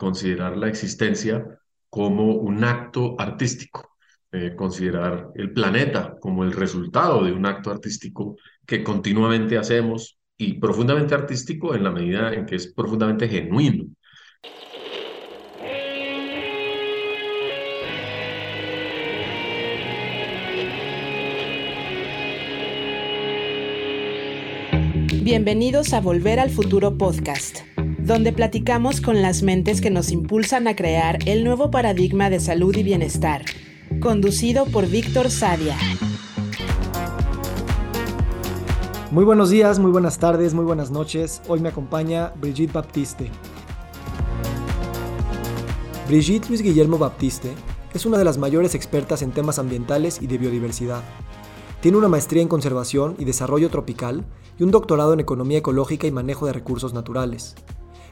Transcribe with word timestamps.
considerar 0.00 0.56
la 0.56 0.68
existencia 0.68 1.46
como 1.90 2.36
un 2.36 2.64
acto 2.64 3.16
artístico, 3.18 3.98
eh, 4.32 4.54
considerar 4.56 5.28
el 5.34 5.52
planeta 5.52 6.16
como 6.18 6.42
el 6.42 6.52
resultado 6.52 7.22
de 7.22 7.32
un 7.32 7.44
acto 7.44 7.70
artístico 7.70 8.36
que 8.64 8.82
continuamente 8.82 9.58
hacemos 9.58 10.18
y 10.38 10.54
profundamente 10.54 11.14
artístico 11.14 11.74
en 11.74 11.84
la 11.84 11.90
medida 11.90 12.32
en 12.32 12.46
que 12.46 12.56
es 12.56 12.72
profundamente 12.72 13.28
genuino. 13.28 13.84
Bienvenidos 25.22 25.92
a 25.92 26.00
Volver 26.00 26.40
al 26.40 26.48
Futuro 26.48 26.96
Podcast, 26.96 27.69
donde 28.10 28.32
platicamos 28.32 29.00
con 29.00 29.22
las 29.22 29.44
mentes 29.44 29.80
que 29.80 29.88
nos 29.88 30.10
impulsan 30.10 30.66
a 30.66 30.74
crear 30.74 31.20
el 31.26 31.44
nuevo 31.44 31.70
paradigma 31.70 32.28
de 32.28 32.40
salud 32.40 32.74
y 32.74 32.82
bienestar, 32.82 33.44
conducido 34.00 34.66
por 34.66 34.88
Víctor 34.88 35.30
Sadia. 35.30 35.76
Muy 39.12 39.24
buenos 39.24 39.48
días, 39.48 39.78
muy 39.78 39.92
buenas 39.92 40.18
tardes, 40.18 40.54
muy 40.54 40.64
buenas 40.64 40.90
noches. 40.90 41.40
Hoy 41.46 41.60
me 41.60 41.68
acompaña 41.68 42.32
Brigitte 42.40 42.72
Baptiste. 42.72 43.30
Brigitte 46.08 46.48
Luis 46.48 46.62
Guillermo 46.62 46.98
Baptiste 46.98 47.52
es 47.94 48.06
una 48.06 48.18
de 48.18 48.24
las 48.24 48.38
mayores 48.38 48.74
expertas 48.74 49.22
en 49.22 49.30
temas 49.30 49.60
ambientales 49.60 50.20
y 50.20 50.26
de 50.26 50.36
biodiversidad. 50.36 51.04
Tiene 51.80 51.96
una 51.96 52.08
maestría 52.08 52.42
en 52.42 52.48
conservación 52.48 53.14
y 53.20 53.24
desarrollo 53.24 53.70
tropical 53.70 54.24
y 54.58 54.64
un 54.64 54.72
doctorado 54.72 55.12
en 55.12 55.20
economía 55.20 55.58
ecológica 55.58 56.08
y 56.08 56.10
manejo 56.10 56.46
de 56.46 56.54
recursos 56.54 56.92
naturales. 56.92 57.54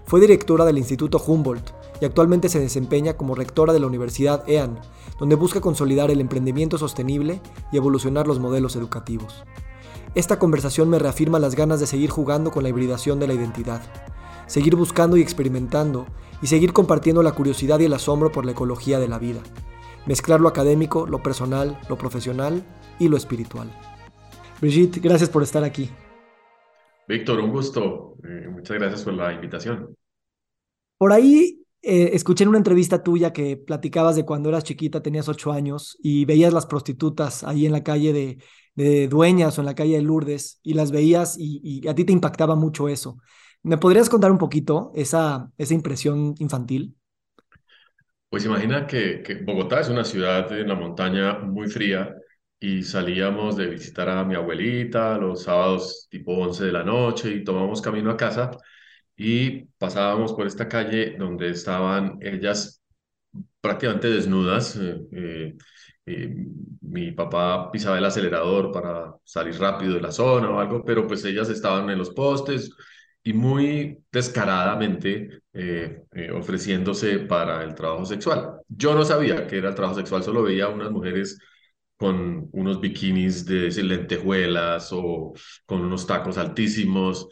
Fue 0.09 0.21
directora 0.21 0.65
del 0.65 0.79
Instituto 0.79 1.23
Humboldt 1.25 1.71
y 2.01 2.07
actualmente 2.07 2.48
se 2.48 2.59
desempeña 2.59 3.19
como 3.19 3.35
rectora 3.35 3.75
de 3.75 3.80
la 3.80 3.87
Universidad 3.87 4.43
EAN, 4.48 4.81
donde 5.21 5.37
busca 5.37 5.61
consolidar 5.61 6.11
el 6.11 6.23
emprendimiento 6.23 6.78
sostenible 6.78 7.42
y 7.70 7.77
evolucionar 7.77 8.27
los 8.27 8.39
modelos 8.39 8.75
educativos. 8.75 9.45
Esta 10.14 10.39
conversación 10.39 10.89
me 10.89 10.98
reafirma 10.98 11.39
las 11.39 11.55
ganas 11.55 11.79
de 11.79 11.86
seguir 11.86 12.09
jugando 12.09 12.51
con 12.51 12.62
la 12.62 12.70
hibridación 12.70 13.20
de 13.20 13.27
la 13.27 13.34
identidad, 13.34 13.83
seguir 14.47 14.77
buscando 14.77 15.19
y 15.19 15.20
experimentando 15.20 16.06
y 16.41 16.47
seguir 16.47 16.73
compartiendo 16.73 17.23
la 17.23 17.33
curiosidad 17.33 17.79
y 17.81 17.84
el 17.84 17.92
asombro 17.92 18.33
por 18.33 18.47
la 18.47 18.53
ecología 18.53 18.98
de 18.98 19.09
la 19.09 19.19
vida, 19.19 19.42
mezclar 20.06 20.41
lo 20.41 20.48
académico, 20.48 21.06
lo 21.06 21.23
personal, 21.23 21.79
lo 21.91 21.98
profesional 21.98 22.64
y 22.98 23.09
lo 23.09 23.19
espiritual. 23.19 23.70
Brigitte, 24.62 25.03
gracias 25.03 25.29
por 25.29 25.42
estar 25.42 25.64
aquí. 25.64 25.91
Víctor, 27.06 27.41
un 27.41 27.51
gusto. 27.51 28.17
Eh, 28.25 28.48
muchas 28.48 28.79
gracias 28.79 29.03
por 29.03 29.12
la 29.12 29.34
invitación. 29.34 29.98
Por 30.99 31.13
ahí 31.13 31.65
eh, 31.81 32.11
escuché 32.13 32.43
en 32.43 32.51
una 32.51 32.59
entrevista 32.59 33.03
tuya 33.05 33.33
que 33.33 33.57
platicabas 33.57 34.17
de 34.17 34.25
cuando 34.25 34.49
eras 34.49 34.65
chiquita, 34.65 35.01
tenías 35.01 35.29
ocho 35.29 35.53
años 35.53 35.97
y 36.03 36.25
veías 36.25 36.53
las 36.53 36.67
prostitutas 36.67 37.45
ahí 37.45 37.67
en 37.67 37.73
la 37.73 37.85
calle 37.85 38.13
de, 38.13 38.39
Dueñas 39.09 39.59
o 39.59 39.61
en 39.61 39.67
la 39.67 39.75
calle 39.75 39.97
de 39.97 40.03
Lourdes 40.03 40.61
y 40.63 40.75
las 40.75 40.93
veías 40.93 41.35
y, 41.37 41.87
a 41.89 41.97
ti 41.97 42.05
te 42.05 42.13
impactaba 42.13 42.55
mucho 42.55 42.89
eso. 42.89 43.19
¿Me 43.65 43.77
podrías 43.77 44.09
contar 44.09 44.31
un 44.31 44.39
poquito 44.39 44.93
esa, 44.95 45.51
esa 45.59 45.75
impresión 45.75 46.37
infantil? 46.39 46.95
Pues 48.29 48.45
imagina 48.45 48.87
que, 48.87 49.21
que 49.21 49.35
Bogotá 49.43 49.81
es 49.81 49.89
una 49.89 50.05
ciudad 50.05 50.53
en 50.53 50.69
la 50.69 50.77
montaña 50.77 51.41
muy 51.41 51.67
fría 51.67 52.15
y 52.61 52.85
salíamos 52.85 53.57
de 53.57 53.67
visitar 53.67 54.09
a 54.09 54.25
mi 54.25 54.37
abuelita 54.37 55.19
los 55.19 55.43
sábados 55.43 56.07
tipo 56.09 56.35
11 56.35 56.67
de 56.67 56.73
la 56.73 56.85
noche 56.85 57.33
y 57.33 57.43
tomábamos 57.43 57.83
camino 57.83 58.13
a 58.13 58.17
casa 58.17 58.53
y 59.19 59.64
pasábamos 59.78 60.33
por 60.33 60.47
esta 60.47 60.69
calle 60.69 61.16
donde 61.19 61.50
estaban 61.50 62.19
ellas 62.22 62.83
prácticamente 63.61 64.08
desnudas. 64.08 64.77
Eh, 64.77 65.00
eh, 65.12 65.56
eh, 66.06 66.34
mi 66.83 67.11
papá 67.12 67.70
pisaba 67.72 67.98
el 67.98 68.05
acelerador 68.05 68.70
para 68.72 69.12
salir 69.24 69.58
rápido 69.58 69.95
de 69.95 70.01
la 70.01 70.12
zona 70.12 70.51
o 70.51 70.61
algo, 70.61 70.84
pero 70.84 71.07
pues 71.07 71.24
ellas 71.24 71.48
estaban 71.51 71.90
en 71.90 71.98
los 71.98 72.11
postes 72.11 72.70
y 73.24 73.33
muy 73.33 73.98
descaradamente 74.12 75.42
ofreciéndose 76.33 77.18
para 77.18 77.64
el 77.64 77.74
trabajo 77.74 78.07
sexual. 78.07 78.61
Yo 78.68 78.95
no 78.95 79.05
sabía 79.05 79.46
que 79.48 79.58
era 79.58 79.70
el 79.70 79.74
trabajo 79.74 79.96
sexual, 79.96 80.23
solo 80.23 80.45
veía 80.45 80.68
unas 80.68 80.92
mujeres 80.92 81.39
con 81.96 82.48
unos 82.52 82.80
bikinis 82.80 83.45
de 83.45 83.70
lentejuelas 83.83 84.90
o 84.92 85.34
con 85.67 85.80
unos 85.80 86.07
tacos 86.07 86.39
altísimos 86.39 87.28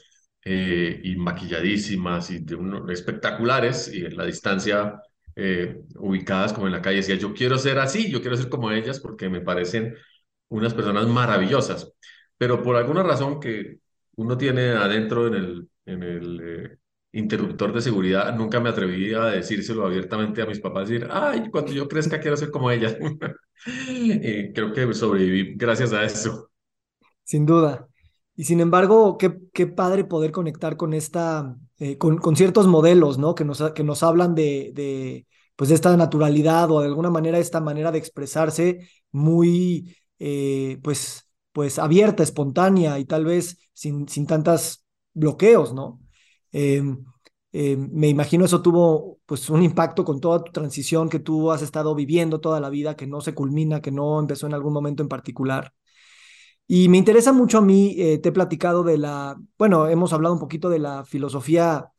eh, 0.48 1.00
y 1.02 1.16
maquilladísimas 1.16 2.30
y 2.30 2.38
de 2.38 2.56
espectaculares 2.92 3.92
y 3.92 4.04
en 4.04 4.16
la 4.16 4.24
distancia 4.24 5.02
eh, 5.34 5.80
ubicadas 5.96 6.52
como 6.52 6.66
en 6.68 6.72
la 6.72 6.80
calle 6.80 6.98
decía 6.98 7.16
yo 7.16 7.34
quiero 7.34 7.58
ser 7.58 7.80
así, 7.80 8.10
yo 8.12 8.20
quiero 8.20 8.36
ser 8.36 8.48
como 8.48 8.70
ellas 8.70 9.00
porque 9.00 9.28
me 9.28 9.40
parecen 9.40 9.96
unas 10.48 10.72
personas 10.72 11.08
maravillosas, 11.08 11.92
pero 12.38 12.62
por 12.62 12.76
alguna 12.76 13.02
razón 13.02 13.40
que 13.40 13.78
uno 14.14 14.38
tiene 14.38 14.68
adentro 14.70 15.26
en 15.26 15.34
el, 15.34 15.68
en 15.84 16.02
el 16.04 16.40
eh, 16.44 16.78
interruptor 17.12 17.72
de 17.72 17.80
seguridad, 17.80 18.32
nunca 18.36 18.60
me 18.60 18.68
atreví 18.68 19.12
a 19.14 19.24
decírselo 19.24 19.84
abiertamente 19.84 20.42
a 20.42 20.46
mis 20.46 20.60
papás, 20.60 20.88
decir, 20.88 21.08
ay, 21.10 21.50
cuando 21.50 21.72
yo 21.72 21.88
crezca 21.88 22.20
quiero 22.20 22.36
ser 22.36 22.52
como 22.52 22.70
ella. 22.70 22.96
y 23.66 24.52
creo 24.52 24.72
que 24.72 24.94
sobreviví 24.94 25.54
gracias 25.56 25.92
a 25.92 26.04
eso. 26.04 26.50
Sin 27.24 27.44
duda. 27.46 27.88
Y 28.36 28.44
sin 28.44 28.60
embargo, 28.60 29.16
qué, 29.19 29.66
padre 29.66 30.04
poder 30.04 30.30
conectar 30.30 30.76
con 30.76 30.92
esta, 30.92 31.56
eh, 31.78 31.97
con, 31.97 32.19
con, 32.19 32.36
ciertos 32.36 32.66
modelos, 32.66 33.19
¿no? 33.19 33.34
Que 33.34 33.44
nos, 33.44 33.62
que 33.72 33.82
nos 33.82 34.02
hablan 34.02 34.34
de, 34.34 34.72
de, 34.74 35.26
pues 35.56 35.70
de 35.70 35.74
esta 35.74 35.97
naturalidad 35.97 36.70
o 36.70 36.80
de 36.80 36.86
alguna 36.86 37.10
manera 37.10 37.38
esta 37.38 37.60
manera 37.60 37.91
de 37.91 37.98
expresarse 37.98 38.88
muy, 39.10 39.96
eh, 40.19 40.78
pues, 40.82 41.28
pues 41.52 41.78
abierta, 41.78 42.22
espontánea 42.22 42.98
y 42.98 43.06
tal 43.06 43.25
vez 43.25 43.58
sin, 43.72 44.06
sin 44.08 44.26
tantos 44.26 44.84
bloqueos, 45.14 45.72
¿no? 45.72 46.00
Em, 46.52 47.04
em, 47.52 47.91
me 47.92 48.08
imagino 48.08 48.44
eso 48.44 48.62
tuvo 48.62 49.19
pues 49.26 49.48
un 49.50 49.62
impacto 49.62 50.04
con 50.04 50.20
toda 50.20 50.44
tu 50.44 50.52
transición 50.52 51.08
que 51.08 51.20
tú 51.20 51.50
has 51.52 51.62
estado 51.62 51.94
viviendo 51.94 52.41
toda 52.41 52.60
la 52.60 52.70
vida, 52.70 52.96
que 52.96 53.06
no 53.06 53.20
se 53.22 53.34
culmina, 53.34 53.80
que 53.80 53.91
no 53.92 54.20
empezó 54.20 54.46
en 54.46 54.54
algún 54.54 54.72
momento 54.75 55.02
en 55.02 55.08
particular. 55.08 55.72
Y 56.66 56.88
me 56.88 56.99
interesa 56.99 57.32
mucho 57.32 57.59
a 57.59 57.62
mí, 57.62 57.94
eh, 57.99 58.19
te 58.19 58.31
he 58.31 58.32
platicado 58.32 58.82
de 58.82 58.99
la, 58.99 59.38
bueno, 59.59 59.88
hemos 59.88 60.12
hablado 60.12 60.34
un 60.34 60.41
poquito 60.41 60.69
de 60.69 60.81
la 60.81 61.04
filosofía 61.04 61.93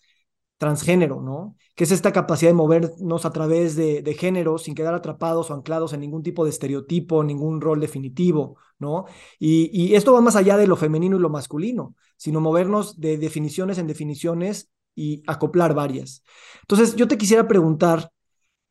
transgénero, 0.58 1.22
¿no? 1.22 1.56
Que 1.76 1.84
es 1.84 1.92
esta 1.92 2.12
capacidad 2.12 2.50
de 2.50 2.56
movernos 2.56 3.26
a 3.26 3.32
través 3.32 3.76
de, 3.76 4.02
de 4.02 4.14
géneros 4.16 4.64
sin 4.64 4.76
quedar 4.76 4.94
atrapados 4.94 5.50
o 5.50 5.54
anclados 5.54 5.94
en 5.94 6.02
ningún 6.02 6.24
tipo 6.24 6.44
de 6.44 6.50
estereotipo, 6.50 7.24
ningún 7.24 7.62
rol 7.62 7.80
definitivo, 7.80 8.58
¿no? 8.80 9.06
Y, 9.40 9.94
esto 9.96 10.14
va 10.14 10.22
más 10.22 10.36
allá 10.36 10.58
de 10.58 10.68
lo 10.68 10.76
femenino 10.76 11.18
y 11.18 11.20
lo 11.20 11.30
masculino, 11.30 11.96
sino 12.18 12.42
movernos 12.42 13.00
de 13.00 13.18
definiciones 13.18 13.78
en 13.78 13.88
definiciones 13.88 14.70
y 14.96 15.24
acoplar 15.28 15.74
varias. 15.74 16.24
Entonces, 16.62 16.96
yo 16.96 17.08
te 17.08 17.18
quisiera 17.18 17.48
preguntar, 17.48 18.12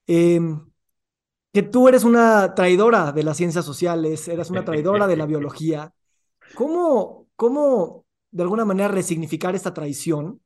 em, 0.06 0.67
que 1.56 1.62
tú 1.62 1.89
eres 1.89 2.05
una 2.05 2.55
traidora 2.55 3.12
de 3.12 3.22
las 3.22 3.39
ciencias 3.39 3.65
sociales, 3.65 4.28
eres 4.28 4.50
una 4.50 4.62
traidora 4.62 5.06
de 5.06 5.17
la 5.17 5.25
biología. 5.33 5.91
¿Cómo, 6.55 7.28
cómo 7.34 8.05
de 8.31 8.43
alguna 8.43 8.67
manera 8.67 8.89
resignificar 8.89 9.55
esta 9.55 9.72
traición 9.72 10.43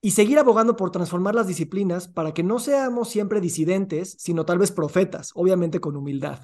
y 0.00 0.12
seguir 0.12 0.38
abogando 0.38 0.74
por 0.74 0.90
transformar 0.90 1.34
las 1.34 1.48
disciplinas 1.48 2.08
para 2.08 2.32
que 2.32 2.42
no 2.42 2.60
seamos 2.60 3.10
siempre 3.10 3.42
disidentes, 3.42 4.16
sino 4.18 4.46
tal 4.46 4.56
vez 4.56 4.72
profetas, 4.72 5.32
obviamente 5.34 5.80
con 5.80 5.96
humildad. 5.96 6.40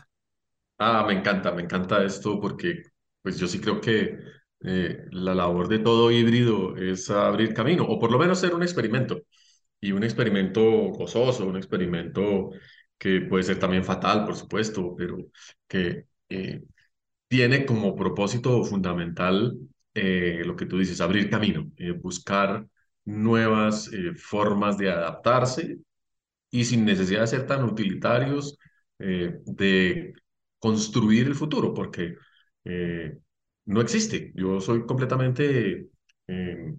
Ah, 0.76 1.06
me 1.06 1.14
encanta, 1.14 1.52
me 1.52 1.62
encanta 1.62 2.04
esto 2.04 2.38
porque 2.38 2.82
pues 3.22 3.38
yo 3.38 3.48
sí 3.48 3.58
creo 3.58 3.80
que 3.80 4.18
eh, 4.64 5.06
la 5.12 5.34
labor 5.34 5.66
de 5.66 5.78
todo 5.78 6.10
híbrido 6.10 6.76
es 6.76 7.08
abrir 7.08 7.54
camino, 7.54 7.86
o 7.88 7.98
por 7.98 8.12
lo 8.12 8.18
menos 8.18 8.38
ser 8.38 8.54
un 8.54 8.62
experimento, 8.62 9.22
y 9.80 9.92
un 9.92 10.02
experimento 10.02 10.62
gozoso, 10.90 11.46
un 11.46 11.56
experimento 11.56 12.50
que 12.98 13.20
puede 13.22 13.44
ser 13.44 13.58
también 13.58 13.84
fatal, 13.84 14.24
por 14.24 14.36
supuesto, 14.36 14.94
pero 14.96 15.18
que 15.68 16.06
eh, 16.28 16.62
tiene 17.28 17.66
como 17.66 17.94
propósito 17.96 18.64
fundamental 18.64 19.58
eh, 19.94 20.42
lo 20.44 20.56
que 20.56 20.66
tú 20.66 20.78
dices, 20.78 21.00
abrir 21.00 21.30
camino, 21.30 21.70
buscar 22.00 22.66
nuevas 23.04 23.90
eh, 23.92 24.14
formas 24.16 24.78
de 24.78 24.90
adaptarse 24.90 25.78
y 26.50 26.64
sin 26.64 26.84
necesidad 26.84 27.22
de 27.22 27.26
ser 27.28 27.46
tan 27.46 27.64
utilitarios, 27.64 28.58
eh, 28.98 29.38
de 29.46 30.14
construir 30.58 31.26
el 31.26 31.34
futuro, 31.34 31.74
porque 31.74 32.16
eh, 32.64 33.18
no 33.66 33.80
existe. 33.80 34.32
Yo 34.34 34.60
soy 34.60 34.86
completamente 34.86 35.88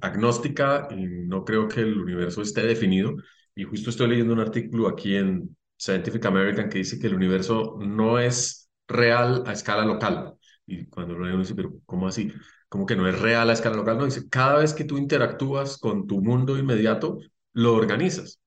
agnóstica 0.01 0.87
y 0.91 1.05
no 1.05 1.43
creo 1.43 1.67
que 1.67 1.81
el 1.81 1.99
universo 1.99 2.41
esté 2.41 2.63
definido. 2.63 3.15
Y 3.55 3.63
justo 3.63 3.89
estoy 3.89 4.07
leyendo 4.09 4.33
un 4.33 4.39
artículo 4.39 4.87
aquí 4.87 5.15
en 5.15 5.55
Scientific 5.79 6.25
American 6.25 6.69
que 6.69 6.79
dice 6.79 6.99
que 6.99 7.07
el 7.07 7.15
universo 7.15 7.77
no 7.81 8.19
es 8.19 8.69
real 8.87 9.43
a 9.47 9.53
escala 9.53 9.85
local. 9.85 10.35
Y 10.67 10.85
cuando 10.87 11.15
lo 11.15 11.25
leo, 11.25 11.39
dice, 11.39 11.55
pero 11.55 11.73
¿cómo 11.85 12.07
así? 12.07 12.31
como 12.69 12.85
que 12.85 12.95
no 12.95 13.07
es 13.07 13.19
real 13.19 13.49
a 13.49 13.53
escala 13.53 13.77
local, 13.77 13.97
no, 13.97 14.05
dice, 14.05 14.29
cada 14.29 14.59
vez 14.59 14.73
que 14.75 14.83
tú 14.85 14.97
interactúas 14.97 15.77
con 15.79 16.05
tu 16.07 16.21
mundo 16.21 16.57
inmediato, 16.57 17.17
lo 17.53 17.73
organizas. 17.75 18.39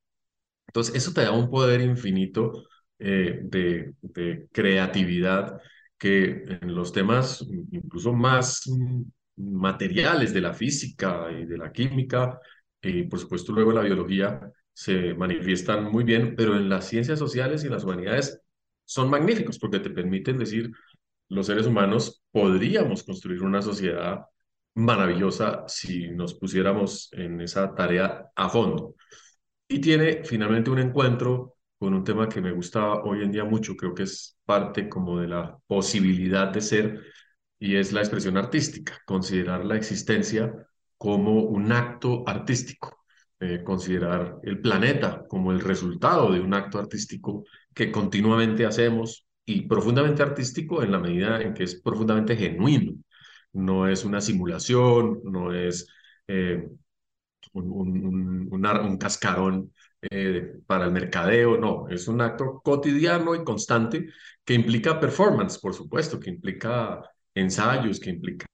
Entonces, 0.69 0.95
eso 0.97 1.13
te 1.13 1.23
da 1.23 1.33
un 1.33 1.51
poder 1.51 1.81
infinito 1.83 2.65
eh, 2.99 3.41
de, 3.45 3.95
de 4.03 4.49
creatividad 4.53 5.61
que 5.99 6.45
en 6.63 6.75
los 6.75 6.93
temas 6.93 7.45
incluso 7.73 8.13
más 8.13 8.63
materiales 9.37 10.33
de 10.35 10.41
la 10.41 10.53
física 10.55 11.31
y 11.33 11.45
de 11.47 11.59
la 11.59 11.73
química, 11.73 12.39
y 12.81 13.05
por 13.05 13.19
supuesto 13.19 13.53
luego 13.53 13.73
la 13.73 13.83
biología, 13.83 14.41
se 14.73 15.15
manifiestan 15.15 15.85
muy 15.85 16.05
bien, 16.05 16.35
pero 16.37 16.57
en 16.57 16.69
las 16.69 16.89
ciencias 16.89 17.19
sociales 17.19 17.63
y 17.63 17.67
en 17.67 17.73
las 17.73 17.85
humanidades 17.85 18.41
son 18.85 19.11
magníficos 19.11 19.59
porque 19.59 19.81
te 19.81 19.91
permiten 19.91 20.39
decir, 20.39 20.71
los 21.29 21.47
seres 21.47 21.67
humanos 21.67 22.23
podríamos 22.31 23.03
construir 23.05 23.43
una 23.43 23.63
sociedad 23.63 24.27
maravillosa 24.75 25.65
si 25.67 26.09
nos 26.11 26.35
pusiéramos 26.35 27.11
en 27.13 27.41
esa 27.41 27.75
tarea 27.75 28.31
a 28.35 28.49
fondo. 28.49 28.97
Y 29.69 29.81
tiene 29.81 30.25
finalmente 30.25 30.71
un 30.71 30.79
encuentro 30.79 31.57
con 31.79 31.95
un 31.95 32.05
tema 32.05 32.29
que 32.29 32.41
me 32.41 32.53
gusta 32.53 32.95
hoy 33.03 33.23
en 33.23 33.33
día 33.33 33.45
mucho, 33.45 33.77
creo 33.77 33.95
que 33.95 34.05
es 34.05 34.39
parte 34.45 34.89
como 34.89 35.19
de 35.21 35.29
la 35.29 35.59
posibilidad 35.67 36.49
de 36.49 36.61
ser, 36.61 37.01
y 37.59 37.77
es 37.77 37.93
la 37.93 38.01
expresión 38.01 38.37
artística, 38.37 39.01
considerar 39.07 39.65
la 39.65 39.77
existencia 39.77 40.53
como 40.99 41.43
un 41.43 41.73
acto 41.73 42.25
artístico, 42.27 43.02
eh, 43.43 43.65
considerar 43.65 44.39
el 44.45 44.61
planeta 44.61 45.27
como 45.29 45.51
el 45.51 45.61
resultado 45.61 46.31
de 46.31 46.39
un 46.39 46.55
acto 46.55 46.79
artístico 46.79 47.45
que 47.75 47.91
continuamente 47.91 48.65
hacemos 48.65 49.27
y 49.45 49.63
profundamente 49.63 50.23
artístico 50.23 50.81
en 50.83 50.93
la 50.93 51.01
medida 51.01 51.43
en 51.43 51.53
que 51.53 51.65
es 51.65 51.75
profundamente 51.81 52.37
genuino. 52.37 52.93
No 53.53 53.89
es 53.89 54.05
una 54.05 54.21
simulación, 54.21 55.21
no 55.25 55.53
es 55.53 55.89
eh, 56.29 56.69
un, 57.53 58.49
un, 58.53 58.97
cascarón 58.99 59.73
eh, 60.03 60.55
para 60.67 60.85
el 60.87 60.93
mercadeo, 60.93 61.59
no, 61.59 61.89
es 61.89 62.07
un 62.09 62.21
acto 62.21 62.61
cotidiano 62.63 63.35
y 63.35 63.43
constante 63.43 64.09
que 64.45 64.55
implica 64.55 65.01
performance, 65.01 65.59
por 65.59 65.75
supuesto, 65.75 66.21
que 66.21 66.31
implica 66.31 67.03
ensayos, 67.35 67.99
que 67.99 68.11
implica 68.11 68.47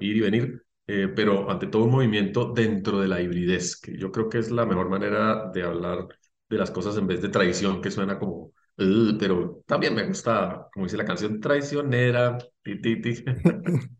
ir 0.00 0.16
y 0.16 0.20
venir, 0.20 0.62
eh, 0.86 1.08
pero 1.14 1.50
ante 1.50 1.66
todo 1.66 1.84
un 1.84 1.90
movimiento 1.90 2.52
dentro 2.52 3.00
de 3.00 3.08
la 3.08 3.20
hibridez, 3.20 3.76
que 3.76 3.96
yo 3.96 4.10
creo 4.10 4.28
que 4.28 4.38
es 4.38 4.50
la 4.50 4.66
mejor 4.66 4.88
manera 4.88 5.50
de 5.52 5.62
hablar 5.62 6.08
de 6.48 6.58
las 6.58 6.70
cosas 6.70 6.96
en 6.96 7.06
vez 7.06 7.22
de 7.22 7.28
tradición, 7.28 7.80
que 7.80 7.90
suena 7.90 8.18
como, 8.18 8.52
pero 8.76 9.62
también 9.66 9.94
me 9.94 10.06
gusta, 10.06 10.68
como 10.72 10.86
dice 10.86 10.96
la 10.96 11.04
canción, 11.04 11.40
traicionera. 11.40 12.38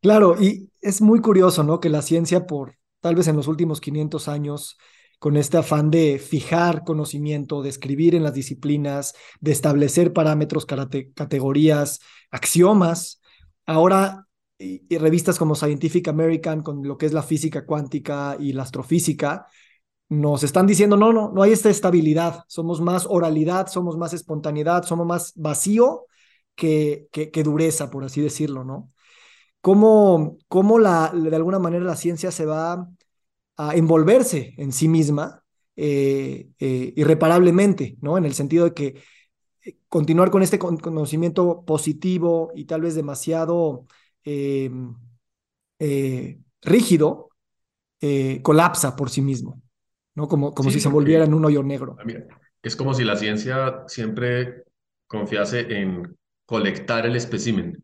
claro, 0.00 0.36
y 0.40 0.70
es 0.80 1.00
muy 1.00 1.20
curioso, 1.20 1.62
¿no? 1.62 1.80
Que 1.80 1.88
la 1.88 2.02
ciencia, 2.02 2.46
por 2.46 2.74
tal 3.00 3.14
vez 3.14 3.28
en 3.28 3.36
los 3.36 3.48
últimos 3.48 3.80
500 3.80 4.28
años, 4.28 4.76
con 5.18 5.36
este 5.36 5.56
afán 5.56 5.90
de 5.90 6.18
fijar 6.18 6.84
conocimiento, 6.84 7.62
de 7.62 7.70
escribir 7.70 8.14
en 8.14 8.22
las 8.22 8.34
disciplinas, 8.34 9.14
de 9.40 9.52
establecer 9.52 10.12
parámetros, 10.12 10.64
categorías, 10.66 12.00
axiomas. 12.30 13.20
Ahora, 13.66 14.27
y, 14.58 14.98
revistas 14.98 15.38
como 15.38 15.54
Scientific 15.54 16.08
American, 16.08 16.62
con 16.62 16.82
lo 16.86 16.98
que 16.98 17.06
es 17.06 17.12
la 17.12 17.22
física 17.22 17.64
cuántica 17.64 18.36
y 18.38 18.52
la 18.52 18.64
astrofísica, 18.64 19.46
nos 20.08 20.42
están 20.42 20.66
diciendo, 20.66 20.96
no, 20.96 21.12
no, 21.12 21.30
no 21.32 21.42
hay 21.42 21.52
esta 21.52 21.70
estabilidad, 21.70 22.44
somos 22.48 22.80
más 22.80 23.06
oralidad, 23.08 23.68
somos 23.68 23.96
más 23.96 24.14
espontaneidad, 24.14 24.84
somos 24.84 25.06
más 25.06 25.32
vacío 25.36 26.06
que, 26.54 27.08
que, 27.12 27.42
dureza, 27.42 27.90
por 27.90 28.04
así 28.04 28.20
decirlo, 28.20 28.64
¿no? 28.64 28.90
¿Cómo, 29.60 30.38
cómo 30.48 30.78
la, 30.78 31.12
de 31.14 31.36
alguna 31.36 31.58
manera 31.58 31.84
la 31.84 31.96
ciencia 31.96 32.30
se 32.32 32.46
va 32.46 32.88
a 33.56 33.74
envolverse 33.76 34.54
en 34.56 34.72
sí 34.72 34.88
misma 34.88 35.44
eh, 35.76 36.48
eh, 36.58 36.92
irreparablemente, 36.96 37.96
¿no? 38.00 38.18
En 38.18 38.24
el 38.24 38.34
sentido 38.34 38.64
de 38.64 38.74
que 38.74 39.02
eh, 39.64 39.76
continuar 39.88 40.30
con 40.30 40.42
este 40.42 40.58
conocimiento 40.58 41.64
positivo 41.64 42.50
y 42.54 42.64
tal 42.64 42.80
vez 42.80 42.94
demasiado 42.94 43.86
rígido, 46.62 47.30
colapsa 48.42 48.96
por 48.96 49.10
sí 49.10 49.22
mismo, 49.22 49.62
¿no? 50.14 50.28
Como, 50.28 50.52
como 50.54 50.70
si 50.70 50.80
se 50.80 50.88
volviera 50.88 51.24
en 51.24 51.34
un 51.34 51.44
hoyo 51.44 51.62
negro. 51.62 51.96
Es 52.62 52.76
como 52.76 52.94
si 52.94 53.04
la 53.04 53.16
ciencia 53.16 53.84
siempre 53.86 54.64
confiase 55.06 55.60
en 55.80 56.16
colectar 56.44 57.06
el 57.06 57.16
espécimen 57.16 57.82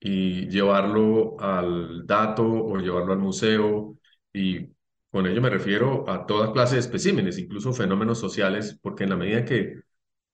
y 0.00 0.48
llevarlo 0.48 1.40
al 1.40 2.06
dato 2.06 2.44
o 2.44 2.76
llevarlo 2.78 3.12
al 3.12 3.18
museo 3.18 3.96
y 4.32 4.68
con 5.10 5.26
ello 5.26 5.42
me 5.42 5.50
refiero 5.50 6.08
a 6.08 6.26
toda 6.26 6.52
clase 6.52 6.76
de 6.76 6.80
especímenes, 6.80 7.38
incluso 7.38 7.74
fenómenos 7.74 8.18
sociales, 8.18 8.78
porque 8.80 9.04
en 9.04 9.10
la 9.10 9.16
medida 9.16 9.44
que 9.44 9.82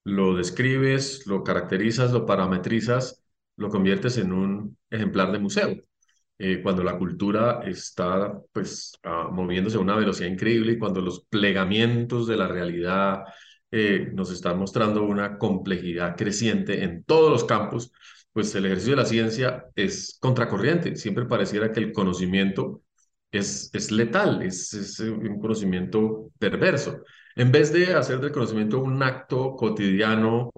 lo 0.05 0.37
describes, 0.37 1.27
lo 1.27 1.43
caracterizas, 1.43 2.13
lo 2.13 2.25
parametrizas, 2.25 3.25
lo 3.57 3.71
conviertes 3.71 4.17
en 4.19 4.33
un 4.33 4.78
ejemplar 4.91 5.33
de 5.33 5.39
museo. 5.39 5.77
Eh, 6.41 6.61
cuando 6.63 6.85
la 6.85 6.97
cultura 6.97 7.63
está 7.65 8.33
pues 8.53 8.93
ah, 9.03 9.29
moviéndose 9.33 9.77
a 9.77 9.81
una 9.81 9.97
velocidad 9.97 10.29
increíble 10.29 10.73
y 10.73 10.79
cuando 10.79 11.01
los 11.01 11.25
plegamientos 11.27 12.29
de 12.29 12.37
la 12.37 12.47
realidad 12.47 13.25
eh, 13.73 14.11
nos 14.15 14.31
están 14.31 14.59
mostrando 14.59 15.03
una 15.03 15.37
complejidad 15.37 16.17
creciente 16.17 16.85
en 16.85 17.03
todos 17.05 17.31
los 17.31 17.45
campos, 17.45 17.93
pues 18.33 18.55
el 18.55 18.67
ejercicio 18.67 18.93
de 18.93 19.03
la 19.03 19.09
ciencia 19.09 19.67
es 19.75 20.17
contracorriente. 20.21 20.97
Siempre 20.97 21.27
pareciera 21.27 21.73
que 21.73 21.81
el 21.81 21.93
conocimiento 21.93 22.83
es, 23.33 23.71
es 23.75 23.91
letal, 23.91 24.43
es, 24.43 24.73
es, 24.75 25.01
un 25.01 25.41
conocimiento 25.41 26.31
perverso. 26.39 27.03
En 27.37 27.53
vez 27.53 27.73
de 27.73 27.95
hacer 27.95 28.21
del 28.21 28.33
conocimiento 28.33 28.81
un 28.81 29.03
acto 29.03 29.55
cotidiano 29.57 30.51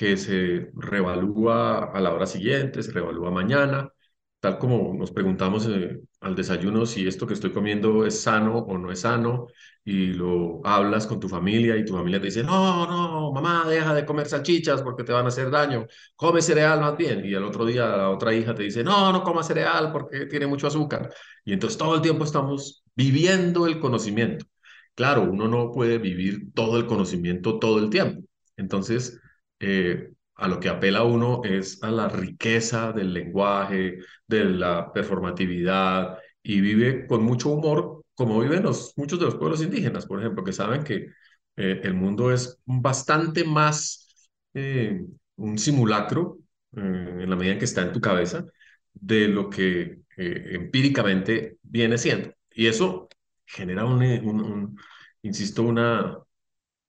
que 0.00 0.16
se 0.16 0.70
revalúa 0.74 1.92
a 1.92 2.00
la 2.00 2.14
hora 2.14 2.26
siguiente, 2.26 2.82
se 2.82 2.90
revalúa 2.92 3.30
mañana, 3.30 3.92
tal 4.40 4.56
como 4.58 4.94
nos 4.94 5.10
preguntamos 5.12 5.66
eh, 5.68 6.00
al 6.20 6.34
desayuno 6.34 6.86
si 6.86 7.06
esto 7.06 7.26
que 7.26 7.34
estoy 7.34 7.52
comiendo 7.52 8.06
es 8.06 8.22
sano 8.22 8.60
o 8.60 8.78
no 8.78 8.90
es 8.90 9.00
sano, 9.00 9.48
y 9.84 10.06
lo 10.14 10.62
hablas 10.64 11.06
con 11.06 11.20
tu 11.20 11.28
familia 11.28 11.76
y 11.76 11.84
tu 11.84 11.92
familia 11.94 12.18
te 12.18 12.28
dice, 12.28 12.42
no, 12.42 12.86
no, 12.86 13.30
mamá, 13.32 13.68
deja 13.68 13.92
de 13.92 14.06
comer 14.06 14.26
salchichas 14.26 14.80
porque 14.82 15.04
te 15.04 15.12
van 15.12 15.26
a 15.26 15.28
hacer 15.28 15.50
daño, 15.50 15.86
come 16.16 16.40
cereal 16.40 16.80
más 16.80 16.96
bien, 16.96 17.22
y 17.26 17.34
el 17.34 17.44
otro 17.44 17.66
día 17.66 17.86
la 17.88 18.08
otra 18.08 18.32
hija 18.34 18.54
te 18.54 18.62
dice, 18.62 18.82
no, 18.82 19.12
no 19.12 19.22
coma 19.22 19.42
cereal 19.42 19.92
porque 19.92 20.24
tiene 20.26 20.46
mucho 20.46 20.66
azúcar, 20.66 21.12
y 21.44 21.52
entonces 21.52 21.76
todo 21.78 21.94
el 21.96 22.00
tiempo 22.00 22.24
estamos 22.24 22.82
viviendo 22.96 23.66
el 23.66 23.78
conocimiento. 23.78 24.46
Claro, 24.94 25.22
uno 25.30 25.46
no 25.48 25.72
puede 25.72 25.98
vivir 25.98 26.52
todo 26.54 26.78
el 26.78 26.86
conocimiento 26.86 27.58
todo 27.58 27.78
el 27.78 27.90
tiempo, 27.90 28.22
entonces... 28.56 29.20
Eh, 29.60 30.12
a 30.36 30.48
lo 30.48 30.58
que 30.58 30.68
apela 30.70 31.04
uno 31.04 31.42
es 31.44 31.82
a 31.82 31.90
la 31.90 32.08
riqueza 32.08 32.92
del 32.92 33.12
lenguaje, 33.12 33.98
de 34.26 34.44
la 34.44 34.92
performatividad, 34.92 36.18
y 36.42 36.60
vive 36.60 37.06
con 37.06 37.22
mucho 37.22 37.50
humor, 37.50 38.04
como 38.14 38.40
viven 38.40 38.62
los, 38.62 38.94
muchos 38.96 39.18
de 39.18 39.26
los 39.26 39.36
pueblos 39.36 39.62
indígenas, 39.62 40.06
por 40.06 40.20
ejemplo, 40.20 40.44
que 40.44 40.52
saben 40.52 40.82
que 40.84 41.08
eh, 41.56 41.80
el 41.84 41.94
mundo 41.94 42.32
es 42.32 42.58
bastante 42.64 43.44
más 43.44 44.28
eh, 44.54 45.04
un 45.36 45.58
simulacro, 45.58 46.38
eh, 46.76 46.80
en 46.80 47.30
la 47.30 47.36
medida 47.36 47.52
en 47.54 47.58
que 47.58 47.64
está 47.66 47.82
en 47.82 47.92
tu 47.92 48.00
cabeza, 48.00 48.46
de 48.92 49.28
lo 49.28 49.48
que 49.50 50.00
empíricamente 50.16 51.56
viene 51.62 51.96
siendo. 51.96 52.34
Y 52.54 52.66
eso 52.66 53.08
genera 53.46 53.86
un, 53.86 54.78
insisto, 55.22 55.62
una, 55.62 56.18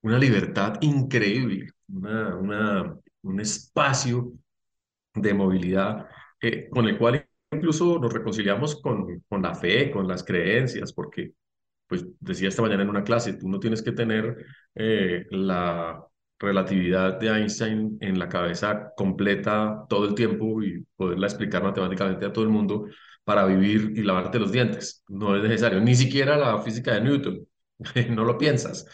una 0.02 0.18
libertad 0.18 0.78
increíble, 0.82 1.72
una, 1.88 2.96
un 3.24 3.40
espacio 3.40 4.34
de 5.14 5.34
movilidad 5.34 6.08
eh, 6.42 6.70
con 6.70 6.88
el 6.88 6.98
cual 6.98 7.28
incluso 7.52 8.00
nos 8.00 8.14
reconciliamos 8.14 8.82
con, 8.82 9.22
con 9.30 9.42
la 9.42 9.56
fe, 9.56 9.92
con 9.92 10.08
las 10.08 10.24
creencias, 10.24 10.94
porque, 10.94 11.34
pues 11.88 12.06
decía 12.20 12.50
esta 12.50 12.62
mañana 12.62 12.84
en 12.84 12.90
una 12.90 13.04
clase, 13.04 13.34
tú 13.34 13.50
no 13.50 13.60
tienes 13.60 13.82
que 13.82 13.92
tener 13.92 14.46
eh, 14.76 15.26
la 15.32 16.04
relatividad 16.40 17.20
de 17.20 17.30
Einstein 17.30 17.98
en 18.02 18.18
la 18.20 18.30
cabeza 18.30 18.92
completa 18.96 19.86
todo 19.90 20.06
el 20.08 20.16
tiempo 20.16 20.64
y 20.64 20.86
poderla 20.96 21.28
explicar 21.28 21.64
matemáticamente 21.64 22.26
a 22.26 22.34
todo 22.34 22.46
el 22.46 22.50
mundo 22.52 22.88
para 23.24 23.46
vivir 23.46 23.94
y 23.96 24.04
lavarte 24.04 24.40
los 24.40 24.52
dientes. 24.52 25.04
No 25.08 25.36
es 25.36 25.44
necesario, 25.44 25.80
ni 25.82 25.96
siquiera 25.96 26.38
la 26.38 26.62
física 26.62 26.94
de 26.96 27.02
Newton, 27.02 27.48
no 28.10 28.24
lo 28.26 28.38
piensas. 28.38 28.86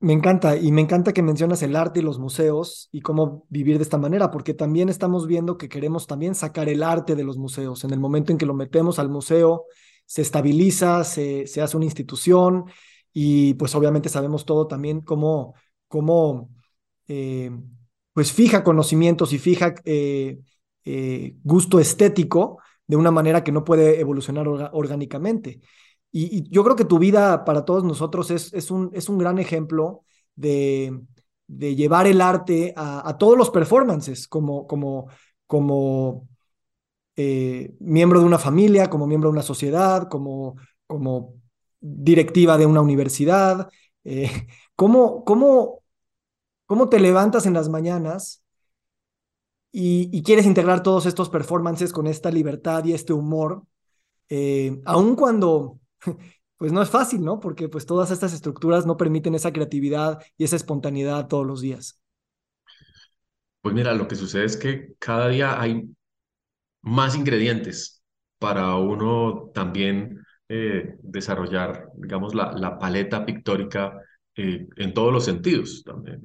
Me 0.00 0.12
encanta 0.12 0.56
y 0.56 0.70
me 0.70 0.80
encanta 0.80 1.12
que 1.12 1.22
mencionas 1.22 1.60
el 1.62 1.74
arte 1.74 1.98
y 1.98 2.02
los 2.02 2.20
museos 2.20 2.88
y 2.92 3.00
cómo 3.00 3.46
vivir 3.48 3.78
de 3.78 3.82
esta 3.82 3.98
manera, 3.98 4.30
porque 4.30 4.54
también 4.54 4.88
estamos 4.88 5.26
viendo 5.26 5.58
que 5.58 5.68
queremos 5.68 6.06
también 6.06 6.36
sacar 6.36 6.68
el 6.68 6.84
arte 6.84 7.16
de 7.16 7.24
los 7.24 7.36
museos. 7.36 7.82
En 7.82 7.92
el 7.92 7.98
momento 7.98 8.30
en 8.30 8.38
que 8.38 8.46
lo 8.46 8.54
metemos 8.54 9.00
al 9.00 9.08
museo, 9.08 9.64
se 10.06 10.22
estabiliza, 10.22 11.02
se, 11.02 11.48
se 11.48 11.60
hace 11.62 11.76
una 11.76 11.86
institución 11.86 12.66
y 13.12 13.54
pues 13.54 13.74
obviamente 13.74 14.08
sabemos 14.08 14.44
todo 14.44 14.68
también 14.68 15.00
cómo, 15.00 15.54
cómo 15.88 16.50
eh, 17.08 17.50
pues 18.12 18.32
fija 18.32 18.62
conocimientos 18.62 19.32
y 19.32 19.38
fija 19.38 19.74
eh, 19.84 20.38
eh, 20.84 21.34
gusto 21.42 21.80
estético 21.80 22.58
de 22.86 22.96
una 22.96 23.10
manera 23.10 23.42
que 23.42 23.52
no 23.52 23.64
puede 23.64 24.00
evolucionar 24.00 24.46
orgánicamente. 24.48 25.60
Y, 26.10 26.48
yo 26.50 26.64
creo 26.64 26.76
que 26.76 26.84
tu 26.84 26.98
vida 26.98 27.44
para 27.44 27.64
todos 27.64 27.84
nosotros 27.84 28.30
es, 28.30 28.52
es, 28.54 28.70
un, 28.70 28.90
es 28.94 29.08
un 29.08 29.18
gran 29.18 29.38
ejemplo 29.38 30.04
de, 30.34 31.00
de 31.48 31.74
llevar 31.74 32.06
el 32.06 32.20
arte 32.20 32.74
a, 32.76 33.16
todos 33.18 33.36
los 33.36 33.50
performances, 33.50 34.28
como, 34.28 34.66
como, 34.66 35.08
como 35.46 36.28
eh, 37.16 37.74
miembro 37.80 38.20
de 38.20 38.26
una 38.26 38.38
familia, 38.38 38.88
como 38.90 39.06
miembro 39.06 39.30
de 39.30 39.34
una 39.34 39.42
sociedad, 39.42 40.08
como, 40.08 40.56
como 40.86 41.34
directiva 41.80 42.58
de 42.58 42.66
una 42.66 42.82
universidad. 42.82 43.68
Eh, 44.04 44.30
¿cómo, 44.76 45.24
cómo, 45.24 45.82
cómo 46.66 46.88
te 46.88 47.00
levantas 47.00 47.46
en 47.46 47.54
las 47.54 47.68
mañanas 47.68 48.42
y, 49.72 50.22
quieres 50.22 50.46
integrar 50.46 50.82
todos 50.82 51.06
estos 51.06 51.28
performances 51.30 51.92
con 51.92 52.06
esta 52.06 52.30
libertad 52.30 52.84
y 52.84 52.92
este 52.92 53.12
humor, 53.12 53.64
eh, 54.28 54.80
aun 54.84 55.14
cuando 55.14 55.78
pues 56.56 56.72
no 56.72 56.82
es 56.82 56.90
fácil, 56.90 57.24
¿no? 57.24 57.40
Porque 57.40 57.68
pues 57.68 57.86
todas 57.86 58.10
estas 58.10 58.32
estructuras 58.32 58.86
no 58.86 58.96
permiten 58.96 59.34
esa 59.34 59.52
creatividad 59.52 60.20
y 60.36 60.44
esa 60.44 60.56
espontaneidad 60.56 61.28
todos 61.28 61.46
los 61.46 61.60
días. 61.60 62.00
Pues 63.60 63.74
mira, 63.74 63.92
lo 63.94 64.08
que 64.08 64.16
sucede 64.16 64.44
es 64.44 64.56
que 64.56 64.94
cada 64.98 65.28
día 65.28 65.60
hay 65.60 65.84
más 66.82 67.16
ingredientes 67.16 68.02
para 68.38 68.76
uno 68.76 69.50
también 69.54 70.24
eh, 70.48 70.96
desarrollar, 71.02 71.90
digamos, 71.96 72.34
la, 72.34 72.52
la 72.52 72.78
paleta 72.78 73.26
pictórica 73.26 74.00
eh, 74.36 74.68
en 74.76 74.94
todos 74.94 75.12
los 75.12 75.24
sentidos. 75.24 75.84
También. 75.84 76.20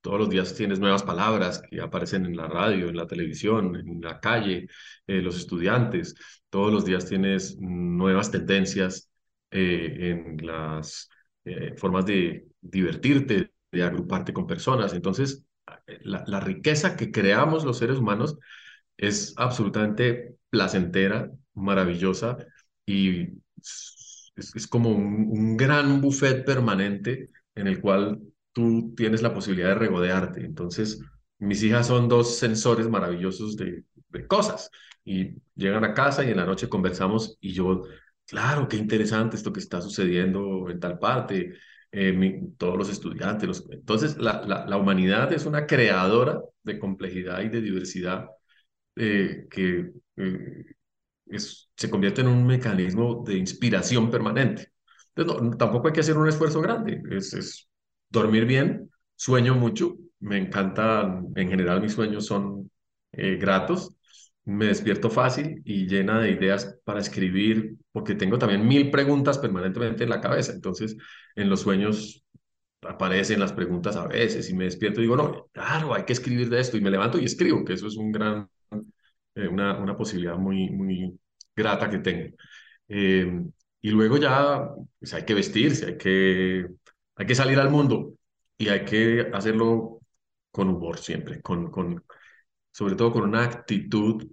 Todos 0.00 0.18
los 0.20 0.30
días 0.30 0.54
tienes 0.54 0.78
nuevas 0.80 1.02
palabras 1.02 1.62
que 1.70 1.80
aparecen 1.80 2.24
en 2.26 2.36
la 2.36 2.46
radio, 2.46 2.88
en 2.88 2.96
la 2.96 3.06
televisión, 3.06 3.76
en 3.76 4.00
la 4.00 4.20
calle, 4.20 4.68
eh, 5.06 5.20
los 5.20 5.36
estudiantes. 5.36 6.14
Todos 6.50 6.72
los 6.72 6.84
días 6.84 7.06
tienes 7.06 7.58
nuevas 7.58 8.30
tendencias 8.30 9.10
en 9.50 10.36
las 10.46 11.08
formas 11.78 12.04
de 12.04 12.46
divertirte, 12.60 13.52
de 13.72 13.82
agruparte 13.82 14.32
con 14.34 14.46
personas. 14.46 14.92
Entonces, 14.92 15.44
la, 16.02 16.22
la 16.26 16.40
riqueza 16.40 16.96
que 16.96 17.10
creamos 17.10 17.64
los 17.64 17.78
seres 17.78 17.98
humanos 17.98 18.36
es 18.98 19.32
absolutamente 19.36 20.36
placentera, 20.50 21.30
maravillosa 21.54 22.36
y 22.86 23.28
es, 24.36 24.66
como 24.68 24.90
un, 24.90 25.56
gran 25.56 26.00
buffet 26.00 26.44
permanente 26.44 27.30
en 27.54 27.66
el 27.66 27.80
cual 27.80 28.20
tú 28.58 28.92
tienes 28.96 29.22
la 29.22 29.32
posibilidad 29.32 29.68
de 29.68 29.74
regodearte. 29.76 30.44
Entonces, 30.44 31.00
mis 31.38 31.62
hijas 31.62 31.86
son 31.86 32.08
dos 32.08 32.38
sensores 32.38 32.88
maravillosos 32.88 33.56
de, 33.56 33.84
cosas 34.26 34.70
y 35.04 35.36
llegan 35.54 35.84
a 35.84 35.94
casa 35.94 36.24
y 36.24 36.30
en 36.30 36.38
la 36.38 36.46
noche 36.46 36.68
conversamos 36.68 37.36
y 37.40 37.52
yo, 37.52 37.82
claro, 38.26 38.66
qué 38.66 38.76
interesante 38.76 39.36
esto 39.36 39.52
que 39.52 39.60
está 39.60 39.80
sucediendo 39.80 40.68
en 40.70 40.80
tal 40.80 40.98
parte. 40.98 41.54
Eh, 41.92 42.42
todos 42.58 42.76
los 42.76 42.90
estudiantes. 42.90 43.64
Entonces, 43.70 44.18
la, 44.18 44.42
la, 44.44 44.76
humanidad 44.76 45.32
es 45.32 45.46
una 45.46 45.66
creadora 45.66 46.42
de 46.62 46.78
complejidad 46.78 47.40
y 47.42 47.48
de 47.48 47.62
diversidad 47.62 48.26
eh, 48.96 49.46
que 49.50 49.92
eh, 50.16 50.64
es, 51.26 51.70
se 51.76 51.90
convierte 51.90 52.20
en 52.22 52.28
un 52.28 52.46
mecanismo 52.46 53.24
de 53.26 53.36
inspiración 53.38 54.10
permanente. 54.10 54.72
Entonces, 55.14 55.56
tampoco 55.58 55.88
hay 55.88 55.94
que 55.94 56.00
hacer 56.00 56.18
un 56.18 56.28
esfuerzo 56.28 56.60
grande, 56.60 57.02
es 57.10 57.67
dormir 58.10 58.46
bien, 58.46 58.90
sueño 59.16 59.54
mucho, 59.54 59.96
me 60.20 60.38
encanta, 60.38 61.22
en 61.34 61.48
general 61.48 61.80
mis 61.80 61.92
sueños 61.92 62.26
son 62.26 62.70
eh, 63.12 63.36
gratos, 63.36 63.94
me 64.44 64.66
despierto 64.66 65.10
fácil 65.10 65.60
y 65.64 65.86
llena 65.86 66.20
de 66.20 66.30
ideas 66.32 66.78
para 66.84 67.00
escribir, 67.00 67.76
porque 67.92 68.14
tengo 68.14 68.38
también 68.38 68.66
mil 68.66 68.90
preguntas 68.90 69.38
permanentemente 69.38 70.04
en 70.04 70.10
la 70.10 70.20
cabeza, 70.20 70.52
entonces 70.52 70.96
en 71.36 71.50
los 71.50 71.60
sueños 71.60 72.24
aparecen 72.82 73.40
las 73.40 73.52
preguntas 73.52 73.96
a 73.96 74.06
veces 74.06 74.48
y 74.50 74.54
me 74.54 74.64
despierto 74.64 75.00
y 75.00 75.04
digo, 75.04 75.16
no, 75.16 75.48
claro, 75.52 75.94
hay 75.94 76.04
que 76.04 76.12
escribir 76.12 76.48
de 76.48 76.60
esto 76.60 76.76
y 76.76 76.80
me 76.80 76.90
levanto 76.90 77.18
y 77.18 77.24
escribo, 77.24 77.64
que 77.64 77.74
eso 77.74 77.86
es 77.88 77.96
un 77.96 78.12
gran, 78.12 78.48
eh, 79.34 79.48
una, 79.48 79.78
una 79.78 79.96
posibilidad 79.96 80.36
muy, 80.36 80.70
muy 80.70 81.18
grata 81.54 81.90
que 81.90 81.98
tengo. 81.98 82.36
Eh, 82.88 83.42
y 83.80 83.90
luego 83.90 84.16
ya 84.16 84.70
pues 84.98 85.14
hay 85.14 85.24
que 85.24 85.34
vestirse, 85.34 85.86
hay 85.86 85.98
que, 85.98 86.66
hay 87.18 87.26
que 87.26 87.34
salir 87.34 87.58
al 87.58 87.70
mundo 87.70 88.14
y 88.56 88.68
hay 88.68 88.84
que 88.84 89.30
hacerlo 89.34 90.00
con 90.50 90.68
humor 90.68 90.98
siempre, 90.98 91.42
con, 91.42 91.70
con, 91.70 92.04
sobre 92.72 92.94
todo 92.96 93.12
con 93.12 93.24
una 93.24 93.44
actitud 93.44 94.26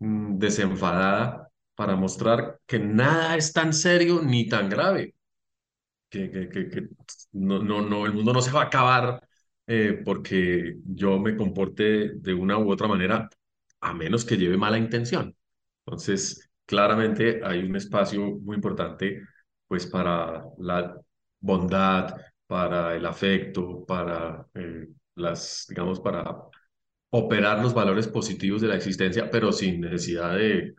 mm, 0.00 0.38
desenfadada 0.38 1.48
para 1.74 1.96
mostrar 1.96 2.60
que 2.66 2.78
nada 2.78 3.36
es 3.36 3.52
tan 3.52 3.72
serio 3.72 4.22
ni 4.22 4.48
tan 4.48 4.68
grave, 4.68 5.14
que, 6.10 6.30
que, 6.30 6.48
que, 6.50 6.88
no, 7.32 7.62
no, 7.62 7.82
no, 7.82 8.06
el 8.06 8.12
mundo 8.12 8.32
no 8.32 8.42
se 8.42 8.52
va 8.52 8.62
a 8.62 8.66
acabar 8.66 9.26
eh, 9.66 10.02
porque 10.04 10.76
yo 10.84 11.18
me 11.18 11.36
comporte 11.36 12.14
de 12.16 12.34
una 12.34 12.58
u 12.58 12.70
otra 12.70 12.88
manera, 12.88 13.28
a 13.80 13.94
menos 13.94 14.24
que 14.24 14.36
lleve 14.36 14.56
mala 14.56 14.78
intención. 14.78 15.34
Entonces, 15.86 16.50
claramente 16.66 17.40
hay 17.44 17.60
un 17.60 17.76
espacio 17.76 18.20
muy 18.40 18.56
importante 18.56 19.22
pues 19.66 19.86
para 19.86 20.44
la 20.58 20.94
bondad, 21.40 22.14
para 22.52 22.94
el 22.94 23.06
afecto, 23.06 23.82
para 23.86 24.46
eh, 24.52 24.86
las, 25.14 25.64
digamos, 25.70 26.00
para 26.00 26.36
operar 27.08 27.62
los 27.62 27.72
valores 27.72 28.06
positivos 28.08 28.60
de 28.60 28.68
la 28.68 28.76
existencia, 28.76 29.30
pero 29.30 29.52
sin 29.52 29.80
necesidad 29.80 30.36
de 30.36 30.74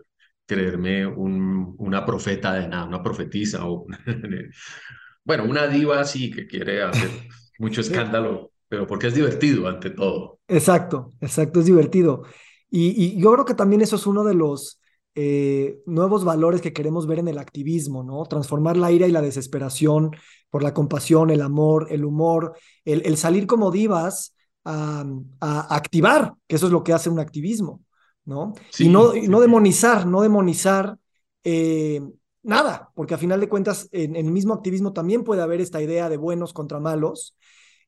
creerme 0.46 1.08
un, 1.08 1.74
una 1.80 2.06
profeta 2.06 2.54
de 2.54 2.68
nada, 2.68 2.86
una 2.86 3.02
profetisa 3.02 3.66
o 3.66 3.88
bueno, 5.26 5.46
una 5.46 5.66
diva 5.66 6.00
así 6.00 6.30
que 6.30 6.46
quiere 6.46 6.84
hacer 6.84 7.10
mucho 7.58 7.82
escándalo, 7.82 8.52
pero 8.68 8.86
porque 8.86 9.08
es 9.08 9.16
divertido 9.16 9.68
ante 9.68 9.90
todo. 9.90 10.42
Exacto, 10.48 11.10
exacto, 11.22 11.62
es 11.62 11.66
divertido. 11.66 12.22
Y, 12.70 12.90
y 13.04 13.20
yo 13.20 13.34
creo 13.34 13.46
que 13.46 13.56
también 13.56 13.82
eso 13.82 13.96
es 13.96 14.06
uno 14.06 14.24
de 14.24 14.36
los 14.36 14.80
eh, 15.16 15.82
nuevos 15.88 16.24
valores 16.24 16.62
que 16.62 16.74
queremos 16.74 17.08
ver 17.08 17.18
en 17.18 17.30
el 17.30 17.40
activismo, 17.40 18.04
¿no? 18.04 18.24
Transformar 18.26 18.78
la 18.78 18.92
ira 18.92 19.08
y 19.08 19.12
la 19.12 19.24
desesperación 19.24 20.12
por 20.54 20.62
la 20.62 20.72
compasión, 20.72 21.32
el 21.32 21.42
amor, 21.42 21.88
el 21.90 22.06
humor, 22.06 22.56
el, 22.86 23.18
salir 23.18 23.48
como 23.48 23.72
divas 23.72 24.36
a, 24.64 25.04
activar, 25.42 26.36
que 26.48 26.58
eso 26.58 26.68
es 26.68 26.72
lo 26.72 26.84
que 26.84 26.94
hace 26.94 27.10
un 27.10 27.18
activismo, 27.20 27.82
¿no? 28.24 28.54
y 28.78 28.88
no, 28.88 29.14
no 29.16 29.42
demonizar, 29.42 30.06
no 30.06 30.22
demonizar 30.22 30.96
eh, 31.44 32.02
nada, 32.44 32.92
porque 32.94 33.16
a 33.16 33.18
final 33.18 33.40
de 33.40 33.50
cuentas 33.50 33.90
en, 33.92 34.16
el 34.16 34.26
mismo 34.26 34.54
activismo 34.54 34.94
también 34.94 35.24
puede 35.24 35.42
haber 35.42 35.60
esta 35.60 35.82
idea 35.82 36.08
de 36.08 36.18
buenos 36.18 36.54
contra 36.54 36.80
malos. 36.80 37.36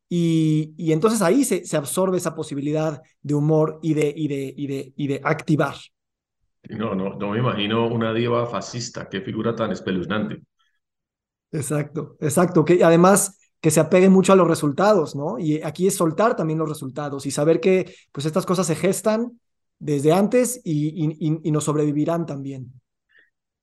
Y, 0.10 0.74
y 0.76 0.92
entonces 0.92 1.22
ahí 1.22 1.44
se, 1.44 1.66
se, 1.66 1.78
absorbe 1.78 2.18
esa 2.18 2.34
posibilidad 2.34 3.00
de 3.22 3.36
humor 3.36 3.78
y 3.84 3.94
de, 3.94 4.12
y 4.16 4.28
de, 4.28 4.54
y 4.58 4.66
de, 4.66 4.94
y 4.96 5.08
de 5.08 5.22
activar, 5.24 5.76
no, 6.70 6.96
no, 6.96 7.14
no 7.14 7.30
me 7.30 7.38
imagino 7.38 7.86
una 7.86 8.12
diva 8.12 8.48
fascista, 8.48 9.08
qué 9.08 9.22
figura 9.22 9.56
tan 9.56 9.72
espeluznante. 9.72 10.42
Exacto, 11.56 12.18
exacto, 12.20 12.66
que 12.66 12.84
además 12.84 13.40
que 13.62 13.72
se 13.72 13.80
apegue 13.80 14.10
mucho 14.10 14.34
a 14.34 14.36
los 14.36 14.48
resultados, 14.48 15.16
¿no? 15.16 15.40
Y 15.40 15.62
aquí 15.64 15.88
es 15.88 15.96
soltar 15.96 16.36
también 16.36 16.60
los 16.60 16.70
resultados 16.70 17.26
y 17.26 17.32
saber 17.32 17.60
que 17.60 17.96
pues 18.12 18.26
estas 18.26 18.46
cosas 18.46 18.68
se 18.68 18.76
gestan 18.76 19.40
desde 19.80 20.14
antes 20.14 20.62
y, 20.64 21.18
y, 21.20 21.52
nos 21.52 21.64
sobrevivirán 21.64 22.26
también. 22.26 22.72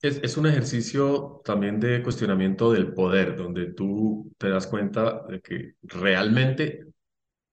Es, 0.01 0.37
un 0.37 0.47
ejercicio 0.47 1.41
también 1.45 1.79
de 1.79 2.03
cuestionamiento 2.03 2.73
del 2.73 2.93
poder, 2.93 3.37
donde 3.37 3.73
tú 3.73 4.33
te 4.37 4.49
das 4.49 4.67
cuenta 4.67 5.23
de 5.29 5.41
que 5.41 5.75
realmente 5.83 6.87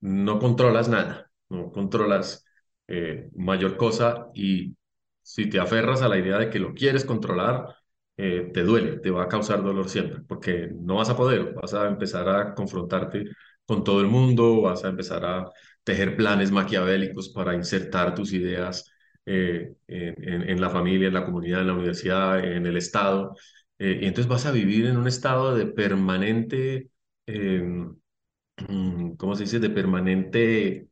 no 0.02 0.40
controlas 0.40 0.90
nada, 0.90 1.30
no 1.50 1.72
controlas 1.72 2.46
eh, 2.88 3.30
mayor 3.36 3.78
cosa 3.78 4.30
y 4.34 4.76
si 5.22 5.48
te 5.48 5.60
aferras 5.60 6.02
a 6.02 6.10
la 6.10 6.18
idea 6.18 6.40
de 6.40 6.50
que 6.50 6.58
lo 6.58 6.74
quieres 6.74 7.06
controlar, 7.06 7.76
eh, 8.22 8.52
te 8.54 8.64
duele, 8.64 8.98
te 9.00 9.12
va 9.12 9.24
a 9.24 9.28
causar 9.30 9.64
dolor 9.64 9.88
siempre, 9.88 10.22
porque 10.28 10.70
no 10.74 10.96
vas 10.96 11.10
a 11.10 11.16
poder, 11.16 11.54
vas 11.54 11.74
a 11.74 11.88
empezar 11.88 12.28
a 12.28 12.54
confrontarte 12.54 13.26
con 13.66 13.84
todo 13.86 14.02
el 14.02 14.08
mundo, 14.08 14.62
vas 14.62 14.84
a 14.84 14.90
empezar 14.90 15.24
a 15.26 15.50
tejer 15.86 16.18
planes 16.18 16.52
maquiavélicos 16.52 17.30
para 17.30 17.56
insertar 17.56 18.14
tus 18.16 18.34
ideas 18.34 18.92
eh, 19.26 19.74
en, 19.88 20.60
la 20.60 20.70
familia, 20.70 21.08
en 21.08 21.14
la 21.14 21.24
comunidad, 21.26 21.62
en 21.62 21.68
la 21.68 21.74
universidad, 21.74 22.44
en 22.44 22.66
el 22.66 22.76
Estado. 22.78 23.36
Eh, 23.78 24.00
y 24.02 24.06
entonces 24.08 24.28
vas 24.28 24.46
a 24.46 24.52
vivir 24.52 24.86
en 24.88 24.98
un 24.98 25.08
estado 25.08 25.56
de 25.56 25.68
permanente, 25.68 26.90
mm, 27.28 29.16
¿cómo 29.18 29.36
se 29.36 29.44
dice?, 29.44 29.60
de 29.60 29.70
permanente 29.70 30.90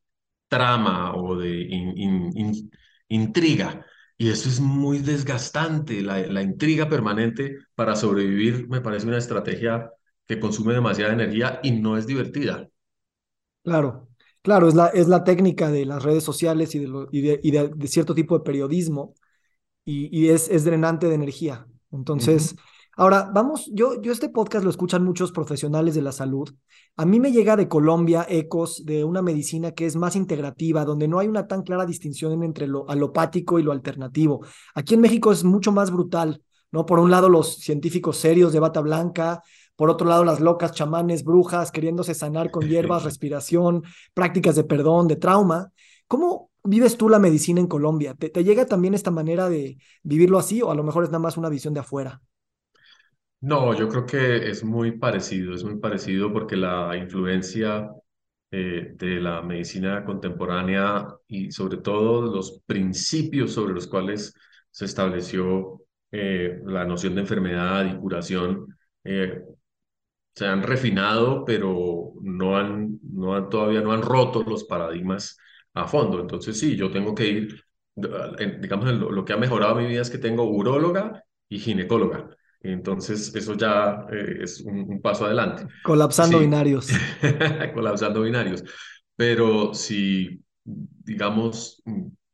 trama 0.47 1.15
o 1.15 1.35
de 1.37 1.67
intriga 3.09 3.85
y 4.17 4.29
eso 4.29 4.49
es 4.49 4.59
muy 4.59 4.99
desgastante, 4.99 6.01
la, 6.01 6.19
la 6.19 6.41
intriga 6.41 6.89
permanente 6.89 7.57
para 7.75 7.95
sobrevivir 7.95 8.67
me 8.67 8.81
parece 8.81 9.07
una 9.07 9.17
estrategia 9.17 9.91
que 10.25 10.39
consume 10.39 10.73
demasiada 10.73 11.13
energía 11.13 11.59
y 11.63 11.71
no 11.71 11.97
es 11.97 12.07
divertida. 12.07 12.67
Claro, 13.63 14.07
claro, 14.41 14.67
es 14.67 14.75
la, 14.75 14.87
es 14.87 15.07
la 15.07 15.23
técnica 15.23 15.69
de 15.69 15.85
las 15.85 16.03
redes 16.03 16.23
sociales 16.23 16.73
y 16.73 16.79
de, 16.79 17.39
y 17.43 17.51
de, 17.51 17.87
cierto 17.87 18.15
tipo 18.15 18.37
de 18.37 18.43
periodismo 18.43 19.13
y, 19.85 20.09
y 20.17 20.29
es, 20.29 20.49
es, 20.49 20.65
drenante 20.65 21.07
de 21.07 21.15
energía. 21.15 21.67
Entonces, 21.91 22.55
Ahora, 22.99 23.29
vamos, 23.31 23.69
yo, 23.71 24.01
yo 24.01 24.11
este 24.11 24.27
podcast 24.27 24.63
lo 24.63 24.71
escuchan 24.71 25.03
muchos 25.05 25.31
profesionales 25.31 25.93
de 25.93 26.01
la 26.01 26.11
salud. 26.11 26.49
A 26.95 27.05
mí 27.05 27.19
me 27.19 27.31
llega 27.31 27.55
de 27.55 27.67
Colombia 27.67 28.25
ecos 28.27 28.85
de 28.85 29.03
una 29.03 29.21
medicina 29.21 29.71
que 29.73 29.85
es 29.85 29.95
más 29.95 30.15
integrativa, 30.15 30.83
donde 30.83 31.07
no 31.07 31.19
hay 31.19 31.27
una 31.27 31.45
tan 31.45 31.61
clara 31.61 31.85
distinción 31.85 32.41
entre 32.41 32.65
lo 32.65 32.89
alopático 32.89 33.59
y 33.59 33.63
lo 33.63 33.71
alternativo. 33.71 34.43
Aquí 34.73 34.95
en 34.95 35.01
México 35.01 35.31
es 35.31 35.43
mucho 35.43 35.71
más 35.71 35.91
brutal, 35.91 36.41
¿no? 36.71 36.87
Por 36.87 36.97
un 36.97 37.11
lado, 37.11 37.29
los 37.29 37.57
científicos 37.57 38.17
serios 38.17 38.51
de 38.51 38.59
bata 38.59 38.81
blanca, 38.81 39.43
por 39.75 39.91
otro 39.91 40.07
lado, 40.07 40.25
las 40.25 40.39
locas 40.39 40.71
chamanes, 40.71 41.23
brujas, 41.23 41.71
queriéndose 41.71 42.15
sanar 42.15 42.49
con 42.49 42.63
hierbas, 42.67 43.03
respiración, 43.03 43.83
prácticas 44.15 44.55
de 44.55 44.63
perdón, 44.63 45.07
de 45.07 45.17
trauma. 45.17 45.71
¿Cómo 46.07 46.49
vives 46.63 46.97
tú 46.97 47.09
la 47.09 47.19
medicina 47.19 47.61
en 47.61 47.67
Colombia? 47.67 48.15
¿Te, 48.15 48.31
¿Te, 48.31 48.43
llega 48.43 48.65
también 48.65 48.95
esta 48.95 49.11
manera 49.11 49.49
de 49.49 49.77
vivirlo 50.01 50.39
así 50.39 50.63
o 50.63 50.71
a 50.71 50.75
lo 50.75 50.83
mejor 50.83 51.03
es 51.03 51.11
nada 51.11 51.19
más 51.19 51.37
una 51.37 51.49
visión 51.49 51.75
de 51.75 51.81
afuera? 51.81 52.23
No, 53.39 53.73
yo 53.77 53.87
creo 53.87 54.05
que 54.05 54.49
es 54.49 54.63
muy 54.63 54.97
parecido, 54.97 55.53
es 55.53 55.63
muy 55.63 55.77
parecido 55.79 56.33
porque 56.33 56.55
la 56.55 56.97
influencia 56.97 57.91
eh, 58.51 58.93
de 58.95 59.21
la 59.21 59.41
medicina 59.43 60.03
contemporánea 60.03 61.07
y 61.27 61.51
sobre 61.51 61.77
todo 61.77 62.33
los 62.33 62.61
principios 62.65 63.53
sobre 63.53 63.73
los 63.75 63.85
cuales 63.87 64.33
se 64.71 64.85
estableció 64.85 65.81
eh, 66.11 66.59
la 66.65 66.83
noción 66.85 67.13
de 67.15 67.21
enfermedad 67.21 67.85
y 67.85 67.97
curación 67.99 68.75
eh, 69.03 69.43
se 70.35 70.45
han 70.47 70.63
refinado, 70.63 71.45
pero 71.45 72.13
no 72.23 72.57
han, 72.57 72.99
no 73.13 73.35
han, 73.35 73.49
todavía 73.49 73.81
no 73.81 73.91
han 73.93 74.03
roto 74.03 74.43
los 74.43 74.65
paradigmas 74.65 75.37
a 75.75 75.87
fondo. 75.87 76.19
Entonces 76.21 76.59
sí, 76.59 76.75
yo 76.77 76.91
tengo 76.91 77.15
que 77.15 77.27
ir, 77.27 77.63
digamos, 78.61 78.87
lo 78.93 79.25
que 79.25 79.33
ha 79.33 79.37
mejorado 79.37 79.75
mi 79.75 79.87
vida 79.87 80.01
es 80.03 80.09
que 80.11 80.19
tengo 80.19 80.43
uróloga 80.45 81.23
y 81.49 81.59
ginecóloga. 81.59 82.29
Entonces, 82.61 83.33
eso 83.35 83.55
ya 83.55 84.05
eh, 84.11 84.39
es 84.41 84.61
un, 84.61 84.99
paso 85.01 85.25
adelante. 85.25 85.65
Colapsando 85.83 86.39
binarios. 86.39 86.89
Colapsando 87.73 88.21
binarios. 88.21 88.63
Pero 89.15 89.73
si, 89.73 90.41
digamos, 90.63 91.81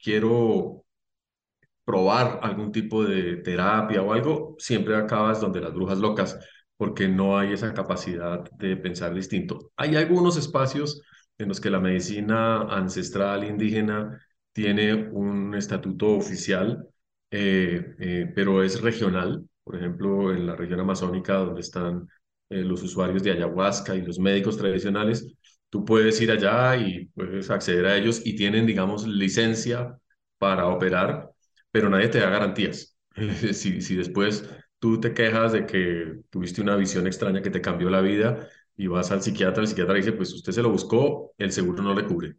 quiero 0.02 0.84
probar 1.86 2.40
algún 2.42 2.72
tipo 2.72 3.04
de 3.04 3.38
terapia 3.38 4.02
o 4.02 4.14
algo, 4.14 4.56
siempre 4.58 4.96
acabas 4.96 5.42
donde 5.42 5.62
las 5.62 5.74
brujas 5.74 6.00
locas, 6.00 6.40
porque 6.78 7.08
no 7.08 7.38
hay 7.38 7.54
esa 7.54 7.74
capacidad 7.74 8.50
de 8.52 8.78
pensar 8.78 9.14
distinto. 9.14 9.72
Hay 9.76 9.96
algunos 9.96 10.38
espacios 10.38 11.02
en 11.38 11.50
los 11.50 11.60
que 11.60 11.70
la 11.70 11.80
medicina 11.80 12.62
ancestral 12.64 13.44
indígena 13.44 14.20
tiene 14.54 14.94
un 15.10 15.56
estatuto 15.56 16.16
oficial, 16.16 16.88
eh, 17.32 17.96
eh, 18.00 18.32
pero 18.36 18.64
es 18.64 18.82
regional 18.82 19.48
por 19.64 19.76
ejemplo, 19.76 20.32
en 20.34 20.46
la 20.48 20.56
región 20.56 20.80
amazónica, 20.80 21.36
donde 21.36 21.62
están 21.62 22.08
eh, 22.50 22.62
los 22.64 22.84
usuarios 22.84 23.24
de 23.24 23.32
ayahuasca 23.32 23.96
y 23.96 24.02
los 24.02 24.20
médicos 24.20 24.58
tradicionales, 24.58 25.28
tú 25.70 25.86
puedes 25.86 26.20
ir 26.22 26.32
allá 26.32 26.76
y 26.78 27.06
puedes 27.08 27.50
acceder 27.50 27.86
a 27.86 27.98
ellos 27.98 28.22
y 28.26 28.36
tienen, 28.36 28.66
digamos, 28.66 29.08
licencia 29.08 29.98
para 30.38 30.68
operar, 30.68 31.30
pero 31.72 31.90
nadie 31.90 32.10
te 32.10 32.20
da 32.20 32.30
garantías. 32.30 32.98
si, 33.54 33.82
si 33.82 33.96
después 33.96 34.50
tú 34.80 35.00
te 35.00 35.14
quejas 35.14 35.54
de 35.54 35.66
que 35.66 36.20
tuviste 36.30 36.62
una 36.62 36.76
visión 36.76 37.08
extraña 37.08 37.42
que 37.42 37.50
te 37.52 37.62
cambió 37.62 37.90
la 37.90 38.02
vida 38.02 38.48
y 38.76 38.88
vas 38.88 39.12
al 39.12 39.22
psiquiatra, 39.22 39.62
el 39.62 39.68
psiquiatra 39.68 39.96
dice, 39.96 40.14
pues 40.14 40.34
usted 40.34 40.52
se 40.52 40.62
lo 40.62 40.70
buscó, 40.72 41.34
el 41.38 41.52
seguro 41.52 41.84
no 41.84 41.94
le 41.94 42.06
cubre. 42.06 42.36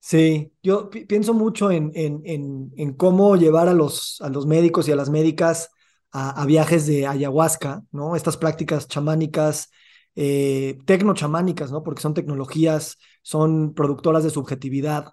Sí, 0.00 0.52
yo 0.62 0.88
pienso 0.90 1.34
mucho 1.34 1.70
en, 1.70 1.90
en, 1.94 2.22
en, 2.24 2.72
en, 2.76 2.94
cómo 2.94 3.36
llevar 3.36 3.68
a 3.68 3.74
los, 3.74 4.20
a 4.22 4.28
los 4.30 4.46
médicos 4.46 4.88
y 4.88 4.92
a 4.92 4.96
las 4.96 5.10
médicas 5.10 5.70
a, 6.12 6.46
viajes 6.46 6.86
de 6.86 7.06
ayahuasca, 7.06 7.82
¿no? 7.90 8.16
Estas 8.16 8.36
prácticas 8.36 8.88
chamánicas, 8.88 9.70
eh, 10.14 10.78
tecnochamánicas, 10.86 11.70
¿no? 11.72 11.82
Porque 11.82 12.00
son 12.00 12.14
tecnologías, 12.14 12.96
son 13.22 13.74
productoras 13.74 14.24
de 14.24 14.30
subjetividad. 14.30 15.12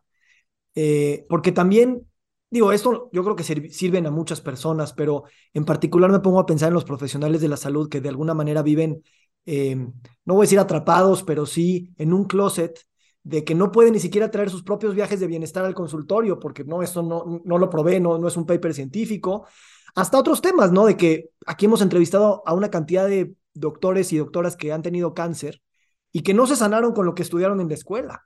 Eh, 0.76 1.26
porque 1.30 1.52
también, 1.52 2.08
digo, 2.50 2.72
esto 2.72 3.10
yo 3.14 3.24
creo 3.24 3.36
que 3.36 3.44
sirven 3.44 4.06
a 4.08 4.12
muchas 4.12 4.42
personas, 4.42 4.94
pero 4.94 5.24
en 5.54 5.66
particular 5.66 6.12
me 6.12 6.20
pongo 6.20 6.40
a 6.40 6.46
pensar 6.46 6.70
en 6.70 6.74
los 6.76 6.86
profesionales 6.86 7.42
de 7.42 7.50
la 7.50 7.58
salud 7.58 7.90
que 7.90 8.02
de 8.02 8.10
alguna 8.10 8.34
manera 8.34 8.62
viven, 8.62 9.04
eh, 9.46 9.76
no 9.76 10.34
voy 10.34 10.44
a 10.44 10.46
decir 10.48 10.60
atrapados, 10.60 11.24
pero 11.24 11.46
sí 11.46 11.94
en 11.98 12.14
un 12.14 12.26
closet 12.26 12.80
de 13.26 13.44
que 13.44 13.56
no 13.56 13.72
puede 13.72 13.92
ni 13.92 14.00
siquiera 14.00 14.30
traer 14.30 14.52
sus 14.52 14.62
propios 14.62 14.94
viajes 14.94 15.20
de 15.20 15.26
bienestar 15.26 15.66
al 15.66 15.74
consultorio, 15.74 16.40
porque 16.40 16.64
no, 16.64 16.84
eso 16.84 17.02
no, 17.02 17.42
no 17.44 17.58
lo 17.58 17.70
provee, 17.72 18.00
no, 18.00 18.20
no 18.20 18.28
es 18.28 18.38
un 18.38 18.46
paper 18.46 18.74
científico, 18.74 19.48
hasta 19.96 20.20
otros 20.20 20.42
temas, 20.42 20.72
¿no? 20.72 20.86
De 20.86 20.96
que 20.96 21.32
aquí 21.48 21.66
hemos 21.66 21.82
entrevistado 21.82 22.44
a 22.46 22.54
una 22.54 22.70
cantidad 22.70 23.08
de 23.08 23.34
doctores 23.56 24.14
y 24.14 24.18
doctoras 24.18 24.56
que 24.56 24.72
han 24.72 24.84
tenido 24.84 25.16
cáncer 25.16 25.64
y 26.12 26.22
que 26.22 26.36
no 26.36 26.46
se 26.46 26.56
sanaron 26.56 26.94
con 26.94 27.08
lo 27.08 27.16
que 27.16 27.24
estudiaron 27.24 27.60
en 27.62 27.68
la 27.70 27.74
escuela. 27.74 28.26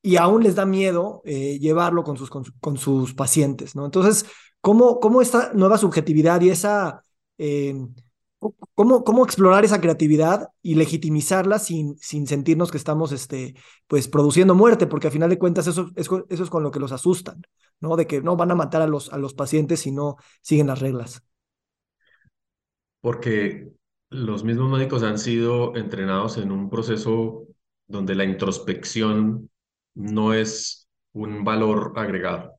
Y 0.00 0.16
aún 0.16 0.42
les 0.42 0.54
da 0.54 0.64
miedo 0.64 1.20
eh, 1.26 1.58
llevarlo 1.58 2.02
con 2.02 2.16
sus, 2.16 2.30
con, 2.30 2.76
sus 2.78 3.12
pacientes, 3.12 3.76
¿no? 3.76 3.84
Entonces, 3.84 4.24
¿cómo, 4.62 5.00
cómo 5.00 5.20
esta 5.20 5.52
nueva 5.52 5.76
subjetividad 5.76 6.40
y 6.40 6.48
esa 6.48 7.02
eh, 7.36 7.74
¿Cómo, 8.74 9.04
¿Cómo 9.04 9.24
explorar 9.24 9.64
esa 9.64 9.80
creatividad 9.80 10.48
y 10.62 10.74
legitimizarla 10.74 11.58
sin, 11.58 11.96
sin 11.98 12.26
sentirnos 12.26 12.70
que 12.70 12.76
estamos 12.76 13.12
este, 13.12 13.54
pues, 13.86 14.08
produciendo 14.08 14.54
muerte? 14.54 14.86
Porque 14.86 15.06
al 15.06 15.12
final 15.12 15.30
de 15.30 15.38
cuentas 15.38 15.66
eso, 15.66 15.90
eso, 15.96 16.26
es 16.28 16.50
con 16.50 16.62
lo 16.62 16.70
que 16.70 16.80
los 16.80 16.92
asustan, 16.92 17.42
¿no? 17.80 17.96
De 17.96 18.06
que 18.06 18.20
no 18.20 18.36
van 18.36 18.50
a 18.50 18.54
matar 18.54 18.82
a 18.82 18.86
los, 18.86 19.12
a 19.12 19.18
los 19.18 19.34
pacientes 19.34 19.80
si 19.80 19.92
no 19.92 20.16
siguen 20.42 20.66
las 20.66 20.80
reglas. 20.80 21.22
Porque 23.00 23.68
los 24.10 24.44
mismos 24.44 24.70
médicos 24.70 25.02
han 25.02 25.18
sido 25.18 25.74
entrenados 25.76 26.36
en 26.38 26.52
un 26.52 26.68
proceso 26.68 27.46
donde 27.86 28.14
la 28.14 28.24
introspección 28.24 29.50
no 29.94 30.34
es 30.34 30.88
un 31.12 31.44
valor 31.44 31.92
agregado, 31.96 32.58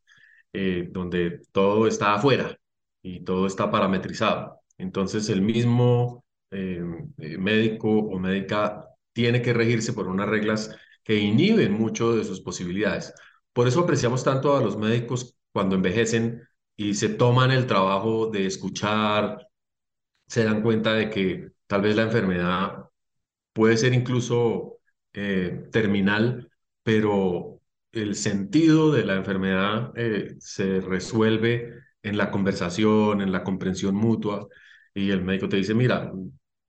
eh, 0.54 0.88
donde 0.92 1.42
todo 1.52 1.88
está 1.88 2.16
afuera 2.16 2.58
y 3.02 3.24
todo 3.24 3.48
está 3.48 3.70
parametrizado. 3.70 4.62
Entonces, 4.78 5.30
el 5.30 5.42
mismo 5.42 6.26
eh, 6.52 6.82
eh, 7.18 7.38
médico 7.38 7.90
o 7.90 8.20
médica 8.20 8.88
tiene 9.14 9.42
que 9.42 9.54
regirse 9.54 9.94
por 9.94 10.08
unas 10.08 10.30
reglas 10.30 10.76
que 11.04 11.18
inhiben 11.18 11.74
mucho 11.74 12.16
de 12.16 12.24
sus 12.24 12.42
posibilidades. 12.42 13.14
Por 13.54 13.68
eso 13.68 13.82
apreciamos 13.82 14.24
tanto 14.24 14.56
a 14.58 14.62
los 14.62 14.78
médicos 14.78 15.38
cuando 15.54 15.76
envejecen 15.76 16.42
y 16.76 16.96
se 16.96 17.10
toman 17.10 17.52
el 17.52 17.68
trabajo 17.68 18.28
de 18.28 18.46
escuchar, 18.46 19.48
se 20.28 20.44
dan 20.44 20.62
cuenta 20.62 20.94
de 20.94 21.10
que 21.10 21.50
tal 21.68 21.82
vez 21.82 21.96
la 21.96 22.04
enfermedad 22.04 22.86
puede 23.54 23.78
ser 23.78 23.94
incluso 23.94 24.80
eh, 25.14 25.70
terminal, 25.72 26.50
pero 26.84 27.62
el 27.92 28.16
sentido 28.16 28.92
de 28.92 29.06
la 29.06 29.16
enfermedad 29.16 29.94
se 30.40 30.82
resuelve 30.82 31.74
en 32.04 32.18
la 32.18 32.30
conversación, 32.32 33.22
en 33.22 33.32
la 33.32 33.44
comprensión 33.44 33.96
mutua 33.96 34.48
y 34.96 35.12
el 35.12 35.24
médico 35.24 35.48
te 35.50 35.58
dice, 35.58 35.76
mira, 35.76 36.12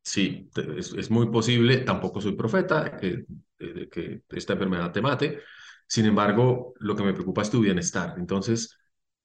sí, 0.03 0.51
es, 0.77 1.11
muy 1.11 1.31
posible, 1.31 1.79
tampoco 1.79 2.21
soy 2.21 2.33
profeta, 2.37 2.99
que, 2.99 3.25
que 3.59 4.23
esta 4.31 4.53
enfermedad 4.55 4.93
te 4.93 5.01
mate, 5.01 5.41
sin 5.87 6.07
embargo, 6.07 6.75
lo 6.81 6.97
que 6.97 7.05
me 7.05 7.13
preocupa 7.15 7.43
es 7.43 7.51
tu 7.51 7.61
bienestar. 7.61 8.15
Entonces, 8.19 8.77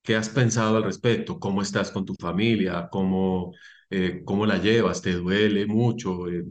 ¿qué 0.03 0.15
has 0.15 0.29
pensado 0.29 0.77
al 0.77 0.83
respecto? 0.83 1.39
¿Cómo 1.39 1.61
estás 1.61 1.91
con 1.91 2.05
tu 2.05 2.15
familia? 2.15 2.87
¿Cómo, 2.91 3.53
eh, 3.89 4.21
cómo 4.25 4.45
la 4.45 4.57
llevas? 4.57 5.01
¿Te 5.01 5.13
duele 5.13 5.65
mucho? 5.65 6.27
Eh, 6.29 6.45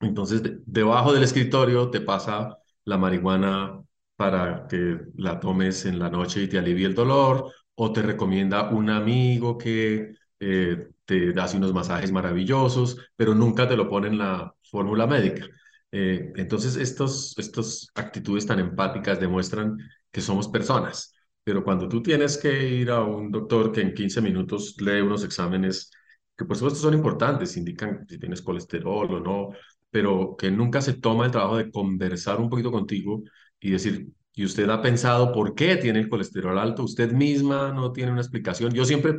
entonces, 0.00 0.42
debajo 0.66 1.12
del 1.12 1.24
escritorio 1.24 1.90
te 1.90 2.00
pasa 2.00 2.58
la 2.84 2.98
marihuana 2.98 3.80
para 4.16 4.66
que 4.68 5.00
la 5.16 5.40
tomes 5.40 5.86
en 5.86 5.98
la 5.98 6.10
noche 6.10 6.42
y 6.42 6.48
te 6.48 6.58
alivie 6.58 6.86
el 6.86 6.94
dolor, 6.94 7.52
o 7.74 7.92
te 7.92 8.02
recomienda 8.02 8.70
un 8.70 8.90
amigo 8.90 9.56
que 9.58 10.14
eh, 10.40 10.88
te 11.10 11.32
das 11.32 11.54
unos 11.54 11.72
masajes 11.74 12.12
maravillosos, 12.12 12.96
pero 13.16 13.34
nunca 13.34 13.66
te 13.68 13.76
lo 13.76 13.88
ponen 13.88 14.16
la 14.16 14.54
fórmula 14.62 15.08
médica. 15.08 15.44
Eh, 15.90 16.32
entonces, 16.36 16.76
estas 16.76 17.34
estos 17.36 17.90
actitudes 17.96 18.46
tan 18.46 18.60
empáticas 18.60 19.18
demuestran 19.18 19.76
que 20.12 20.20
somos 20.20 20.46
personas, 20.48 21.12
pero 21.42 21.64
cuando 21.64 21.88
tú 21.88 22.00
tienes 22.00 22.38
que 22.38 22.68
ir 22.68 22.90
a 22.92 23.02
un 23.02 23.28
doctor 23.32 23.72
que 23.72 23.80
en 23.80 23.92
15 23.92 24.20
minutos 24.20 24.76
lee 24.80 25.00
unos 25.00 25.24
exámenes 25.24 25.90
que 26.36 26.44
por 26.44 26.56
supuesto 26.56 26.78
son 26.80 26.94
importantes, 26.94 27.56
indican 27.56 28.06
si 28.08 28.16
tienes 28.18 28.40
colesterol 28.40 29.12
o 29.12 29.20
no, 29.20 29.48
pero 29.90 30.36
que 30.38 30.48
nunca 30.50 30.80
se 30.80 30.94
toma 30.94 31.24
el 31.26 31.32
trabajo 31.32 31.56
de 31.56 31.72
conversar 31.72 32.38
un 32.40 32.48
poquito 32.48 32.70
contigo 32.70 33.22
y 33.58 33.70
decir, 33.72 34.06
¿y 34.32 34.44
usted 34.44 34.70
ha 34.70 34.80
pensado 34.80 35.32
por 35.32 35.54
qué 35.56 35.76
tiene 35.76 35.98
el 35.98 36.08
colesterol 36.08 36.56
alto? 36.58 36.84
Usted 36.84 37.10
misma 37.12 37.72
no 37.72 37.90
tiene 37.92 38.12
una 38.12 38.20
explicación. 38.20 38.72
Yo 38.72 38.84
siempre 38.84 39.18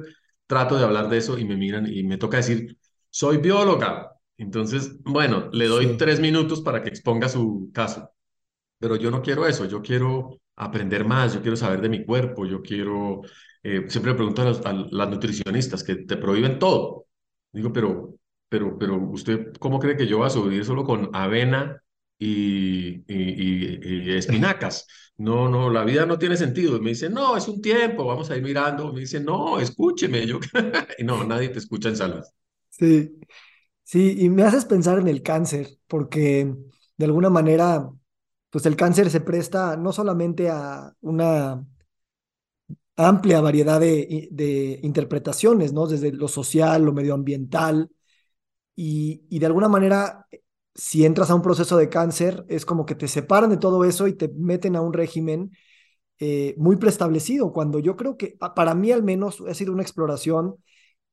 trato 0.51 0.77
de 0.77 0.83
hablar 0.85 1.09
de 1.09 1.17
eso 1.17 1.39
y 1.39 1.45
me 1.45 1.55
miran 1.57 1.87
y 1.91 2.03
me 2.03 2.17
toca 2.19 2.37
decir, 2.37 2.77
soy 3.09 3.37
bióloga. 3.39 4.11
Entonces, 4.37 5.01
bueno, 5.03 5.49
le 5.53 5.67
doy 5.67 5.97
tres 5.97 6.19
minutos 6.19 6.61
para 6.61 6.83
que 6.83 6.89
exponga 6.89 7.29
su 7.29 7.71
caso. 7.73 8.11
Pero 8.79 8.95
yo 8.95 9.11
no 9.11 9.21
quiero 9.21 9.47
eso, 9.47 9.65
yo 9.65 9.81
quiero 9.81 10.39
aprender 10.55 11.05
más, 11.05 11.33
yo 11.33 11.41
quiero 11.41 11.57
saber 11.57 11.81
de 11.81 11.89
mi 11.89 12.05
cuerpo, 12.05 12.45
yo 12.45 12.61
quiero 12.61 13.21
Eh, 13.63 13.85
siempre 13.89 14.15
pregunto 14.15 14.41
a, 14.41 14.45
los, 14.45 14.65
a 14.65 14.73
las 14.73 15.09
nutricionistas 15.09 15.83
que 15.83 15.95
te 15.97 16.17
prohíben 16.17 16.57
todo. 16.59 17.05
Digo, 17.51 17.71
pero, 17.73 18.15
pero, 18.49 18.77
pero 18.77 18.97
¿usted 18.97 19.53
cómo 19.59 19.79
cree 19.79 19.95
que 19.97 20.07
yo 20.07 20.17
voy 20.17 20.27
a 20.27 20.29
sobrevivir 20.31 20.65
solo 20.65 20.83
con 20.83 21.09
avena 21.13 21.80
y, 22.21 24.13
espinacas? 24.15 24.87
No, 25.17 25.49
no, 25.49 25.69
la 25.69 25.83
vida 25.83 26.05
no 26.05 26.17
tiene 26.17 26.37
sentido. 26.37 26.79
Me 26.79 26.89
dice, 26.89 27.09
no, 27.09 27.35
es 27.35 27.47
un 27.47 27.61
tiempo, 27.61 28.05
vamos 28.05 28.29
a 28.29 28.37
ir 28.37 28.43
mirando. 28.43 28.93
Me 28.93 29.01
dice, 29.01 29.19
no, 29.19 29.59
escúcheme. 29.59 30.25
Yo, 30.25 30.39
y 30.97 31.03
no, 31.03 31.23
nadie 31.23 31.49
te 31.49 31.59
escucha 31.59 31.89
en 31.89 31.97
salas. 31.97 32.33
Sí, 32.69 33.19
sí, 33.83 34.17
y 34.19 34.29
me 34.29 34.43
haces 34.43 34.65
pensar 34.65 34.99
en 34.99 35.07
el 35.07 35.21
cáncer, 35.23 35.67
porque 35.87 36.53
de 36.97 37.05
alguna 37.05 37.29
manera, 37.29 37.89
pues 38.49 38.65
el 38.65 38.75
cáncer 38.75 39.09
se 39.09 39.21
presta 39.21 39.75
no 39.77 39.91
solamente 39.91 40.49
a 40.49 40.93
una 41.01 41.65
amplia 42.95 43.41
variedad 43.41 43.79
de, 43.79 44.79
interpretaciones, 44.83 45.73
¿no? 45.73 45.87
Desde 45.87 46.11
lo 46.11 46.27
social, 46.27 46.83
lo 46.83 46.93
medioambiental, 46.93 47.89
y 48.75 49.37
de 49.37 49.45
alguna 49.45 49.67
manera, 49.67 50.27
si 50.75 51.05
entras 51.05 51.29
a 51.31 51.35
un 51.35 51.41
proceso 51.41 51.77
de 51.77 51.89
cáncer, 51.89 52.45
es 52.49 52.65
como 52.65 52.85
que 52.85 52.95
te 52.95 53.07
separan 53.07 53.49
de 53.49 53.57
todo 53.57 53.85
eso 53.85 54.07
y 54.07 54.13
te 54.13 54.29
meten 54.29 54.75
a 54.75 54.81
un 54.81 54.93
régimen 54.93 55.51
eh, 56.19 56.55
muy 56.57 56.75
preestablecido, 56.77 57.51
cuando 57.51 57.79
yo 57.79 57.95
creo 57.97 58.17
que 58.17 58.37
para 58.55 58.75
mí 58.75 58.91
al 58.91 59.03
menos 59.03 59.41
ha 59.49 59.53
sido 59.55 59.73
una 59.73 59.81
exploración 59.83 60.57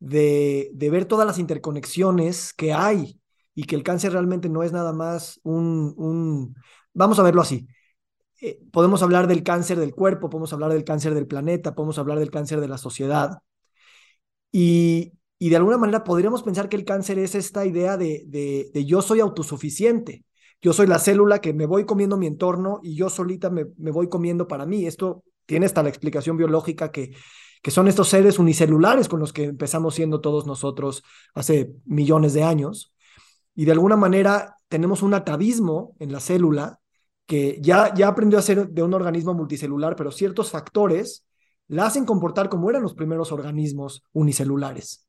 de, 0.01 0.71
de, 0.75 0.90
ver 0.90 1.07
todas 1.07 1.27
las 1.27 1.38
interconexiones 1.38 2.53
que 2.53 2.73
hay 2.73 3.21
y 3.55 3.64
que 3.64 3.75
el 3.75 3.83
cáncer 3.83 4.12
realmente 4.12 4.49
no 4.49 4.62
es 4.62 4.73
nada 4.73 4.92
más 4.92 5.40
un, 5.44 5.94
un 5.97 6.55
vamos 6.92 7.18
a 7.18 7.23
verlo 7.23 7.42
así, 7.42 7.66
eh, 8.40 8.61
podemos 8.73 9.03
hablar 9.03 9.27
del 9.27 9.42
cáncer 9.42 9.79
del 9.79 9.94
cuerpo, 9.94 10.31
podemos 10.31 10.53
hablar 10.53 10.73
del 10.73 10.85
cáncer 10.85 11.14
del 11.14 11.27
planeta, 11.27 11.75
podemos 11.75 11.99
hablar 11.99 12.18
del 12.18 12.31
cáncer 12.31 12.61
de 12.61 12.68
la 12.68 12.79
sociedad. 12.79 13.38
Y, 14.53 15.12
y 15.38 15.51
de 15.51 15.57
alguna 15.57 15.79
manera 15.79 16.05
podríamos 16.05 16.42
pensar 16.42 16.68
que 16.68 16.77
el 16.77 16.85
cáncer 16.85 17.18
es 17.18 17.35
esta 17.35 17.64
idea 17.64 17.96
de, 17.96 18.24
de, 18.27 18.85
yo 18.85 19.03
soy 19.03 19.20
autosuficiente, 19.20 20.24
yo 20.61 20.72
soy 20.72 20.88
la 20.88 20.98
célula 20.98 21.40
que 21.40 21.53
me 21.53 21.66
voy 21.66 21.85
comiendo 21.85 22.16
mi 22.16 22.27
entorno 22.27 22.81
y 22.83 22.96
yo 22.96 23.09
solita 23.09 23.48
me, 23.48 23.66
me 23.77 23.92
voy 23.92 24.09
comiendo 24.09 24.48
para 24.48 24.66
mí. 24.66 24.87
Esto 24.87 25.22
tiene 25.46 25.66
hasta 25.66 25.85
la 25.85 25.88
explicación 25.88 26.37
biológica 26.37 26.90
que, 26.90 27.12
que 27.62 27.70
son 27.70 27.87
estos 27.87 28.09
seres 28.09 28.40
unicelulares 28.40 29.09
con 29.09 29.20
los 29.20 29.33
que 29.33 29.44
empezamos 29.44 29.94
siendo 29.94 30.20
todos 30.20 30.46
nosotros 30.46 31.05
hace 31.35 31.70
millones 31.85 32.33
de 32.33 32.42
años. 32.42 32.92
Y 33.55 33.64
de 33.64 33.72
alguna 33.72 33.96
manera 33.96 34.57
tenemos 34.68 35.03
un 35.03 35.14
atavismo 35.14 35.94
en 36.01 36.12
la 36.12 36.18
célula 36.18 36.81
que 37.27 37.59
ya, 37.61 37.94
ya 37.94 38.09
aprendió 38.09 38.38
a 38.38 38.42
ser 38.42 38.68
de 38.68 38.83
un 38.83 38.94
organismo 38.94 39.35
multicelular, 39.35 39.94
pero 39.94 40.11
ciertos 40.11 40.51
factores 40.51 41.24
la 41.68 41.87
hacen 41.87 42.05
comportar 42.07 42.48
como 42.48 42.70
eran 42.70 42.83
los 42.83 42.94
primeros 42.94 43.31
organismos 43.31 44.03
unicelulares. 44.12 45.08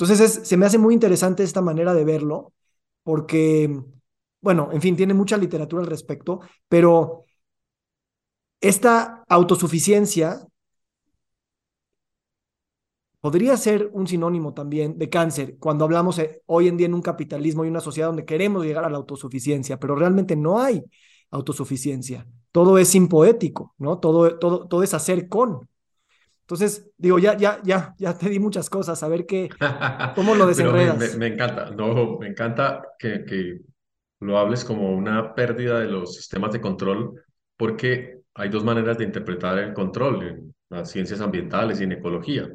Entonces 0.00 0.38
es, 0.38 0.48
se 0.48 0.56
me 0.56 0.64
hace 0.64 0.78
muy 0.78 0.94
interesante 0.94 1.42
esta 1.42 1.60
manera 1.60 1.92
de 1.92 2.04
verlo, 2.04 2.54
porque, 3.02 3.82
bueno, 4.40 4.70
en 4.72 4.80
fin, 4.80 4.96
tiene 4.96 5.12
mucha 5.12 5.36
literatura 5.36 5.82
al 5.82 5.88
respecto, 5.90 6.40
pero 6.68 7.26
esta 8.62 9.24
autosuficiencia 9.28 10.46
podría 13.20 13.58
ser 13.58 13.90
un 13.92 14.06
sinónimo 14.06 14.54
también 14.54 14.96
de 14.96 15.10
cáncer 15.10 15.58
cuando 15.58 15.84
hablamos 15.84 16.18
eh, 16.18 16.40
hoy 16.46 16.68
en 16.68 16.78
día 16.78 16.86
en 16.86 16.94
un 16.94 17.02
capitalismo 17.02 17.66
y 17.66 17.68
una 17.68 17.80
sociedad 17.80 18.08
donde 18.08 18.24
queremos 18.24 18.64
llegar 18.64 18.84
a 18.86 18.90
la 18.90 18.96
autosuficiencia, 18.96 19.78
pero 19.78 19.94
realmente 19.96 20.34
no 20.34 20.60
hay 20.60 20.82
autosuficiencia. 21.30 22.26
Todo 22.52 22.78
es 22.78 22.94
impoético, 22.94 23.74
¿no? 23.76 23.98
Todo, 23.98 24.38
todo, 24.38 24.66
todo 24.66 24.82
es 24.82 24.94
hacer 24.94 25.28
con. 25.28 25.68
Entonces, 26.50 26.90
digo, 26.98 27.20
ya, 27.20 27.36
ya, 27.36 27.60
ya, 27.62 27.94
ya 27.96 28.18
te 28.18 28.28
di 28.28 28.40
muchas 28.40 28.68
cosas, 28.68 29.00
a 29.04 29.08
ver 29.08 29.24
qué, 29.24 29.48
cómo 30.16 30.34
lo 30.34 30.48
desenredas. 30.48 30.98
me, 30.98 31.16
me, 31.16 31.34
encanta, 31.34 31.70
no, 31.70 32.18
me 32.18 32.26
encanta 32.26 32.82
que, 32.98 33.24
que 33.24 33.60
lo 34.18 34.36
hables 34.36 34.64
como 34.64 34.90
una 34.90 35.32
pérdida 35.32 35.78
de 35.78 35.86
los 35.86 36.16
sistemas 36.16 36.52
de 36.52 36.60
control, 36.60 37.22
porque 37.56 38.18
hay 38.34 38.48
dos 38.48 38.64
maneras 38.64 38.98
de 38.98 39.04
interpretar 39.04 39.60
el 39.60 39.72
control 39.72 40.26
en 40.26 40.54
las 40.70 40.90
ciencias 40.90 41.20
ambientales 41.20 41.80
y 41.80 41.84
en 41.84 41.92
ecología. 41.92 42.50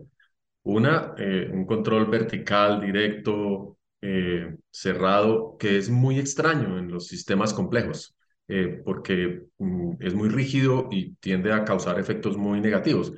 Una, 0.63 1.13
eh, 1.17 1.49
un 1.53 1.65
control 1.65 2.07
vertical, 2.07 2.81
directo, 2.81 3.77
eh, 4.01 4.57
cerrado, 4.69 5.55
que 5.57 5.77
es 5.77 5.89
muy 5.89 6.19
extraño 6.19 6.77
en 6.79 6.91
los 6.91 7.07
sistemas 7.07 7.53
complejos. 7.53 8.13
Eh, 8.47 8.79
porque 8.85 9.41
mm, 9.57 9.93
es 10.01 10.13
muy 10.13 10.29
rígido 10.29 10.87
y 10.91 11.15
tiende 11.15 11.51
a 11.51 11.65
causar 11.65 11.99
efectos 11.99 12.37
muy 12.37 12.61
negativos. 12.61 13.13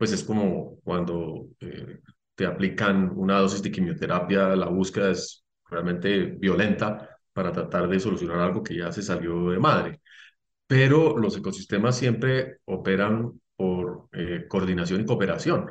Pues 0.00 0.12
es 0.12 0.24
como 0.24 0.78
cuando 0.82 1.48
eh, 1.60 2.00
te 2.34 2.46
aplican 2.46 3.12
una 3.14 3.38
dosis 3.38 3.62
de 3.62 3.70
quimioterapia, 3.70 4.56
la 4.56 4.68
búsqueda 4.68 5.10
es 5.10 5.44
realmente 5.68 6.24
violenta 6.38 7.18
para 7.34 7.52
tratar 7.52 7.86
de 7.86 8.00
solucionar 8.00 8.38
algo 8.38 8.62
que 8.62 8.78
ya 8.78 8.90
se 8.92 9.02
salió 9.02 9.50
de 9.50 9.58
madre. 9.58 10.00
Pero 10.66 11.18
los 11.18 11.36
ecosistemas 11.36 11.98
siempre 11.98 12.60
operan 12.64 13.40
por 13.56 14.08
eh, 14.12 14.46
coordinación 14.48 15.02
y 15.02 15.04
cooperación. 15.04 15.70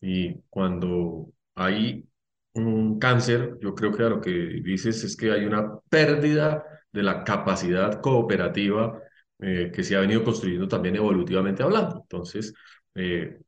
Y 0.00 0.40
cuando 0.50 1.32
hay 1.56 2.06
un 2.52 3.00
cáncer, 3.00 3.58
yo 3.60 3.74
creo 3.74 3.92
que 3.92 4.04
a 4.04 4.08
lo 4.08 4.20
que 4.20 4.30
dices 4.62 5.02
es 5.02 5.16
que 5.16 5.32
hay 5.32 5.46
una 5.46 5.80
pérdida 5.90 6.64
de 6.92 7.02
la 7.02 7.24
capacidad 7.24 8.00
cooperativa 8.00 9.00
eh, 9.40 9.72
que 9.74 9.82
se 9.82 9.96
ha 9.96 10.00
venido 10.00 10.22
construyendo 10.22 10.68
también 10.68 10.94
evolutivamente 10.94 11.64
hablando. 11.64 12.02
Entonces, 12.02 12.54
eh, 12.94 13.38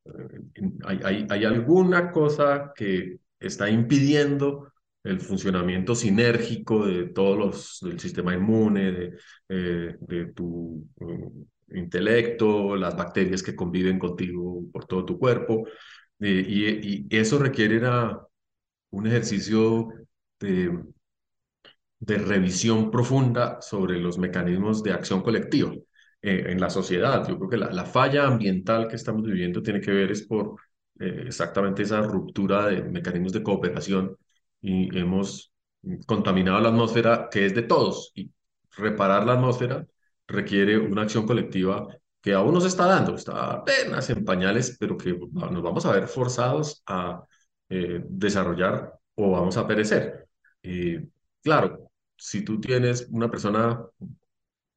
hay, 0.85 1.45
alguna 1.45 2.11
cosa 2.11 2.73
que 2.75 3.19
está 3.39 3.71
impidiendo 3.71 4.73
el 5.05 5.21
funcionamiento 5.21 5.95
sinérgico 5.95 6.87
de 6.87 7.09
todos 7.09 7.39
los, 7.39 7.79
del 7.83 8.01
sistema 8.01 8.35
inmune, 8.35 8.93
de, 8.93 9.19
eh, 9.49 10.33
tu 10.35 10.85
intelecto, 11.69 12.77
las 12.77 12.97
bacterias 12.97 13.43
que 13.43 13.55
conviven 13.55 13.99
contigo 13.99 14.65
por 14.73 14.85
todo 14.87 15.05
tu 15.05 15.19
cuerpo, 15.19 15.67
y, 16.19 17.05
y, 17.05 17.07
eso 17.11 17.39
requiere 17.39 17.79
una, 17.79 18.19
un 18.91 19.07
ejercicio 19.07 19.89
de 20.41 20.73
de 21.99 22.19
revisión 22.19 22.91
profunda 22.91 23.61
sobre 23.61 23.99
los 23.99 24.19
mecanismos 24.19 24.83
de 24.83 24.93
acción 24.93 25.23
colectiva 25.23 25.73
eh, 26.27 26.45
en 26.53 26.61
la 26.61 26.71
sociedad. 26.71 27.27
Yo 27.29 27.39
creo 27.39 27.51
que 27.51 27.57
la, 27.57 27.71
la, 27.73 27.85
falla 27.85 28.27
ambiental 28.27 28.89
que 28.89 28.97
estamos 28.97 29.23
viviendo 29.23 29.63
tiene 29.63 29.81
que 29.81 29.93
ver 29.93 30.11
es 30.11 30.23
por 30.27 30.57
eh, 30.99 31.25
exactamente 31.27 31.83
esa 31.83 32.03
ruptura 32.03 32.67
de 32.69 32.83
mecanismos 32.83 33.33
de 33.33 33.43
cooperación 33.43 34.17
y 34.61 34.97
hemos 34.99 35.53
contaminado 36.07 36.61
la 36.61 36.71
atmósfera 36.71 37.29
que 37.31 37.47
es 37.47 37.55
de 37.55 37.63
todos 37.63 38.13
y 38.15 38.31
reparar 38.77 39.27
la 39.27 39.35
atmósfera 39.35 39.87
requiere 40.27 40.79
una 40.79 41.03
acción 41.03 41.27
colectiva 41.27 41.87
que 42.21 42.35
aún 42.35 42.55
nos 42.55 42.65
está 42.65 42.87
dando, 42.87 43.15
está 43.15 43.53
apenas 43.53 44.11
en 44.11 44.25
pañales, 44.25 44.77
pero 44.81 44.97
que 44.99 45.17
nos 45.17 45.63
vamos 45.63 45.87
a 45.87 45.93
ver 45.93 46.09
forzados 46.09 46.83
a 46.87 47.25
eh, 47.69 48.03
desarrollar 48.09 48.93
o 49.15 49.31
vamos 49.31 49.57
a 49.57 49.67
perecer. 49.67 50.29
Eh, 50.63 51.07
claro, 51.43 51.91
si 52.17 52.43
tú 52.45 52.61
tienes 52.61 53.07
una 53.11 53.31
persona 53.31 53.81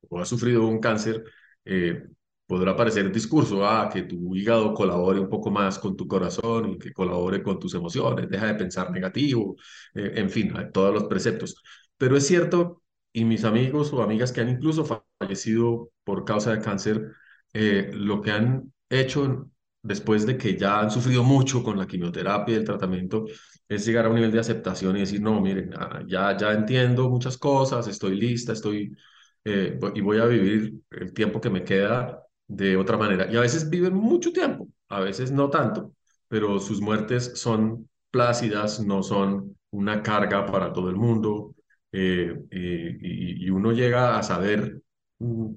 o 0.10 0.20
has 0.20 0.28
sufrido 0.28 0.68
un 0.68 0.80
cáncer, 0.80 1.24
eh, 1.66 2.04
podrá 2.46 2.76
parecer 2.76 3.12
discurso, 3.12 3.66
ah, 3.66 3.90
que 3.92 4.04
tu 4.04 4.36
hígado 4.36 4.74
colabore 4.74 5.20
un 5.20 5.30
poco 5.30 5.52
más 5.52 5.78
con 5.80 5.96
tu 5.96 6.08
corazón 6.08 6.72
y 6.72 6.80
que 6.80 6.92
colabore 6.94 7.44
con 7.44 7.60
tus 7.60 7.74
emociones, 7.76 8.30
deja 8.30 8.48
de 8.48 8.56
pensar 8.56 8.92
negativo, 8.92 9.56
eh, 9.94 10.14
en 10.16 10.30
fin, 10.30 10.54
todos 10.74 10.94
los 10.94 11.04
preceptos. 11.06 11.62
Pero 11.98 12.18
es 12.18 12.26
cierto, 12.28 12.82
y 13.14 13.26
mis 13.26 13.44
amigos 13.44 13.94
o 13.94 14.02
amigas 14.02 14.32
que 14.32 14.42
han 14.42 14.50
incluso 14.50 14.86
fallecido 15.20 15.92
por 16.04 16.26
causa 16.26 16.52
de 16.56 16.62
cáncer, 16.62 17.12
eh, 17.54 17.90
lo 17.94 18.22
que 18.22 18.32
han 18.32 18.74
hecho 18.90 19.50
después 19.82 20.26
de 20.26 20.38
que 20.38 20.58
ya 20.58 20.80
han 20.82 20.92
sufrido 20.92 21.24
mucho 21.24 21.64
con 21.64 21.78
la 21.78 21.88
quimioterapia 21.88 22.56
y 22.56 22.58
el 22.58 22.66
tratamiento, 22.66 23.26
es 23.68 23.86
llegar 23.86 24.06
a 24.06 24.10
un 24.10 24.16
nivel 24.16 24.32
de 24.32 24.40
aceptación 24.40 24.98
y 24.98 25.02
decir, 25.02 25.22
no, 25.22 25.40
miren, 25.42 25.72
ah, 25.78 26.02
ya, 26.08 26.36
ya 26.38 26.52
entiendo 26.52 27.10
muchas 27.10 27.38
cosas, 27.38 27.88
estoy 27.88 28.20
lista, 28.20 28.54
estoy, 28.54 28.96
eh, 29.46 29.80
y 29.96 30.02
voy 30.02 30.20
a 30.20 30.26
vivir 30.26 30.74
el 30.92 31.14
tiempo 31.14 31.42
que 31.42 31.50
me 31.50 31.64
queda 31.64 32.24
de 32.48 32.78
otra 32.78 32.98
manera. 32.98 33.32
Y 33.32 33.38
a 33.38 33.42
veces 33.42 33.70
viven 33.70 33.94
mucho 33.96 34.32
tiempo, 34.32 34.68
a 34.90 35.00
veces 35.02 35.32
no 35.32 35.50
tanto, 35.50 35.94
pero 36.28 36.60
sus 36.60 36.82
muertes 36.82 37.34
son 37.36 37.90
plácidas, 38.12 38.80
no 38.80 39.04
son 39.04 39.56
una 39.72 40.02
carga 40.04 40.46
para 40.46 40.74
todo 40.74 40.90
el 40.90 40.96
mundo, 40.96 41.56
eh, 41.92 42.36
y, 42.52 43.46
y, 43.46 43.50
uno 43.50 43.72
llega 43.72 44.18
a 44.18 44.24
saber 44.24 44.82
mm, 45.20 45.54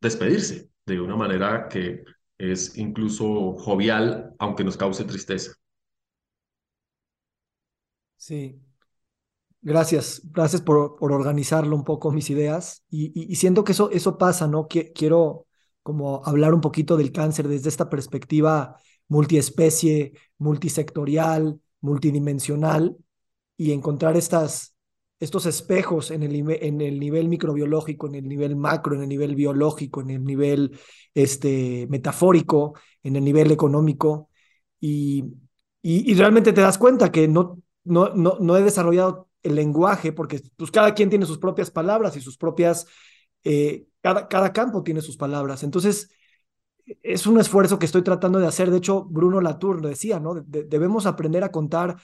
despedirse 0.00 0.70
de 0.86 1.00
una 1.00 1.16
manera 1.16 1.68
que 1.68 2.04
es 2.38 2.76
incluso 2.78 3.54
jovial, 3.56 4.34
aunque 4.38 4.64
nos 4.64 4.76
cause 4.76 5.04
tristeza. 5.04 5.52
Sí. 8.16 8.60
Gracias, 9.60 10.22
gracias 10.24 10.62
por, 10.62 10.96
por 10.96 11.12
organizarlo 11.12 11.74
un 11.74 11.84
poco 11.84 12.12
mis 12.12 12.30
ideas 12.30 12.84
y, 12.90 13.12
y, 13.30 13.34
siento 13.36 13.64
que 13.64 13.72
eso, 13.72 13.90
eso 13.90 14.16
pasa, 14.16 14.46
¿no? 14.46 14.68
quiero 14.68 15.46
como 15.82 16.22
hablar 16.24 16.54
un 16.54 16.60
poquito 16.60 16.96
del 16.96 17.10
cáncer 17.12 17.48
desde 17.48 17.68
esta 17.68 17.90
perspectiva 17.90 18.76
multiespecie, 19.08 20.12
multisectorial, 20.38 21.60
multidimensional, 21.80 22.96
y 23.56 23.72
encontrar 23.72 24.16
estas, 24.16 24.76
estos 25.18 25.46
espejos 25.46 26.10
en 26.10 26.22
el, 26.22 26.34
en 26.62 26.80
el 26.80 27.00
nivel 27.00 27.28
microbiológico, 27.28 28.06
en 28.06 28.14
el 28.14 28.28
nivel 28.28 28.56
macro, 28.56 28.94
en 28.94 29.02
el 29.02 29.08
nivel 29.08 29.34
biológico, 29.34 30.00
en 30.00 30.10
el 30.10 30.24
nivel 30.24 30.78
este, 31.12 31.86
metafórico, 31.90 32.74
en 33.02 33.16
el 33.16 33.24
nivel 33.24 33.50
económico, 33.50 34.30
y, 34.80 35.24
y, 35.82 36.14
realmente 36.14 36.52
te 36.52 36.60
das 36.60 36.78
cuenta 36.78 37.10
que 37.10 37.26
no, 37.26 37.60
no, 37.82 38.10
no, 38.14 38.36
no 38.40 38.56
he 38.56 38.62
desarrollado 38.62 39.27
el 39.42 39.54
lenguaje, 39.54 40.12
porque 40.12 40.40
pues 40.56 40.70
cada 40.70 40.94
quien 40.94 41.10
tiene 41.10 41.26
sus 41.26 41.38
propias 41.38 41.70
palabras 41.70 42.16
y 42.16 42.20
sus 42.20 42.36
propias, 42.36 42.86
eh, 43.44 43.86
cada, 44.00 44.28
cada 44.28 44.52
campo 44.52 44.82
tiene 44.82 45.00
sus 45.00 45.16
palabras. 45.16 45.62
Entonces, 45.62 46.10
es 47.02 47.26
un 47.26 47.38
esfuerzo 47.38 47.78
que 47.78 47.86
estoy 47.86 48.02
tratando 48.02 48.38
de 48.38 48.46
hacer. 48.46 48.70
De 48.70 48.78
hecho, 48.78 49.04
Bruno 49.04 49.40
Latour 49.40 49.82
lo 49.82 49.88
decía, 49.88 50.20
¿no? 50.20 50.34
debemos 50.34 51.06
aprender 51.06 51.44
a 51.44 51.52
contar 51.52 51.96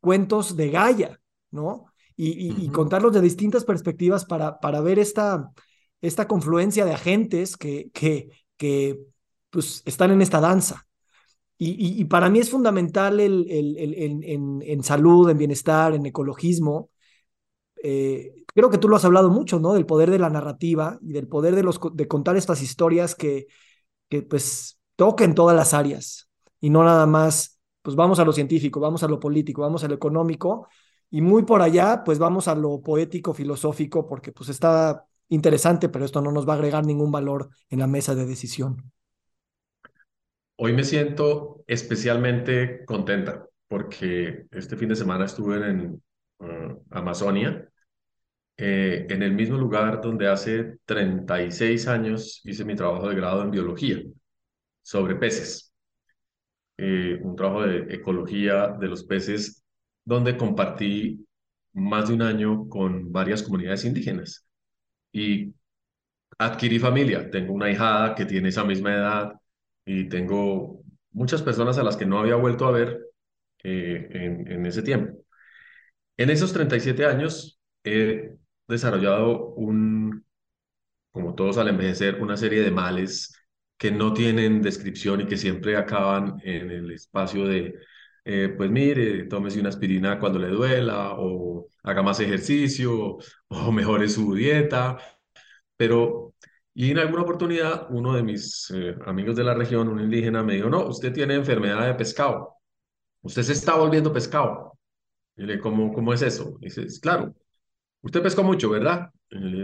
cuentos 0.00 0.56
de 0.56 0.70
Gaia, 0.70 1.20
¿no? 1.50 1.86
Y, 2.20 2.68
contarlos 2.70 3.12
de 3.12 3.20
distintas 3.20 3.64
perspectivas 3.64 4.24
para, 4.24 4.58
para 4.58 4.80
ver 4.80 4.98
esta, 4.98 5.52
esta 6.00 6.26
confluencia 6.26 6.84
de 6.84 6.92
agentes 6.92 7.56
que, 7.56 7.90
que, 7.94 8.30
que 8.56 8.98
pues, 9.50 9.82
están 9.86 10.10
en 10.10 10.20
esta 10.20 10.40
danza. 10.40 10.87
Y, 11.60 12.04
para 12.04 12.30
mí 12.30 12.38
es 12.38 12.50
fundamental 12.50 13.18
el, 13.18 13.46
en, 13.48 14.82
salud, 14.84 15.28
en 15.28 15.38
bienestar, 15.38 15.92
en 15.92 16.06
ecologismo. 16.06 16.90
Eh, 17.82 18.44
creo 18.54 18.70
que 18.70 18.78
tú 18.78 18.88
lo 18.88 18.94
has 18.96 19.04
hablado 19.04 19.28
mucho, 19.30 19.58
¿no? 19.58 19.72
Del 19.74 19.84
poder 19.84 20.10
de 20.10 20.20
la 20.20 20.30
narrativa 20.30 20.98
y 21.02 21.12
del 21.12 21.26
poder 21.26 21.56
de, 21.56 21.64
los, 21.64 21.80
de 21.92 22.06
contar 22.06 22.36
estas 22.36 22.62
historias 22.62 23.16
que, 23.16 23.48
que 24.08 24.22
pues 24.22 24.78
toquen 24.96 25.34
todas 25.34 25.56
las 25.56 25.74
áreas 25.74 26.28
y 26.60 26.70
no 26.70 26.84
nada 26.84 27.06
más, 27.06 27.60
pues 27.82 27.96
vamos 27.96 28.18
a 28.18 28.24
lo 28.24 28.32
científico, 28.32 28.80
vamos 28.80 29.02
a 29.02 29.08
lo 29.08 29.20
político, 29.20 29.62
vamos 29.62 29.84
a 29.84 29.88
lo 29.88 29.94
económico 29.94 30.68
y 31.10 31.22
muy 31.22 31.44
por 31.44 31.62
allá, 31.62 32.02
pues 32.04 32.18
vamos 32.18 32.48
a 32.48 32.54
lo 32.54 32.82
poético, 32.82 33.34
filosófico, 33.34 34.06
porque 34.06 34.32
pues 34.32 34.48
está 34.48 35.06
interesante, 35.28 35.88
pero 35.88 36.04
esto 36.04 36.20
no 36.20 36.32
nos 36.32 36.48
va 36.48 36.54
a 36.54 36.56
agregar 36.56 36.84
ningún 36.84 37.10
valor 37.10 37.48
en 37.70 37.80
la 37.80 37.86
mesa 37.86 38.14
de 38.14 38.26
decisión. 38.26 38.92
Hoy 40.60 40.72
me 40.72 40.82
siento 40.82 41.62
especialmente 41.68 42.84
contenta 42.84 43.46
porque 43.68 44.46
este 44.50 44.76
fin 44.76 44.88
de 44.88 44.96
semana 44.96 45.26
estuve 45.26 45.56
en 45.64 46.02
uh, 46.40 46.84
Amazonia, 46.90 47.68
eh, 48.56 49.06
en 49.08 49.22
el 49.22 49.34
mismo 49.34 49.56
lugar 49.56 50.00
donde 50.00 50.26
hace 50.26 50.78
36 50.84 51.86
años 51.86 52.40
hice 52.44 52.64
mi 52.64 52.74
trabajo 52.74 53.08
de 53.08 53.14
grado 53.14 53.42
en 53.42 53.52
biología 53.52 54.02
sobre 54.82 55.14
peces. 55.14 55.72
Eh, 56.76 57.20
un 57.22 57.36
trabajo 57.36 57.62
de 57.62 57.94
ecología 57.94 58.66
de 58.80 58.88
los 58.88 59.04
peces 59.04 59.62
donde 60.04 60.36
compartí 60.36 61.24
más 61.72 62.08
de 62.08 62.14
un 62.14 62.22
año 62.22 62.68
con 62.68 63.12
varias 63.12 63.44
comunidades 63.44 63.84
indígenas 63.84 64.44
y 65.12 65.54
adquirí 66.36 66.80
familia. 66.80 67.30
Tengo 67.30 67.52
una 67.52 67.70
hijada 67.70 68.16
que 68.16 68.26
tiene 68.26 68.48
esa 68.48 68.64
misma 68.64 68.92
edad 68.94 69.40
y 69.88 70.08
tengo 70.08 70.82
muchas 71.12 71.40
personas 71.40 71.78
a 71.78 71.82
las 71.82 71.96
que 71.96 72.04
no 72.04 72.18
había 72.18 72.36
vuelto 72.36 72.66
a 72.66 72.70
ver 72.70 73.00
eh, 73.64 74.06
en, 74.10 74.52
en, 74.52 74.66
ese 74.66 74.82
tiempo. 74.82 75.24
En 76.18 76.28
esos 76.28 76.52
37 76.52 77.06
años 77.06 77.58
he 77.82 78.36
desarrollado 78.68 79.54
un, 79.54 80.26
como 81.10 81.34
todos 81.34 81.56
al 81.56 81.68
envejecer, 81.68 82.20
una 82.20 82.36
serie 82.36 82.62
de 82.62 82.70
males 82.70 83.34
que 83.78 83.90
no 83.90 84.12
tienen 84.12 84.60
descripción 84.60 85.22
y 85.22 85.26
que 85.26 85.38
siempre 85.38 85.76
acaban 85.76 86.36
en 86.44 86.70
el 86.70 86.90
espacio 86.90 87.46
de, 87.46 87.74
eh, 88.26 88.52
pues 88.56 88.70
mire, 88.70 89.24
tómese 89.24 89.58
una 89.60 89.70
aspirina 89.70 90.18
cuando 90.18 90.38
le 90.38 90.48
duela, 90.48 91.14
o 91.16 91.66
haga 91.82 92.02
más 92.02 92.20
ejercicio, 92.20 93.18
o 93.48 93.72
mejore 93.72 94.08
su 94.08 94.34
dieta, 94.34 94.98
pero 95.76 96.34
y 96.80 96.92
en 96.92 96.98
alguna 96.98 97.22
oportunidad, 97.22 97.88
uno 97.90 98.14
de 98.14 98.22
mis 98.22 98.70
eh, 98.70 98.94
amigos 99.04 99.34
de 99.34 99.42
la 99.42 99.52
región, 99.52 99.88
un 99.88 99.98
indígena, 100.00 100.44
me 100.44 100.54
dijo, 100.54 100.70
no, 100.70 100.86
usted 100.86 101.12
tiene 101.12 101.34
enfermedad 101.34 101.84
de 101.84 101.94
pescado. 101.94 102.54
Usted 103.22 103.42
se 103.42 103.54
está 103.54 103.74
volviendo 103.76 104.12
pescado. 104.12 104.78
Le 105.36 105.58
¿cómo, 105.58 105.92
cómo 105.92 106.14
es 106.14 106.22
eso? 106.22 106.56
Y 106.60 106.66
dice, 106.66 106.86
claro, 107.00 107.34
usted 108.02 108.22
pescó 108.22 108.44
mucho, 108.44 108.70
¿verdad? 108.70 109.10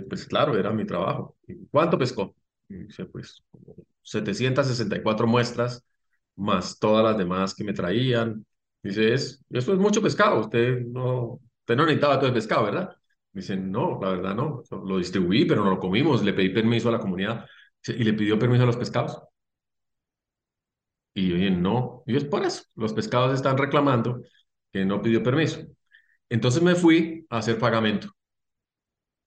Pues 0.08 0.26
claro, 0.26 0.58
era 0.58 0.72
mi 0.72 0.86
trabajo. 0.86 1.36
¿Y 1.46 1.66
¿Cuánto 1.68 1.96
pescó? 1.96 2.34
Y 2.68 2.78
dice, 2.86 3.04
pues 3.04 3.44
764 4.02 5.28
muestras, 5.28 5.84
más 6.34 6.80
todas 6.80 7.04
las 7.04 7.16
demás 7.16 7.54
que 7.54 7.62
me 7.62 7.74
traían. 7.74 8.44
Dice, 8.82 9.14
es, 9.14 9.44
eso 9.50 9.72
es 9.72 9.78
mucho 9.78 10.02
pescado. 10.02 10.40
Usted 10.40 10.80
no, 10.80 11.40
usted 11.60 11.76
no 11.76 11.84
necesitaba 11.84 12.18
todo 12.18 12.26
el 12.26 12.34
pescado, 12.34 12.64
¿verdad? 12.64 12.96
Dicen, 13.34 13.70
no, 13.70 13.98
la 14.02 14.10
verdad 14.10 14.34
no, 14.34 14.62
lo 14.84 14.98
distribuí, 14.98 15.44
pero 15.44 15.64
no 15.64 15.70
lo 15.70 15.80
comimos, 15.80 16.22
le 16.24 16.32
pedí 16.32 16.50
permiso 16.50 16.88
a 16.88 16.92
la 16.92 17.00
comunidad 17.00 17.46
y 17.86 18.04
le 18.04 18.14
pidió 18.14 18.38
permiso 18.38 18.62
a 18.62 18.66
los 18.66 18.76
pescados. 18.76 19.20
Y 21.14 21.28
yo 21.28 21.50
no, 21.50 22.02
y 22.06 22.16
es 22.16 22.24
por 22.24 22.44
eso, 22.44 22.64
los 22.74 22.92
pescados 22.92 23.34
están 23.34 23.56
reclamando 23.58 24.22
que 24.72 24.84
no 24.84 25.00
pidió 25.02 25.22
permiso. 25.22 25.60
Entonces 26.28 26.62
me 26.62 26.74
fui 26.76 27.26
a 27.30 27.38
hacer 27.38 27.58
pagamento 27.58 28.10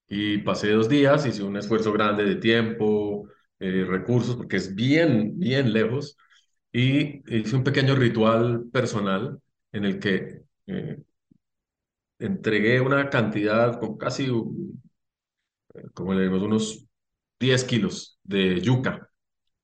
y 0.08 0.40
pasé 0.40 0.72
dos 0.72 0.90
días, 0.90 1.26
hice 1.26 1.44
un 1.44 1.58
esfuerzo 1.58 1.92
grande 1.94 2.24
de 2.26 2.36
tiempo, 2.36 3.28
eh, 3.60 3.86
recursos, 3.88 4.36
porque 4.36 4.58
es 4.58 4.74
bien, 4.76 5.38
bien 5.40 5.74
lejos, 5.74 6.18
y 6.72 7.22
hice 7.36 7.56
un 7.56 7.64
pequeño 7.64 7.96
ritual 7.96 8.66
personal 8.72 9.40
en 9.72 9.86
el 9.86 10.00
que 10.00 10.44
eh, 10.68 10.98
entregué 12.20 12.82
una 12.82 13.10
cantidad, 13.10 13.80
con 13.80 13.98
casi, 13.98 14.30
como 15.94 16.14
le 16.14 16.28
unos 16.30 16.86
10 17.40 17.64
kilos 17.64 18.20
de 18.24 18.62
yuca 18.62 19.10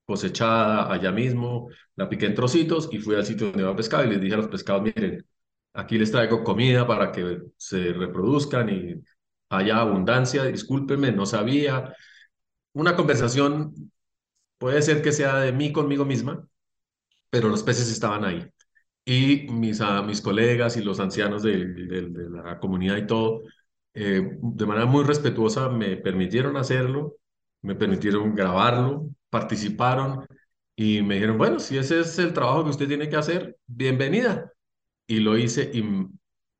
cosechada 0.05 0.91
allá 0.93 1.11
mismo, 1.11 1.69
la 1.95 2.09
piqué 2.09 2.27
en 2.27 2.35
trocitos 2.35 2.89
y 2.91 2.99
fui 2.99 3.15
al 3.15 3.25
sitio 3.25 3.47
donde 3.47 3.63
iba 3.63 3.71
a 3.71 3.75
pescar 3.75 4.05
y 4.05 4.09
les 4.09 4.21
dije 4.21 4.33
a 4.35 4.37
los 4.37 4.47
pescados, 4.47 4.83
miren, 4.83 5.25
aquí 5.73 5.97
les 5.97 6.11
traigo 6.11 6.43
comida 6.43 6.85
para 6.87 7.11
que 7.11 7.39
se 7.57 7.93
reproduzcan 7.93 8.69
y 8.69 9.03
haya 9.49 9.79
abundancia, 9.79 10.45
discúlpenme, 10.45 11.11
no 11.11 11.25
sabía. 11.25 11.93
Una 12.73 12.95
conversación 12.95 13.73
puede 14.57 14.81
ser 14.81 15.01
que 15.01 15.11
sea 15.11 15.37
de 15.37 15.53
mí 15.53 15.71
conmigo 15.71 16.05
misma, 16.05 16.47
pero 17.29 17.49
los 17.49 17.63
peces 17.63 17.91
estaban 17.91 18.25
ahí 18.25 18.52
y 19.05 19.47
mis, 19.51 19.81
a, 19.81 20.01
mis 20.01 20.21
colegas 20.21 20.77
y 20.77 20.83
los 20.83 20.99
ancianos 20.99 21.43
de, 21.43 21.57
la 22.29 22.59
comunidad 22.59 22.97
y 22.97 23.07
todo, 23.07 23.41
eh, 23.93 24.37
de 24.41 24.65
manera 24.65 24.85
muy 24.85 25.03
respetuosa 25.03 25.69
me 25.69 25.97
permitieron 25.97 26.57
hacerlo, 26.57 27.17
me 27.61 27.75
permitieron 27.75 28.35
grabarlo, 28.35 29.09
participaron 29.29 30.25
y 30.75 31.01
me 31.01 31.15
dijeron, 31.15 31.37
bueno, 31.37 31.59
si 31.59 31.77
ese 31.77 32.01
es 32.01 32.17
el 32.19 32.33
trabajo 32.33 32.63
que 32.63 32.71
usted 32.71 32.87
tiene 32.87 33.09
que 33.09 33.15
hacer, 33.15 33.57
bienvenida. 33.67 34.51
Y 35.07 35.19
lo 35.19 35.37
hice 35.37 35.69
y 35.73 35.83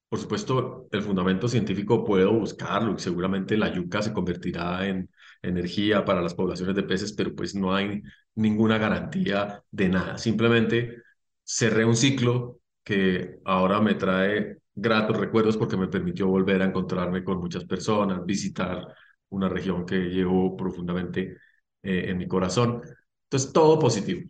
por 0.09 0.19
supuesto 0.19 0.87
el 0.91 1.01
fundamento 1.01 1.47
científico 1.47 2.03
puedo 2.05 2.33
buscarlo 2.33 2.93
y 2.93 2.99
seguramente 2.99 3.57
la 3.57 3.73
yuca 3.73 4.01
se 4.01 4.13
convertirá 4.13 4.87
en 4.87 5.09
energía 5.41 6.05
para 6.05 6.21
las 6.21 6.35
poblaciones 6.35 6.75
de 6.75 6.83
peces, 6.83 7.13
pero 7.13 7.33
pues 7.35 7.55
no 7.55 7.73
hay 7.73 8.03
ninguna 8.35 8.77
garantía 8.77 9.63
de 9.71 9.89
nada. 9.89 10.17
Simplemente 10.19 11.01
cerré 11.43 11.85
un 11.85 11.95
ciclo 11.95 12.59
que 12.83 13.39
ahora 13.45 13.79
me 13.79 13.95
trae 13.95 14.57
gratos 14.75 15.17
recuerdos 15.17 15.57
porque 15.57 15.77
me 15.77 15.87
permitió 15.87 16.27
volver 16.27 16.61
a 16.61 16.65
encontrarme 16.65 17.23
con 17.23 17.39
muchas 17.39 17.65
personas, 17.65 18.25
visitar 18.25 18.87
una 19.29 19.49
región 19.49 19.85
que 19.85 19.95
llevo 19.95 20.55
profundamente 20.55 21.37
eh, 21.81 22.05
en 22.07 22.17
mi 22.17 22.27
corazón. 22.27 22.81
Entonces, 23.25 23.51
todo 23.51 23.79
positivo. 23.79 24.21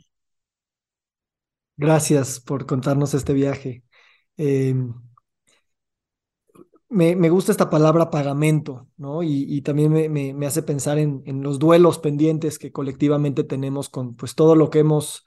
Gracias 1.76 2.40
por 2.40 2.66
contarnos 2.66 3.14
este 3.14 3.34
viaje. 3.34 3.84
Em, 4.38 4.94
me, 6.90 7.16
me, 7.16 7.30
gusta 7.30 7.52
esta 7.52 7.70
palabra 7.70 8.12
pagamento, 8.12 8.88
¿no? 8.98 9.24
Y, 9.24 9.46
y 9.50 9.62
también 9.62 9.92
me, 9.92 10.10
me, 10.10 10.34
me, 10.34 10.46
hace 10.46 10.62
pensar 10.62 11.00
en, 11.00 11.24
en 11.26 11.42
los 11.42 11.58
duelos 11.58 11.98
pendientes 11.98 12.60
que 12.60 12.72
colectivamente 12.72 13.44
tenemos 13.44 13.90
con 13.90 14.16
pues 14.16 14.36
todo 14.36 14.56
lo 14.56 14.70
que 14.70 14.80
hemos 14.80 15.26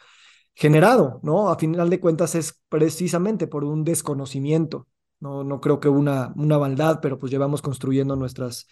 generado, 0.56 1.20
¿no? 1.22 1.50
A 1.50 1.58
final 1.58 1.90
de 1.90 2.00
cuentas 2.00 2.34
es 2.34 2.62
precisamente 2.70 3.46
por 3.46 3.62
un 3.62 3.84
desconocimiento, 3.84 4.88
no, 5.20 5.44
no 5.44 5.60
creo 5.60 5.80
que 5.80 5.88
una, 5.88 6.32
una 6.34 6.58
maldad, 6.58 7.00
pero 7.02 7.18
pues 7.18 7.30
llevamos 7.30 7.60
construyendo 7.62 8.16
nuestras, 8.16 8.66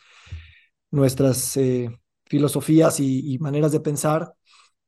nuestras 0.90 1.56
eh, 1.58 1.90
filosofías 2.24 3.00
y, 3.00 3.38
maneras 3.38 3.70
de 3.70 3.80
pensar, 3.80 4.34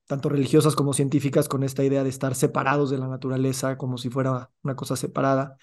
tanto 0.06 0.30
religiosas 0.30 0.74
como 0.74 0.94
científicas, 0.94 1.48
con 1.48 1.64
esta 1.64 1.84
idea 1.84 2.02
de 2.02 2.10
estar 2.10 2.34
separados 2.34 2.90
de 2.90 2.98
la 2.98 3.08
naturaleza, 3.08 3.76
como 3.76 3.98
si 3.98 4.08
fuera 4.08 4.50
una 4.62 4.74
cosa 4.74 4.96
separada. 4.96 5.56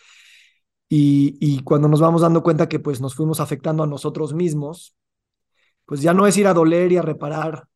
Y, 0.88 1.38
y 1.40 1.64
cuando 1.64 1.88
nos 1.88 2.02
vamos 2.02 2.22
dando 2.22 2.44
cuenta 2.44 2.70
que 2.70 2.80
pues 2.80 3.02
nos 3.02 3.16
fuimos 3.16 3.40
afectando 3.40 3.84
a 3.84 3.88
nosotros 3.88 4.34
mismos, 4.34 4.96
pues 5.86 6.02
ya 6.02 6.14
no 6.14 6.28
es 6.28 6.38
ir 6.38 6.48
a 6.48 6.54
doler 6.54 6.92
y 6.92 6.98
a 6.98 7.02
reparar 7.02 7.68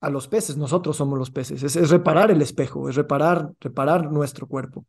a 0.00 0.10
los 0.10 0.28
peces, 0.28 0.56
nosotros 0.56 0.96
somos 0.96 1.18
los 1.18 1.30
peces, 1.30 1.62
es, 1.62 1.90
reparar 1.90 2.30
el 2.30 2.42
espejo, 2.42 2.88
es 2.88 2.96
reparar, 2.96 3.52
reparar 3.60 4.10
nuestro 4.10 4.46
cuerpo. 4.46 4.86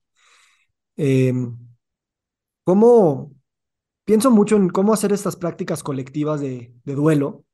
Em, 0.95 1.57
¿Cómo? 2.63 3.33
Pienso 4.05 4.31
mucho 4.31 4.57
en 4.57 4.69
cómo 4.69 4.93
hacer 4.93 5.11
estas 5.13 5.35
prácticas 5.35 5.83
colectivas 5.83 6.41
de, 6.41 6.73
de 6.83 6.95
duelo 6.95 7.45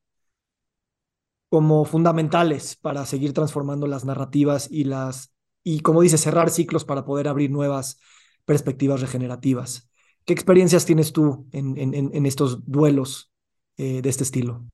como 1.50 1.86
fundamentales 1.86 2.76
para 2.76 3.06
seguir 3.06 3.34
transformando 3.34 3.88
las 3.88 4.06
narrativas 4.06 4.70
y 4.70 4.84
las, 4.84 5.34
y 5.64 5.80
como 5.80 6.02
dice, 6.02 6.18
cerrar 6.18 6.50
ciclos 6.50 6.86
para 6.86 7.06
poder 7.06 7.28
abrir 7.28 7.52
nuevas 7.52 8.00
perspectivas 8.46 9.02
regenerativas. 9.02 9.90
¿Qué 10.26 10.34
experiencias 10.34 10.86
tienes 10.86 11.14
tú 11.14 11.48
en, 11.52 11.78
en, 11.78 11.94
en 12.14 12.26
estos 12.26 12.66
duelos 12.70 13.32
eh, 13.78 14.02
de 14.02 14.10
este 14.10 14.24
estilo? 14.24 14.66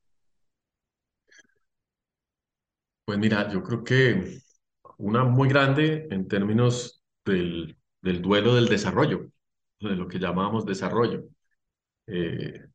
Pues 3.06 3.18
mira, 3.20 3.52
yo 3.52 3.62
creo 3.64 3.84
que 3.84 4.40
una 4.98 5.24
muy 5.26 5.50
grande 5.50 6.08
en 6.12 6.28
términos 6.28 7.02
del, 7.26 7.78
duelo 8.02 8.56
del 8.56 8.68
desarrollo, 8.68 9.30
de 9.80 9.96
lo 9.96 10.08
que 10.08 10.20
llamamos 10.20 10.66
desarrollo. 10.66 11.26
Eh, 12.08 12.66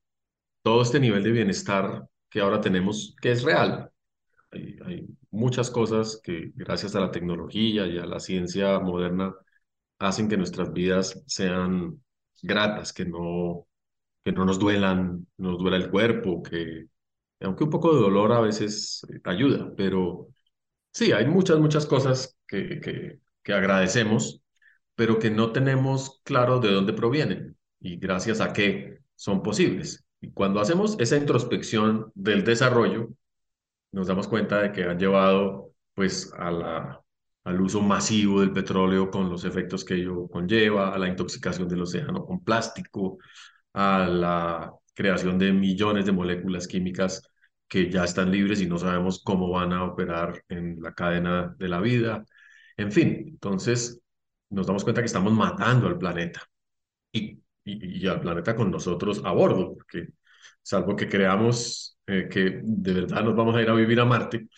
todo 0.63 0.83
este 0.83 1.01
nivel 1.01 1.23
de 1.23 1.33
bienestar 1.33 2.07
que 2.31 2.41
ahora 2.41 2.61
tenemos, 2.61 3.17
que 3.21 3.33
es 3.33 3.43
real. 3.43 3.91
Hay, 4.53 5.07
muchas 5.31 5.71
cosas 5.71 6.21
que 6.23 6.53
gracias 6.55 6.97
a 6.97 7.01
la 7.01 7.11
tecnología 7.11 7.87
y 7.87 7.99
a 7.99 8.07
la 8.07 8.21
ciencia 8.21 8.79
moderna 8.81 9.35
hacen 9.99 10.29
que 10.29 10.39
nuestras 10.39 10.73
vidas 10.73 11.23
sean 11.27 12.03
gratas, 12.43 12.93
que 12.93 13.05
no, 13.05 13.67
que 14.25 14.33
no 14.33 14.45
nos 14.45 14.59
duelan, 14.59 15.27
no 15.39 15.53
nos 15.53 15.59
duela 15.59 15.77
el 15.77 15.91
cuerpo, 15.91 16.43
que 16.43 16.87
aunque 17.41 17.65
un 17.65 17.71
poco 17.71 17.95
de 17.95 18.01
dolor 18.01 18.33
a 18.33 18.41
veces 18.41 19.03
ayuda, 19.25 19.73
pero 19.77 20.29
sí, 20.93 21.13
hay 21.13 21.27
muchas, 21.27 21.59
muchas 21.59 21.87
cosas 21.87 22.37
que, 22.47 22.81
que, 22.81 23.21
que 23.43 23.53
agradecemos, 23.53 24.43
pero 24.95 25.19
que 25.19 25.31
no 25.31 25.53
tenemos 25.53 26.21
claro 26.25 26.61
de 26.61 26.73
dónde 26.73 26.93
provienen 26.93 27.57
y 27.81 27.97
gracias 27.99 28.41
a 28.41 28.53
qué 28.53 29.01
son 29.17 29.43
posibles. 29.43 30.05
Y 30.21 30.33
cuando 30.33 30.61
hacemos 30.61 30.97
esa 31.01 31.17
introspección 31.17 32.11
del 32.15 32.45
desarrollo, 32.45 33.09
nos 33.93 34.07
damos 34.09 34.29
cuenta 34.29 34.63
de 34.63 34.73
que 34.73 34.85
han 34.85 34.99
llevado 34.99 35.73
pues 35.95 36.33
a 36.37 36.51
la, 36.51 37.01
al 37.45 37.61
uso 37.61 37.81
masivo 37.81 38.41
del 38.41 38.53
petróleo 38.53 39.11
con 39.11 39.31
los 39.31 39.45
efectos 39.45 39.85
que 39.85 39.95
ello 39.95 40.29
conlleva, 40.29 40.95
a 40.95 40.99
la 40.99 41.09
intoxicación 41.09 41.69
del 41.69 41.83
océano 41.83 42.25
con 42.25 42.45
plástico, 42.45 43.19
a 43.73 44.07
la 44.07 44.73
creación 44.99 45.39
de 45.39 45.53
millones 45.53 46.07
de 46.07 46.13
moléculas 46.13 46.67
químicas 46.67 47.23
que 47.69 47.89
ya 47.89 48.03
están 48.03 48.33
libres 48.33 48.61
y 48.61 48.67
no 48.67 48.79
sabemos 48.79 49.23
cómo 49.23 49.49
van 49.49 49.73
a 49.73 49.85
operar 49.85 50.43
en 50.49 50.83
la 50.83 50.93
cadena 50.93 51.55
de 51.57 51.69
la 51.69 51.81
vida. 51.81 52.25
En 52.77 52.91
fin, 52.91 53.25
entonces 53.29 54.01
nos 54.51 54.67
damos 54.67 54.83
cuenta 54.83 55.01
que 55.01 55.07
estamos 55.07 55.33
matando 55.33 55.87
al 55.87 55.99
planeta 55.99 56.43
y, 57.13 57.41
al 58.09 58.21
planeta 58.21 58.57
con 58.57 58.73
nosotros 58.73 59.23
a 59.25 59.31
bordo, 59.31 59.75
porque 59.75 60.09
salvo 60.63 60.97
que 60.97 61.09
creamos 61.09 61.97
eh, 62.07 62.29
que 62.29 62.61
de 62.65 62.93
verdad 62.95 63.23
nos 63.23 63.37
vamos 63.37 63.55
a 63.55 63.63
ir 63.63 63.71
a 63.71 63.75
vivir 63.75 64.01
a 64.01 64.05
Marte 64.05 64.49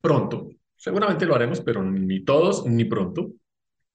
pronto, 0.00 0.48
seguramente 0.74 1.26
lo 1.26 1.36
haremos, 1.36 1.60
pero 1.60 1.84
ni 1.84 2.24
todos 2.24 2.66
ni 2.66 2.86
pronto 2.86 3.34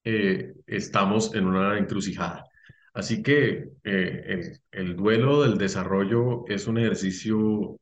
eh, 0.05 0.53
estamos 0.67 1.33
en 1.35 1.47
una 1.47 1.77
encrucijada. 1.77 2.45
Así 2.95 3.21
que 3.21 3.71
eh, 3.83 4.23
el, 4.27 4.61
el, 4.71 4.95
duelo 4.95 5.43
del 5.43 5.57
desarrollo 5.57 6.45
es 6.47 6.65
un 6.65 6.79
ejercicio, 6.79 7.77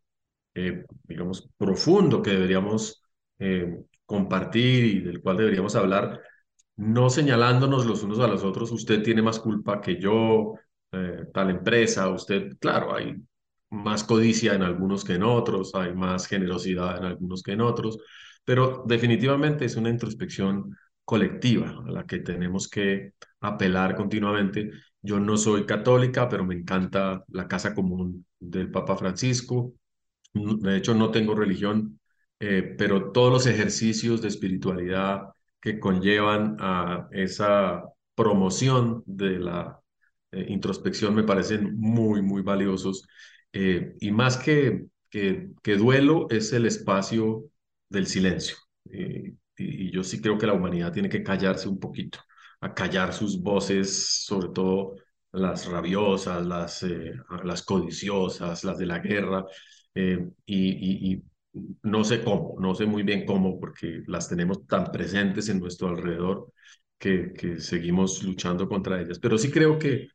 eh, 0.56 0.86
digamos, 1.04 1.50
profundo 1.58 2.22
que 2.22 2.32
deberíamos 2.32 3.00
compartir 4.06 4.86
y 4.86 5.00
del 5.02 5.22
cual 5.22 5.38
deberíamos 5.38 5.76
hablar, 5.76 6.22
no 6.78 7.10
señalándonos 7.10 7.86
los 7.86 8.02
unos 8.04 8.20
a 8.20 8.28
los 8.28 8.44
otros, 8.44 8.72
usted 8.72 9.04
tiene 9.04 9.22
más 9.22 9.40
culpa 9.40 9.82
que 9.82 10.00
yo, 10.00 10.54
tal 11.34 11.50
empresa, 11.50 12.08
usted, 12.08 12.54
claro, 12.58 12.96
hay 12.96 13.18
más 13.70 14.04
codicia 14.04 14.54
en 14.54 14.62
algunos 14.62 15.04
que 15.04 15.14
en 15.16 15.24
otros, 15.24 15.76
hay 15.76 15.94
más 15.94 16.28
generosidad 16.28 16.98
en 16.98 17.06
algunos 17.06 17.44
que 17.44 17.54
en 17.54 17.62
otros, 17.62 17.98
pero 18.46 18.84
definitivamente 18.88 19.66
es 19.66 19.76
una 19.76 19.90
introspección 19.90 20.78
colectiva 21.04 21.84
a 21.86 21.92
la 21.92 22.06
que 22.06 22.20
tenemos 22.20 22.70
que 22.70 23.14
apelar 23.42 23.96
continuamente. 23.96 24.72
Yo 25.04 25.20
no 25.20 25.38
soy 25.38 25.66
católica, 25.66 26.30
pero 26.30 26.46
me 26.46 26.56
encanta 26.56 27.24
la 27.30 27.48
casa 27.48 27.76
común 27.76 28.26
del 28.40 28.72
Papa 28.72 28.96
Francisco. 28.98 29.74
De 30.34 30.78
hecho, 30.78 30.96
no 30.96 31.12
tengo 31.12 31.36
religión, 31.36 32.00
eh, 32.40 32.76
pero 32.78 33.12
todos 33.12 33.32
los 33.32 33.46
ejercicios 33.48 34.22
de 34.22 34.30
espiritualidad 34.30 35.30
que 35.62 35.80
conllevan 35.80 36.58
a 36.60 37.08
esa 37.12 37.84
promoción 38.16 39.04
de 39.06 39.40
la 39.40 39.80
eh, 40.32 40.46
introspección 40.50 41.16
me 41.16 41.24
parecen 41.24 41.78
muy, 41.78 42.22
muy 42.22 42.42
valiosos 42.42 43.08
eh, 43.54 43.96
y 44.00 44.12
más 44.12 44.38
que, 44.38 44.86
que, 45.10 45.76
duelo 45.78 46.28
es 46.30 46.54
el 46.54 46.66
espacio 46.66 47.46
del 47.90 48.08
silencio. 48.08 48.58
Y, 48.86 49.36
yo 49.92 50.04
sí 50.04 50.20
creo 50.22 50.38
que 50.38 50.48
la 50.48 50.54
humanidad 50.54 50.92
tiene 50.92 51.10
que 51.10 51.24
callarse 51.24 51.70
un 51.70 51.80
poquito, 51.80 52.20
a 52.64 52.74
callar 52.74 53.14
sus 53.14 53.42
voces, 53.42 54.26
sobre 54.26 54.50
todo 54.50 54.96
las 55.32 55.66
rabiosas, 55.68 56.46
las, 56.46 56.84
eh, 56.84 57.14
las 57.44 57.64
codiciosas, 57.64 58.64
las 58.64 58.78
de 58.78 58.86
la 58.86 59.00
guerra. 59.00 59.46
Eh, 59.96 60.30
y, 60.46 61.24
no 61.84 62.04
sé 62.04 62.24
cómo, 62.24 62.56
no 62.60 62.74
sé 62.74 62.86
muy 62.88 63.04
bien 63.04 63.26
cómo, 63.26 63.60
porque 63.60 64.02
las 64.08 64.28
tenemos 64.28 64.66
tan 64.66 64.92
presentes 64.92 65.50
en 65.50 65.60
nuestro 65.60 65.90
alrededor 65.90 66.52
que, 66.98 67.32
que 67.34 67.60
seguimos 67.60 68.24
luchando 68.24 68.68
contra 68.68 69.00
ellas. 69.02 69.20
Pero 69.20 69.38
sí 69.38 69.52
creo 69.52 69.78
que 69.78 70.08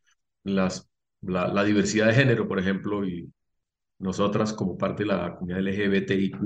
las 0.45 0.89
la, 1.23 1.65
diversidad 1.65 2.07
de 2.09 2.15
género, 2.15 2.49
por 2.49 2.59
ejemplo, 2.59 3.07
y 3.07 3.33
nosotras 3.99 4.53
como 4.53 4.79
parte 4.79 5.05
de 5.05 5.09
la 5.09 5.37
comunidad 5.37 5.61
LGBTIQ+, 5.61 6.37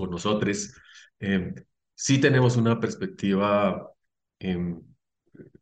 o 0.00 0.06
nosotros, 0.06 0.74
eh, 1.20 1.54
sí 1.94 2.20
tenemos 2.20 2.56
una 2.56 2.80
perspectiva 2.80 3.90
eh, 4.38 4.76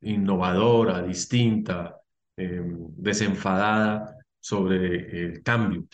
innovadora, 0.01 1.03
distinta, 1.03 1.97
eh, 2.37 2.63
desenfadada 2.97 4.17
sobre 4.41 5.25
el 5.25 5.43
cambio, 5.43 5.85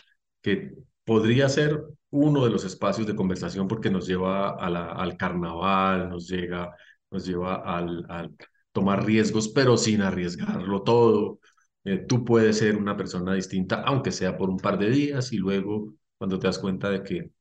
que 0.41 0.71
podría 1.03 1.49
ser 1.49 1.83
uno 2.09 2.45
de 2.45 2.51
los 2.51 2.63
espacios 2.65 3.07
de 3.07 3.15
conversación 3.15 3.67
porque 3.67 3.89
nos 3.89 4.07
lleva 4.07 4.49
a 4.51 4.67
al 5.01 5.17
carnaval, 5.17 6.09
nos, 6.09 6.27
llega, 6.27 6.71
nos 7.11 7.25
lleva 7.25 7.55
al, 7.55 8.05
al 8.09 8.35
tomar 8.71 9.05
riesgos, 9.05 9.49
pero 9.49 9.77
sin 9.77 10.01
arriesgarlo 10.01 10.83
todo, 10.83 11.39
eh, 11.83 11.97
tú 12.07 12.23
puedes 12.25 12.57
ser 12.57 12.77
una 12.77 12.97
persona 12.97 13.33
distinta, 13.33 13.81
aunque 13.83 14.11
sea 14.11 14.37
por 14.37 14.49
un 14.49 14.57
par 14.57 14.77
de 14.77 14.89
días, 14.89 15.31
y 15.33 15.37
luego 15.37 15.93
cuando 16.17 16.39
te 16.39 16.47
das 16.47 16.59
cuenta 16.59 16.89
de 16.89 17.03
que 17.03 17.31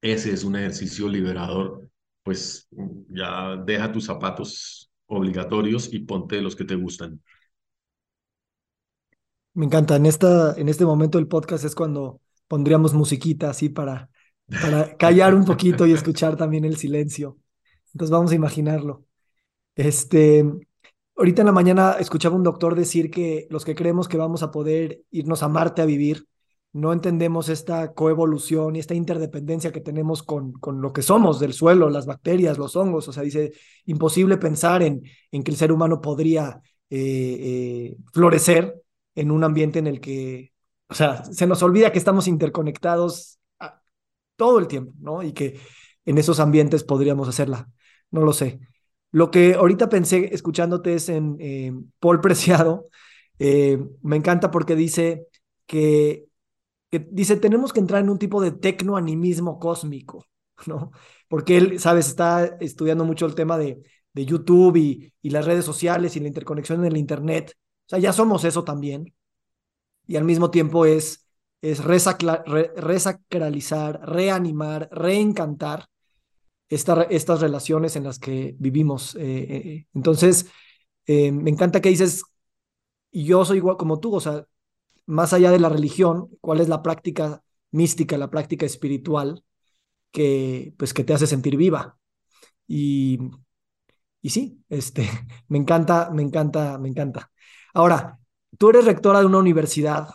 ese 0.00 0.32
es 0.32 0.44
un 0.44 0.56
ejercicio 0.56 1.08
liberador, 1.08 1.88
pues 2.22 2.68
ya 3.08 3.56
deja 3.56 3.92
tus 3.92 4.06
zapatos 4.06 4.87
obligatorios 5.08 5.92
y 5.92 6.00
ponte 6.00 6.40
los 6.40 6.56
que 6.56 6.64
te 6.64 6.76
gustan. 6.76 7.20
Me 9.54 9.66
encanta. 9.66 9.96
En, 9.96 10.06
esta, 10.06 10.54
en 10.56 10.68
este 10.68 10.84
momento 10.84 11.18
del 11.18 11.26
podcast 11.26 11.64
es 11.64 11.74
cuando 11.74 12.20
pondríamos 12.46 12.94
musiquita 12.94 13.50
así 13.50 13.68
para, 13.68 14.08
para 14.62 14.96
callar 14.96 15.34
un 15.34 15.44
poquito 15.44 15.86
y 15.86 15.92
escuchar 15.92 16.36
también 16.36 16.64
el 16.64 16.76
silencio. 16.76 17.38
Entonces 17.92 18.12
vamos 18.12 18.30
a 18.30 18.36
imaginarlo. 18.36 19.04
Este, 19.74 20.44
Ahorita 21.18 21.42
en 21.42 21.46
la 21.46 21.52
mañana 21.52 21.96
escuchaba 21.98 22.36
un 22.36 22.44
doctor 22.44 22.76
decir 22.76 23.10
que 23.10 23.48
los 23.50 23.64
que 23.64 23.74
creemos 23.74 24.06
que 24.06 24.16
vamos 24.16 24.44
a 24.44 24.52
poder 24.52 25.00
irnos 25.10 25.42
a 25.42 25.48
Marte 25.48 25.82
a 25.82 25.84
vivir, 25.84 26.28
no 26.72 26.92
entendemos 26.92 27.48
esta 27.48 27.94
coevolución 27.94 28.76
y 28.76 28.78
esta 28.78 28.94
interdependencia 28.94 29.72
que 29.72 29.80
tenemos 29.80 30.22
con, 30.22 30.52
con 30.52 30.80
lo 30.80 30.92
que 30.92 31.02
somos 31.02 31.40
del 31.40 31.54
suelo, 31.54 31.88
las 31.88 32.06
bacterias, 32.06 32.58
los 32.58 32.76
hongos. 32.76 33.08
O 33.08 33.12
sea, 33.12 33.22
dice, 33.22 33.52
imposible 33.86 34.36
pensar 34.36 34.82
en, 34.82 35.02
en 35.32 35.42
que 35.42 35.50
el 35.50 35.56
ser 35.56 35.72
humano 35.72 36.00
podría 36.00 36.60
eh, 36.90 37.36
eh, 37.40 37.96
florecer 38.12 38.82
en 39.14 39.30
un 39.30 39.44
ambiente 39.44 39.78
en 39.78 39.86
el 39.86 40.00
que, 40.00 40.52
o 40.88 40.94
sea, 40.94 41.24
se 41.24 41.46
nos 41.46 41.62
olvida 41.62 41.90
que 41.92 41.98
estamos 41.98 42.28
interconectados 42.28 43.38
todo 44.36 44.58
el 44.60 44.68
tiempo, 44.68 44.92
¿no? 45.00 45.22
Y 45.24 45.32
que 45.32 45.58
en 46.04 46.18
esos 46.18 46.38
ambientes 46.38 46.84
podríamos 46.84 47.28
hacerla. 47.28 47.68
No 48.10 48.22
lo 48.22 48.32
sé. 48.32 48.60
Lo 49.10 49.30
que 49.30 49.54
ahorita 49.54 49.88
pensé 49.88 50.32
escuchándote 50.32 50.94
es 50.94 51.08
en 51.08 51.36
eh, 51.40 51.72
Paul 51.98 52.20
Preciado. 52.20 52.88
Me 53.38 54.16
encanta 54.16 54.50
porque 54.50 54.76
dice 54.76 55.26
que, 55.66 56.27
que, 56.90 57.06
dice, 57.10 57.36
tenemos 57.36 57.72
que 57.72 57.80
entrar 57.80 58.02
en 58.02 58.10
un 58.10 58.18
tipo 58.18 58.42
de 58.42 58.52
tecnoanimismo 58.52 59.58
cósmico, 59.58 60.26
¿no? 60.66 60.92
Porque 61.28 61.56
él, 61.56 61.80
sabes, 61.80 62.08
está 62.08 62.56
estudiando 62.60 63.04
mucho 63.04 63.26
el 63.26 63.34
tema 63.34 63.58
de, 63.58 63.82
de 64.12 64.24
YouTube 64.24 64.76
y, 64.76 65.12
y 65.22 65.30
las 65.30 65.44
redes 65.44 65.64
sociales 65.64 66.16
y 66.16 66.20
la 66.20 66.28
interconexión 66.28 66.80
en 66.80 66.86
el 66.86 66.96
Internet. 66.96 67.54
O 67.86 67.88
sea, 67.88 67.98
ya 67.98 68.12
somos 68.12 68.44
eso 68.44 68.64
también. 68.64 69.12
Y 70.06 70.16
al 70.16 70.24
mismo 70.24 70.50
tiempo 70.50 70.86
es, 70.86 71.26
es 71.60 71.84
resacralizar, 71.84 74.00
reanimar, 74.02 74.88
reencantar 74.90 75.86
estas 76.68 77.40
relaciones 77.40 77.96
en 77.96 78.04
las 78.04 78.18
que 78.18 78.54
vivimos. 78.58 79.16
entonces, 79.18 80.46
me 81.06 81.50
encanta 81.50 81.80
que 81.80 81.88
dices, 81.88 82.22
y 83.10 83.24
yo 83.24 83.44
soy 83.44 83.58
igual 83.58 83.76
como 83.76 84.00
tú, 84.00 84.14
o 84.14 84.20
sea, 84.20 84.44
más 85.08 85.32
allá 85.32 85.50
de 85.50 85.58
la 85.58 85.70
religión, 85.70 86.28
cuál 86.40 86.60
es 86.60 86.68
la 86.68 86.82
práctica 86.82 87.42
mística, 87.72 88.18
la 88.18 88.30
práctica 88.30 88.66
espiritual 88.66 89.44
que, 90.12 90.74
pues, 90.78 90.94
que 90.94 91.04
te 91.04 91.14
hace 91.14 91.26
sentir 91.26 91.56
viva. 91.56 91.98
Y, 92.66 93.18
y 94.20 94.30
sí, 94.30 94.62
este, 94.68 95.08
me 95.48 95.58
encanta, 95.58 96.10
me 96.12 96.22
encanta, 96.22 96.78
me 96.78 96.88
encanta. 96.88 97.30
Ahora, 97.74 98.18
tú 98.58 98.70
eres 98.70 98.84
rectora 98.84 99.20
de 99.20 99.26
una 99.26 99.38
universidad 99.38 100.10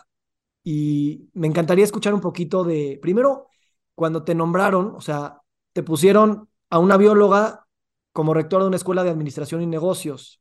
y 0.62 1.28
me 1.34 1.46
encantaría 1.48 1.84
escuchar 1.84 2.14
un 2.14 2.20
poquito 2.20 2.64
de, 2.64 2.98
primero, 3.02 3.48
cuando 3.94 4.24
te 4.24 4.34
nombraron, 4.34 4.94
o 4.94 5.00
sea, 5.00 5.40
te 5.72 5.82
pusieron 5.82 6.48
a 6.70 6.78
una 6.78 6.96
bióloga 6.96 7.66
como 8.12 8.34
rectora 8.34 8.64
de 8.64 8.68
una 8.68 8.76
escuela 8.76 9.04
de 9.04 9.10
administración 9.10 9.62
y 9.62 9.66
negocios, 9.66 10.40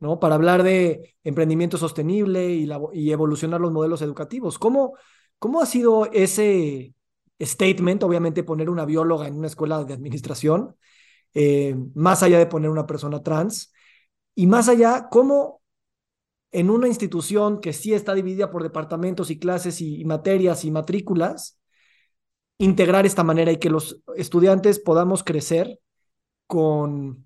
¿no? 0.00 0.20
Para 0.20 0.34
hablar 0.34 0.62
de 0.62 1.14
emprendimiento 1.24 1.78
sostenible 1.78 2.50
y, 2.50 2.68
y 2.92 3.12
evolucionar 3.12 3.60
los 3.60 3.72
modelos 3.72 4.02
educativos. 4.02 4.58
¿Cómo, 4.58 4.94
¿Cómo 5.38 5.60
ha 5.60 5.66
sido 5.66 6.10
ese 6.12 6.94
statement, 7.40 8.02
obviamente 8.02 8.44
poner 8.44 8.70
una 8.70 8.84
bióloga 8.84 9.26
en 9.26 9.36
una 9.36 9.48
escuela 9.48 9.84
de 9.84 9.94
administración, 9.94 10.76
eh, 11.34 11.76
más 11.94 12.22
allá 12.22 12.38
de 12.38 12.46
poner 12.46 12.70
una 12.70 12.86
persona 12.86 13.22
trans, 13.22 13.72
y 14.34 14.46
más 14.46 14.68
allá, 14.68 15.08
cómo 15.10 15.62
en 16.52 16.70
una 16.70 16.88
institución 16.88 17.60
que 17.60 17.72
sí 17.72 17.94
está 17.94 18.14
dividida 18.14 18.50
por 18.50 18.62
departamentos 18.62 19.30
y 19.30 19.38
clases 19.38 19.80
y, 19.80 20.04
materias 20.04 20.64
y 20.64 20.70
matrículas, 20.70 21.58
integrar 22.58 23.06
esta 23.06 23.24
manera 23.24 23.50
y 23.50 23.58
que 23.58 23.70
los 23.70 24.02
estudiantes 24.16 24.78
podamos 24.78 25.24
crecer 25.24 25.80
con 26.46 27.24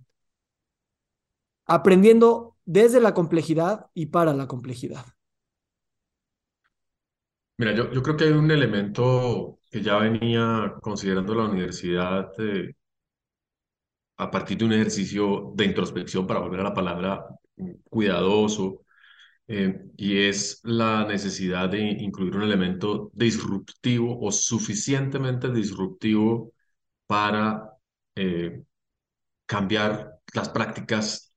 aprendiendo 1.66 2.56
desde 2.68 3.00
la 3.00 3.14
complejidad 3.14 3.86
y 3.94 4.06
para 4.06 4.34
la 4.34 4.46
complejidad. 4.46 5.06
Mira, 7.56 7.74
yo, 7.74 7.90
yo 7.90 8.02
creo 8.02 8.14
que 8.14 8.24
hay 8.24 8.32
un 8.32 8.50
elemento 8.50 9.60
que 9.70 9.80
ya 9.80 9.96
venía 9.96 10.74
considerando 10.82 11.34
la 11.34 11.44
universidad 11.44 12.30
eh, 12.38 12.74
a 14.18 14.30
partir 14.30 14.58
de 14.58 14.66
un 14.66 14.74
ejercicio 14.74 15.52
de 15.54 15.64
introspección, 15.64 16.26
para 16.26 16.40
volver 16.40 16.60
a 16.60 16.64
la 16.64 16.74
palabra 16.74 17.24
mm, 17.56 17.70
cuidadoso, 17.88 18.84
eh, 19.48 19.80
y 19.96 20.18
es 20.18 20.60
la 20.64 21.06
necesidad 21.06 21.70
de 21.70 21.80
incluir 21.80 22.36
un 22.36 22.42
elemento 22.42 23.10
disruptivo 23.14 24.20
o 24.20 24.30
suficientemente 24.30 25.50
disruptivo 25.50 26.52
para 27.06 27.72
eh, 28.14 28.62
cambiar 29.46 30.20
las 30.34 30.50
prácticas 30.50 31.27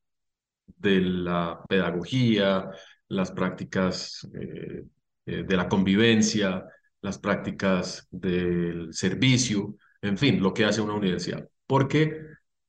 de 0.77 1.01
la 1.01 1.61
pedagogía, 1.67 2.69
las 3.07 3.31
prácticas 3.31 4.27
eh, 4.33 4.85
de 5.25 5.57
la 5.57 5.69
convivencia, 5.69 6.65
las 7.01 7.19
prácticas 7.19 8.07
del 8.11 8.93
servicio, 8.93 9.75
en 10.01 10.17
fin, 10.17 10.41
lo 10.41 10.53
que 10.53 10.65
hace 10.65 10.81
una 10.81 10.93
universidad. 10.93 11.47
Porque 11.67 12.21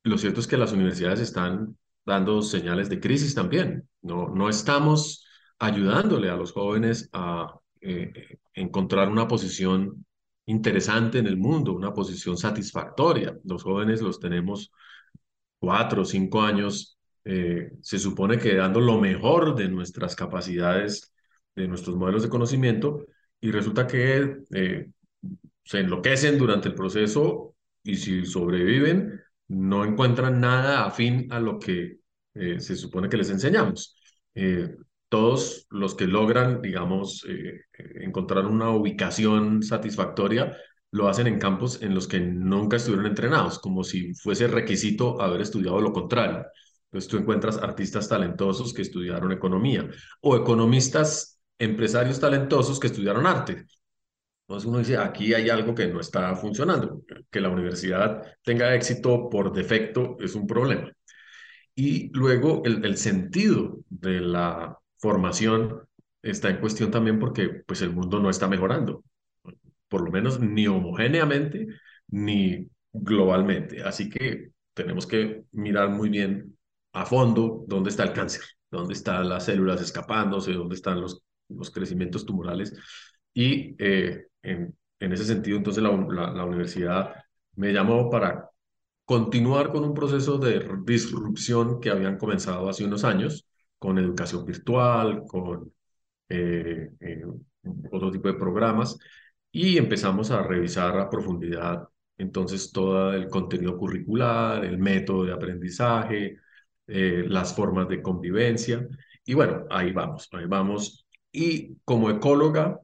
lo 0.04 0.18
cierto 0.18 0.40
es 0.40 0.46
que 0.46 0.56
las 0.56 0.72
universidades 0.72 1.20
están 1.20 1.76
dando 2.04 2.42
señales 2.42 2.88
de 2.88 3.00
crisis 3.00 3.34
también. 3.34 3.88
No, 4.00 4.28
no 4.28 4.48
estamos 4.48 5.26
ayudándole 5.58 6.28
a 6.28 6.36
los 6.36 6.52
jóvenes 6.52 7.08
a 7.12 7.54
eh, 7.80 8.38
encontrar 8.54 9.08
una 9.08 9.28
posición 9.28 10.04
interesante 10.46 11.18
en 11.18 11.26
el 11.26 11.36
mundo, 11.36 11.72
una 11.72 11.92
posición 11.92 12.36
satisfactoria. 12.36 13.36
Los 13.44 13.62
jóvenes 13.62 14.02
los 14.02 14.18
tenemos 14.18 14.72
cuatro 15.58 16.02
o 16.02 16.04
cinco 16.04 16.42
años, 16.42 16.98
eh, 17.24 17.72
se 17.80 17.98
supone 17.98 18.38
que 18.38 18.56
dando 18.56 18.80
lo 18.80 19.00
mejor 19.00 19.54
de 19.54 19.68
nuestras 19.68 20.16
capacidades 20.16 21.14
de 21.54 21.68
nuestros 21.68 21.96
modelos 21.96 22.22
de 22.22 22.28
conocimiento 22.28 23.06
y 23.40 23.50
resulta 23.50 23.86
que 23.86 24.38
eh, 24.52 24.90
se 25.64 25.80
enloquecen 25.80 26.38
durante 26.38 26.68
el 26.68 26.74
proceso 26.74 27.54
y 27.82 27.96
si 27.96 28.24
sobreviven 28.26 29.20
no 29.48 29.84
encuentran 29.84 30.40
nada 30.40 30.84
afín 30.84 31.32
a 31.32 31.38
lo 31.38 31.58
que 31.58 31.98
eh, 32.34 32.60
se 32.60 32.74
supone 32.76 33.08
que 33.08 33.18
les 33.18 33.30
enseñamos. 33.30 33.96
Todos 35.08 35.66
los 35.68 35.94
que 35.94 36.06
logran, 36.06 36.62
digamos, 36.62 37.26
encontrar 37.76 38.46
una 38.46 38.70
ubicación 38.70 39.62
satisfactoria, 39.62 40.56
lo 40.92 41.08
hacen 41.08 41.26
en 41.26 41.38
campos 41.38 41.82
en 41.82 41.94
los 41.94 42.08
que 42.08 42.20
nunca 42.20 42.76
estuvieron 42.76 43.06
entrenados, 43.06 43.58
como 43.58 43.84
si 43.84 44.14
fuese 44.14 44.46
requisito 44.46 45.20
haber 45.20 45.42
estudiado 45.42 45.80
lo 45.80 45.92
contrario. 45.92 46.46
Entonces 46.92 47.10
tú 47.10 47.16
encuentras 47.16 47.56
artistas 47.56 48.06
talentosos 48.06 48.74
que 48.74 48.82
estudiaron 48.82 49.32
economía 49.32 49.88
o 50.20 50.36
economistas 50.36 51.40
empresarios 51.58 52.20
talentosos 52.20 52.78
que 52.78 52.88
estudiaron 52.88 53.26
arte. 53.26 53.64
Entonces 54.46 54.68
uno 54.68 54.78
dice, 54.78 54.98
aquí 54.98 55.32
hay 55.32 55.48
algo 55.48 55.74
que 55.74 55.86
no 55.86 56.00
está 56.00 56.36
funcionando. 56.36 57.00
Que 57.30 57.40
la 57.40 57.48
universidad 57.48 58.22
tenga 58.42 58.74
éxito 58.74 59.30
por 59.30 59.54
defecto 59.54 60.18
es 60.20 60.34
un 60.34 60.46
problema. 60.46 60.92
Y 61.74 62.10
luego 62.12 62.60
el, 62.66 62.84
el 62.84 62.98
sentido 62.98 63.78
de 63.88 64.20
la 64.20 64.76
formación 64.98 65.88
está 66.20 66.50
en 66.50 66.58
cuestión 66.58 66.90
también 66.90 67.18
porque 67.18 67.48
pues 67.66 67.80
el 67.80 67.92
mundo 67.92 68.20
no 68.20 68.28
está 68.28 68.48
mejorando, 68.48 69.02
por 69.88 70.02
lo 70.02 70.10
menos 70.10 70.40
ni 70.40 70.66
homogéneamente 70.66 71.66
ni 72.08 72.68
globalmente. 72.92 73.82
Así 73.82 74.10
que 74.10 74.50
tenemos 74.74 75.06
que 75.06 75.44
mirar 75.52 75.88
muy 75.88 76.10
bien 76.10 76.51
a 76.92 77.06
fondo 77.06 77.64
dónde 77.66 77.90
está 77.90 78.04
el 78.04 78.12
cáncer, 78.12 78.42
dónde 78.70 78.94
están 78.94 79.28
las 79.28 79.44
células 79.46 79.80
escapándose, 79.80 80.52
dónde 80.52 80.74
están 80.74 81.00
los 81.00 81.22
los 81.56 81.70
crecimientos 81.70 82.26
tumorales. 82.26 82.74
Y 83.34 83.74
eh, 83.78 84.26
en, 84.42 84.74
ese 85.00 85.24
sentido, 85.24 85.56
entonces 85.58 85.82
la, 85.82 85.90
la, 86.32 86.44
universidad 86.44 87.14
me 87.56 87.72
llamó 87.72 88.10
para 88.10 88.50
continuar 89.04 89.72
con 89.72 89.84
un 89.84 89.94
proceso 89.94 90.38
de 90.38 90.66
disrupción 90.84 91.80
que 91.80 91.90
habían 91.90 92.18
comenzado 92.18 92.68
hace 92.68 92.84
unos 92.84 93.04
años, 93.04 93.46
con 93.78 93.98
educación 93.98 94.44
virtual, 94.44 95.24
con 95.26 95.72
eh, 96.28 96.90
eh, 97.00 97.24
otro 97.90 98.10
tipo 98.10 98.28
de 98.28 98.34
programas, 98.34 98.96
y 99.50 99.76
empezamos 99.78 100.30
a 100.30 100.42
revisar 100.42 100.98
a 100.98 101.10
profundidad 101.10 101.88
entonces 102.18 102.70
todo 102.72 103.12
el 103.14 103.28
contenido 103.28 103.76
curricular, 103.76 104.64
el 104.64 104.78
método 104.78 105.24
de 105.24 105.32
aprendizaje, 105.32 106.38
las 106.86 107.54
formas 107.54 107.88
de 107.88 108.02
convivencia, 108.02 108.86
y 109.24 109.34
bueno, 109.34 109.66
ahí 109.70 109.92
vamos, 109.92 110.28
ahí 110.32 110.46
vamos. 110.46 111.06
Y 111.30 111.76
como 111.84 112.10
ecóloga, 112.10 112.78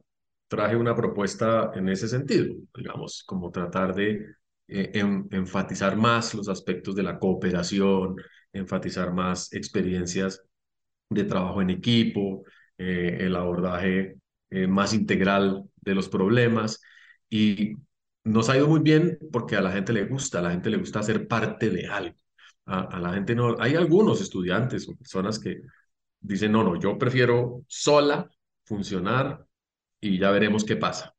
traje 0.47 0.75
una 0.75 0.95
propuesta 0.95 1.71
en 1.75 1.89
ese 1.89 2.07
sentido, 2.07 2.55
digamos, 2.75 3.23
como 3.25 3.51
tratar 3.51 3.93
de 3.95 4.25
eh, 4.67 4.91
enfatizar 5.31 5.95
más 5.97 6.33
los 6.33 6.49
aspectos 6.49 6.95
de 6.95 7.03
la 7.03 7.19
cooperación, 7.19 8.15
enfatizar 8.53 9.13
más 9.13 9.53
experiencias 9.53 10.43
de 11.09 11.23
trabajo 11.23 11.61
en 11.61 11.71
equipo, 11.71 12.43
eh, 12.77 13.17
el 13.21 13.35
abordaje 13.35 14.17
eh, 14.49 14.67
más 14.67 14.93
integral 14.93 15.65
de 15.77 15.95
los 15.95 16.09
problemas. 16.09 16.81
Y 17.29 17.75
nos 18.23 18.49
ha 18.49 18.57
ido 18.57 18.67
muy 18.67 18.79
bien 18.81 19.19
porque 19.31 19.55
a 19.55 19.61
la 19.61 19.71
gente 19.71 19.93
le 19.93 20.05
gusta, 20.05 20.39
a 20.39 20.41
la 20.43 20.51
gente 20.51 20.69
le 20.69 20.77
gusta 20.77 21.03
ser 21.03 21.27
parte 21.27 21.69
de 21.69 21.87
algo. 21.87 22.15
A, 22.71 22.99
la 22.99 23.13
gente 23.13 23.35
no, 23.35 23.55
hay 23.59 23.75
algunos 23.75 24.21
estudiantes 24.21 24.87
o 24.87 24.95
personas 24.95 25.39
que 25.39 25.61
dicen, 26.19 26.51
no, 26.51 26.63
no, 26.63 26.79
yo 26.79 26.97
prefiero 26.97 27.63
sola 27.67 28.29
funcionar 28.63 29.45
y 29.99 30.19
ya 30.19 30.31
veremos 30.31 30.63
qué 30.63 30.75
pasa. 30.75 31.15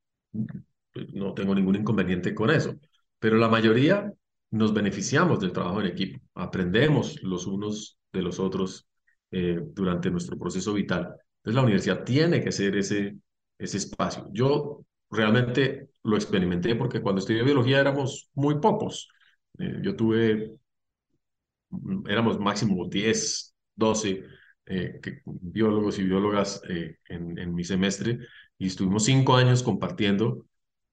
Pues, 0.92 1.12
no 1.14 1.34
tengo 1.34 1.54
ningún 1.54 1.76
inconveniente 1.76 2.34
con 2.34 2.50
eso, 2.50 2.74
pero 3.18 3.36
la 3.36 3.48
mayoría 3.48 4.12
nos 4.50 4.72
beneficiamos 4.74 5.40
del 5.40 5.52
trabajo 5.52 5.80
en 5.80 5.86
equipo, 5.88 6.20
aprendemos 6.34 7.22
los 7.22 7.46
unos 7.46 7.98
de 8.12 8.22
los 8.22 8.40
otros 8.40 8.88
eh, 9.30 9.60
durante 9.74 10.10
nuestro 10.10 10.38
proceso 10.38 10.72
vital. 10.72 11.14
Entonces 11.38 11.54
la 11.54 11.62
universidad 11.62 12.04
tiene 12.04 12.42
que 12.42 12.52
ser 12.52 12.76
ese, 12.76 13.16
ese 13.58 13.76
espacio. 13.76 14.28
Yo 14.32 14.84
realmente 15.10 15.90
lo 16.02 16.16
experimenté 16.16 16.74
porque 16.76 17.00
cuando 17.00 17.20
estudié 17.20 17.42
biología 17.42 17.80
éramos 17.80 18.28
muy 18.34 18.58
pocos. 18.58 19.08
Eh, 19.58 19.78
yo 19.82 19.94
tuve, 19.96 20.56
éramos 22.08 22.38
máximo 22.38 22.88
10, 22.88 23.54
12 23.76 24.24
eh, 24.66 25.00
biólogos 25.24 25.98
y 25.98 26.04
biólogas 26.04 26.62
eh, 26.68 26.98
en, 27.08 27.38
en, 27.38 27.54
mi 27.54 27.64
semestre 27.64 28.18
y 28.58 28.66
estuvimos 28.66 29.04
cinco 29.04 29.36
años 29.36 29.62
compartiendo. 29.62 30.46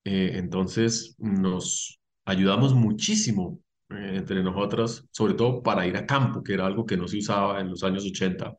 Eh, 0.04 0.32
entonces 0.36 1.16
nos 1.20 2.00
ayudamos 2.26 2.74
muchísimo 2.74 3.60
entre 3.90 4.44
nosotras, 4.44 5.06
sobre 5.12 5.34
todo 5.36 5.62
para 5.64 5.86
ir 5.88 5.96
a 5.96 6.06
campo, 6.06 6.44
que 6.44 6.54
era 6.54 6.66
algo 6.66 6.86
que 6.86 6.98
no 6.98 7.08
se 7.08 7.20
usaba 7.20 7.62
en 7.62 7.70
los 7.70 7.84
años 7.84 8.06
80, 8.06 8.54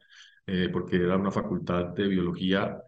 porque 0.73 0.97
era 0.97 1.17
una 1.19 1.31
facultad 1.31 1.89
de 1.89 2.09
biología 2.09 2.79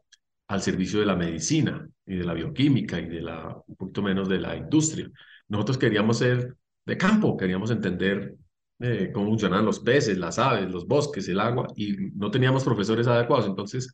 al 0.48 0.62
servicio 0.62 1.00
de 1.00 1.06
la 1.06 1.16
medicina 1.16 1.86
y 2.06 2.16
de 2.16 2.24
la 2.24 2.32
bioquímica 2.32 2.98
y 2.98 3.08
de 3.08 3.20
la, 3.20 3.62
un 3.66 3.76
poquito 3.76 4.02
menos 4.02 4.28
de 4.28 4.40
la 4.40 4.56
industria. 4.56 5.10
Nosotros 5.48 5.76
queríamos 5.78 6.18
ser 6.18 6.56
de 6.86 6.96
campo, 6.96 7.36
queríamos 7.36 7.70
entender 7.70 8.36
eh, 8.80 9.10
cómo 9.12 9.28
funcionan 9.28 9.64
los 9.64 9.80
peces, 9.80 10.16
las 10.18 10.38
aves, 10.38 10.70
los 10.70 10.86
bosques, 10.86 11.28
el 11.28 11.40
agua, 11.40 11.68
y 11.76 11.96
no 12.14 12.30
teníamos 12.30 12.64
profesores 12.64 13.06
adecuados. 13.06 13.46
Entonces 13.46 13.92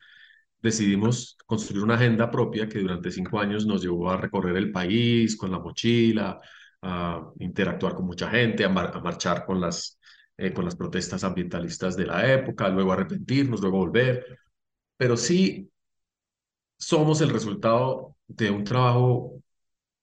decidimos 0.62 1.36
construir 1.46 1.82
una 1.84 1.94
agenda 1.96 2.30
propia 2.30 2.68
que 2.68 2.78
durante 2.80 3.10
cinco 3.10 3.40
años 3.40 3.66
nos 3.66 3.82
llevó 3.82 4.10
a 4.10 4.16
recorrer 4.16 4.56
el 4.56 4.72
país 4.72 5.36
con 5.36 5.50
la 5.50 5.58
mochila, 5.58 6.40
a 6.82 7.32
interactuar 7.40 7.94
con 7.94 8.06
mucha 8.06 8.30
gente, 8.30 8.64
a, 8.64 8.68
marchar 8.68 9.44
con 9.44 9.60
las, 9.60 9.98
eh, 10.36 10.52
con 10.52 10.64
las 10.64 10.76
protestas 10.76 11.24
ambientalistas 11.24 11.96
de 11.96 12.06
la 12.06 12.32
época, 12.32 12.68
luego 12.68 12.92
arrepentirnos, 12.92 13.60
luego 13.60 13.78
volver. 13.78 14.38
Pero 14.96 15.16
sí 15.16 15.70
somos 16.78 17.20
el 17.20 17.30
resultado 17.30 18.16
de 18.28 18.50
un 18.50 18.64
trabajo 18.64 19.42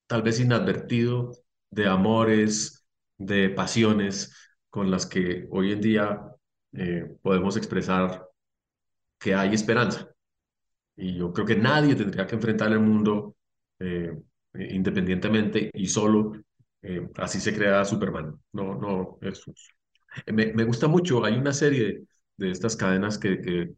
tal 0.08 0.22
vez 0.24 0.40
inadvertido 0.40 1.32
de 1.72 1.88
amores, 1.88 2.86
de 3.18 3.50
pasiones 3.50 4.34
con 4.74 4.90
las 4.90 5.06
que 5.06 5.46
hoy 5.52 5.72
en 5.72 5.82
día 5.82 6.20
eh, 6.72 7.06
podemos 7.22 7.56
expresar 7.58 8.28
que 9.20 9.36
hay 9.36 9.54
esperanza. 9.54 10.10
Y 10.96 11.16
yo 11.16 11.32
creo 11.32 11.46
que 11.46 11.56
nadie 11.56 11.94
tendría 11.94 12.26
que 12.26 12.34
enfrentar 12.34 12.72
el 12.72 12.80
mundo 12.80 13.36
eh, 13.78 14.18
independientemente 14.56 15.70
y 15.76 15.86
solo. 15.86 16.32
Eh, 16.82 17.08
así 17.18 17.40
se 17.40 17.54
crea 17.54 17.86
Superman. 17.86 18.36
No, 18.52 18.74
no, 18.74 19.20
eso. 19.22 19.54
Me, 20.34 20.52
me 20.54 20.64
gusta 20.64 20.88
mucho. 20.88 21.24
Hay 21.24 21.36
una 21.36 21.54
serie 21.54 22.06
de, 22.36 22.50
estas 22.50 22.76
cadenas 22.76 23.20
que, 23.20 23.42
que, 23.42 23.74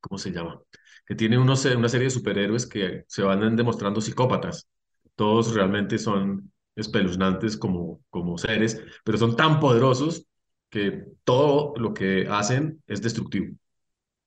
¿cómo 0.00 0.18
se 0.18 0.32
llama? 0.32 0.60
Que 1.06 1.14
tiene 1.14 1.38
unos, 1.38 1.64
una 1.66 1.88
serie 1.88 2.06
de 2.06 2.10
superhéroes 2.10 2.66
que 2.66 3.04
se 3.06 3.22
van 3.22 3.54
demostrando 3.54 4.00
psicópatas. 4.00 4.66
Todos 5.14 5.54
realmente 5.54 5.98
son 5.98 6.50
espeluznantes 6.76 7.56
como, 7.56 8.00
como 8.10 8.38
seres, 8.38 8.80
pero 9.04 9.18
son 9.18 9.36
tan 9.36 9.60
poderosos 9.60 10.26
que 10.68 11.04
todo 11.24 11.74
lo 11.76 11.92
que 11.92 12.26
hacen 12.28 12.82
es 12.86 13.02
destructivo. 13.02 13.54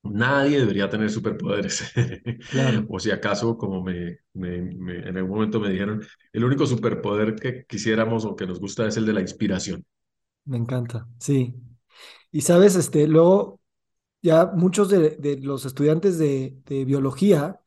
Nadie 0.04 0.60
debería 0.60 0.90
tener 0.90 1.10
superpoderes. 1.10 1.94
o 2.90 3.00
si 3.00 3.10
acaso, 3.10 3.58
como 3.58 3.82
me, 3.82 4.20
me, 4.34 4.58
en 4.58 5.18
algún 5.18 5.36
momento 5.38 5.62
me 5.62 5.70
dijeron, 5.70 6.06
el 6.34 6.44
único 6.44 6.66
superpoder 6.66 7.36
que 7.36 7.66
quisiéramos 7.66 8.26
o 8.26 8.36
que 8.36 8.46
nos 8.46 8.60
gusta 8.60 8.86
es 8.86 8.98
el 8.98 9.06
de 9.06 9.14
la 9.14 9.22
inspiración. 9.22 9.86
Me 10.46 10.58
encanta, 10.58 11.08
sí. 11.20 11.56
Y 12.32 12.42
sabes, 12.42 12.76
este, 12.76 13.08
luego 13.08 13.62
ya 14.22 14.48
muchos 14.48 14.90
de, 14.90 15.12
de 15.12 15.38
los 15.38 15.66
estudiantes 15.66 16.18
de, 16.18 16.58
de, 16.66 16.84
biología, 16.84 17.62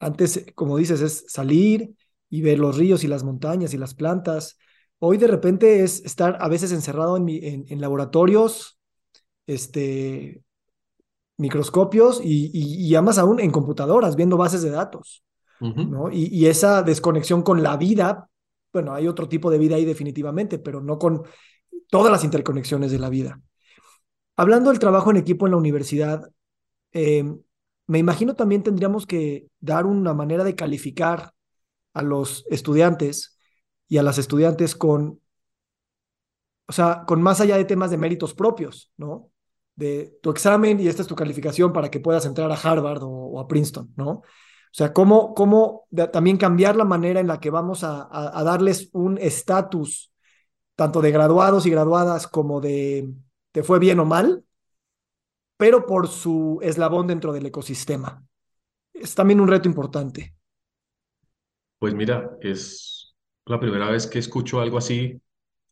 antes, 0.00 0.44
como 0.56 0.76
dices, 0.76 1.00
es 1.00 1.24
salir 1.28 1.94
y 2.32 2.40
ver 2.40 2.58
los 2.58 2.78
ríos 2.78 3.04
y 3.04 3.08
las 3.08 3.24
montañas 3.24 3.74
y 3.74 3.78
las 3.78 3.92
plantas. 3.92 4.56
Hoy 4.98 5.18
de 5.18 5.26
repente 5.26 5.84
es 5.84 6.02
estar 6.02 6.38
a 6.40 6.48
veces 6.48 6.72
encerrado 6.72 7.18
en, 7.18 7.28
en, 7.28 7.66
en 7.68 7.80
laboratorios, 7.82 8.80
este, 9.46 10.42
microscopios 11.36 12.22
y, 12.24 12.50
y, 12.54 12.96
y, 12.96 13.00
más 13.02 13.18
aún 13.18 13.38
en 13.38 13.50
computadoras, 13.50 14.16
viendo 14.16 14.38
bases 14.38 14.62
de 14.62 14.70
datos, 14.70 15.22
¿no? 15.60 16.10
Y, 16.10 16.28
y, 16.32 16.46
esa 16.46 16.82
desconexión 16.82 17.42
con 17.42 17.62
la 17.62 17.76
vida, 17.76 18.30
bueno, 18.72 18.94
hay 18.94 19.08
otro 19.08 19.28
tipo 19.28 19.50
de 19.50 19.58
vida 19.58 19.76
ahí 19.76 19.84
definitivamente, 19.84 20.58
pero 20.58 20.80
no 20.80 20.98
con 20.98 21.24
todas 21.90 22.10
las 22.10 22.24
interconexiones 22.24 22.90
de 22.90 22.98
la 22.98 23.10
vida. 23.10 23.42
Hablando 24.36 24.70
del 24.70 24.78
trabajo 24.78 25.10
en 25.10 25.18
equipo 25.18 25.46
en 25.46 25.50
la 25.50 25.58
universidad, 25.58 26.30
eh, 26.92 27.30
me 27.86 27.98
imagino 27.98 28.34
también 28.34 28.62
tendríamos 28.62 29.06
que 29.06 29.48
dar 29.60 29.84
una 29.84 30.14
manera 30.14 30.44
de 30.44 30.54
calificar 30.54 31.34
a 31.94 32.02
los 32.02 32.44
estudiantes 32.50 33.38
y 33.88 33.98
a 33.98 34.02
las 34.02 34.18
estudiantes 34.18 34.74
con, 34.74 35.20
o 36.66 36.72
sea, 36.72 37.04
con 37.06 37.22
más 37.22 37.40
allá 37.40 37.56
de 37.56 37.64
temas 37.64 37.90
de 37.90 37.98
méritos 37.98 38.34
propios, 38.34 38.90
¿no? 38.96 39.32
de 39.74 40.18
tu 40.22 40.30
examen 40.30 40.80
y 40.80 40.88
esta 40.88 41.02
es 41.02 41.08
tu 41.08 41.16
calificación 41.16 41.72
para 41.72 41.90
que 41.90 42.00
puedas 42.00 42.26
entrar 42.26 42.50
a 42.50 42.56
Harvard 42.56 43.02
o, 43.02 43.40
a 43.40 43.48
Princeton, 43.48 43.92
¿no? 43.96 44.10
O 44.10 44.74
sea, 44.74 44.92
cómo, 44.92 45.34
cómo 45.34 45.86
también 46.12 46.38
cambiar 46.38 46.76
la 46.76 46.84
manera 46.84 47.20
en 47.20 47.26
la 47.26 47.40
que 47.40 47.50
vamos 47.50 47.84
a, 47.84 48.08
a, 48.10 48.42
darles 48.42 48.88
un 48.92 49.18
estatus, 49.18 50.12
tanto 50.76 51.02
de 51.02 51.10
graduados 51.10 51.66
y 51.66 51.70
graduadas 51.70 52.26
como 52.26 52.60
de 52.60 53.12
te 53.52 53.62
fue 53.62 53.78
bien 53.78 54.00
o 54.00 54.06
mal, 54.06 54.44
pero 55.58 55.84
por 55.84 56.08
su 56.08 56.58
eslabón 56.62 57.06
dentro 57.06 57.34
del 57.34 57.44
ecosistema. 57.44 58.24
Es 58.94 59.14
también 59.14 59.40
un 59.40 59.48
reto 59.48 59.68
importante. 59.68 60.34
Pues 61.82 61.94
mira, 61.94 62.30
es 62.40 63.12
la 63.44 63.58
primera 63.58 63.90
vez 63.90 64.06
que 64.06 64.20
escucho 64.20 64.60
algo 64.60 64.78
así, 64.78 65.20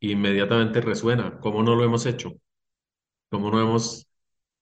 inmediatamente 0.00 0.80
resuena. 0.80 1.38
¿Cómo 1.38 1.62
no 1.62 1.76
lo 1.76 1.84
hemos 1.84 2.04
hecho? 2.04 2.34
cómo 3.30 3.50
no 3.52 3.60
hemos 3.60 4.08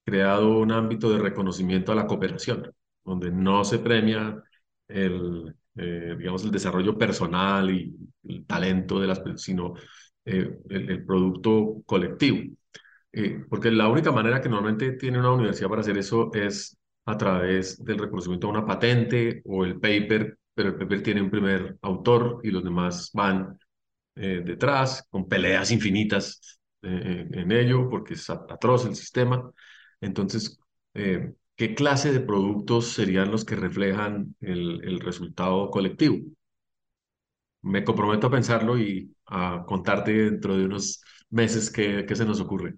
creado 0.04 0.58
un 0.58 0.72
ámbito 0.72 1.10
de 1.10 1.20
reconocimiento 1.20 1.92
a 1.92 1.94
la 1.94 2.06
cooperación, 2.06 2.70
donde 3.04 3.30
no 3.32 3.64
se 3.64 3.78
premia 3.78 4.42
el, 4.88 5.56
eh, 5.76 6.16
digamos, 6.18 6.44
el 6.44 6.50
desarrollo 6.50 6.98
personal 6.98 7.70
y 7.70 7.96
el 8.24 8.46
talento 8.46 9.00
de 9.00 9.06
las 9.06 9.22
sino 9.36 9.74
eh, 10.26 10.58
el, 10.68 11.04
producto 11.06 11.82
colectivo. 11.86 12.40
Eh, 13.12 13.44
porque 13.48 13.70
la 13.70 13.88
única 13.88 14.12
manera 14.12 14.42
que 14.42 14.50
normalmente 14.50 14.92
tiene 14.92 15.18
una 15.18 15.32
universidad 15.32 15.70
para 15.70 15.80
hacer 15.80 15.96
eso 15.98 16.30
es 16.34 16.76
a 17.06 17.16
través 17.16 17.82
del 17.82 17.98
reconocimiento 17.98 18.48
de 18.48 18.52
una 18.52 18.66
patente 18.66 19.42
o 19.46 19.64
el 19.64 19.80
paper, 19.80 20.38
pero 20.58 20.70
el 20.70 20.74
paper 20.74 21.02
tiene 21.04 21.22
un 21.22 21.30
primer 21.30 21.78
autor 21.82 22.40
y 22.42 22.50
los 22.50 22.64
demás 22.64 23.10
van 23.14 23.56
detrás 24.14 25.06
con 25.10 25.28
peleas 25.28 25.70
infinitas 25.70 26.58
eh, 26.82 27.28
en 27.32 27.50
ello 27.52 27.88
porque 27.90 28.14
es 28.14 28.30
atroz 28.30 28.86
el 28.86 28.94
sistema. 28.94 29.50
Entonces, 30.00 30.58
eh, 30.94 31.32
¿qué 31.56 31.74
clase 31.74 32.12
de 32.12 32.20
productos 32.20 32.92
serían 32.92 33.30
los 33.30 33.44
que 33.44 33.56
reflejan 33.56 34.36
el, 34.40 35.00
resultado 35.00 35.70
colectivo? 35.70 36.18
Me 37.62 37.84
comprometo 37.84 38.28
a 38.28 38.30
pensarlo 38.30 38.78
y 38.78 39.12
a 39.26 39.64
contarte 39.66 40.12
dentro 40.12 40.56
de 40.56 40.64
unos 40.66 41.02
meses 41.30 41.70
qué, 41.70 42.06
se 42.14 42.24
nos 42.24 42.40
ocurre. 42.40 42.76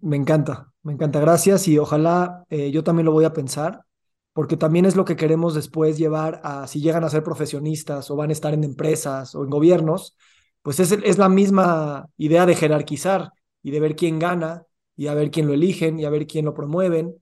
Me 0.00 0.16
encanta, 0.16 0.72
me 0.82 0.92
encanta, 0.92 1.20
gracias 1.20 1.68
y 1.68 1.76
ojalá 1.76 2.44
eh, 2.48 2.70
yo 2.70 2.84
también 2.84 3.06
lo 3.06 3.12
voy 3.12 3.24
a 3.24 3.32
pensar, 3.32 3.84
porque 4.32 4.56
también 4.56 4.86
es 4.86 4.96
lo 4.96 5.04
que 5.04 5.16
queremos 5.16 5.54
después 5.54 5.98
llevar 5.98 6.40
a 6.44 6.66
si 6.66 6.80
llegan 6.80 7.04
a 7.04 7.10
ser 7.10 7.22
profesionistas 7.22 8.10
o 8.10 8.16
van 8.16 8.30
a 8.30 8.32
estar 8.32 8.54
en 8.54 8.64
empresas 8.64 9.34
o 9.34 9.44
en 9.44 9.50
gobiernos, 9.50 10.16
pues 10.62 10.80
es, 10.80 10.92
es 10.92 11.18
la 11.18 11.28
misma 11.28 12.08
idea 12.16 12.46
de 12.46 12.54
jerarquizar 12.54 13.32
y 13.62 13.70
de 13.70 13.80
ver 13.80 13.96
quién 13.96 14.18
gana 14.18 14.64
y 14.96 15.08
a 15.08 15.14
ver 15.14 15.30
quién 15.30 15.46
lo 15.46 15.52
eligen 15.54 15.98
y 15.98 16.04
a 16.04 16.10
ver 16.10 16.26
quién 16.26 16.44
lo 16.44 16.54
promueven. 16.54 17.16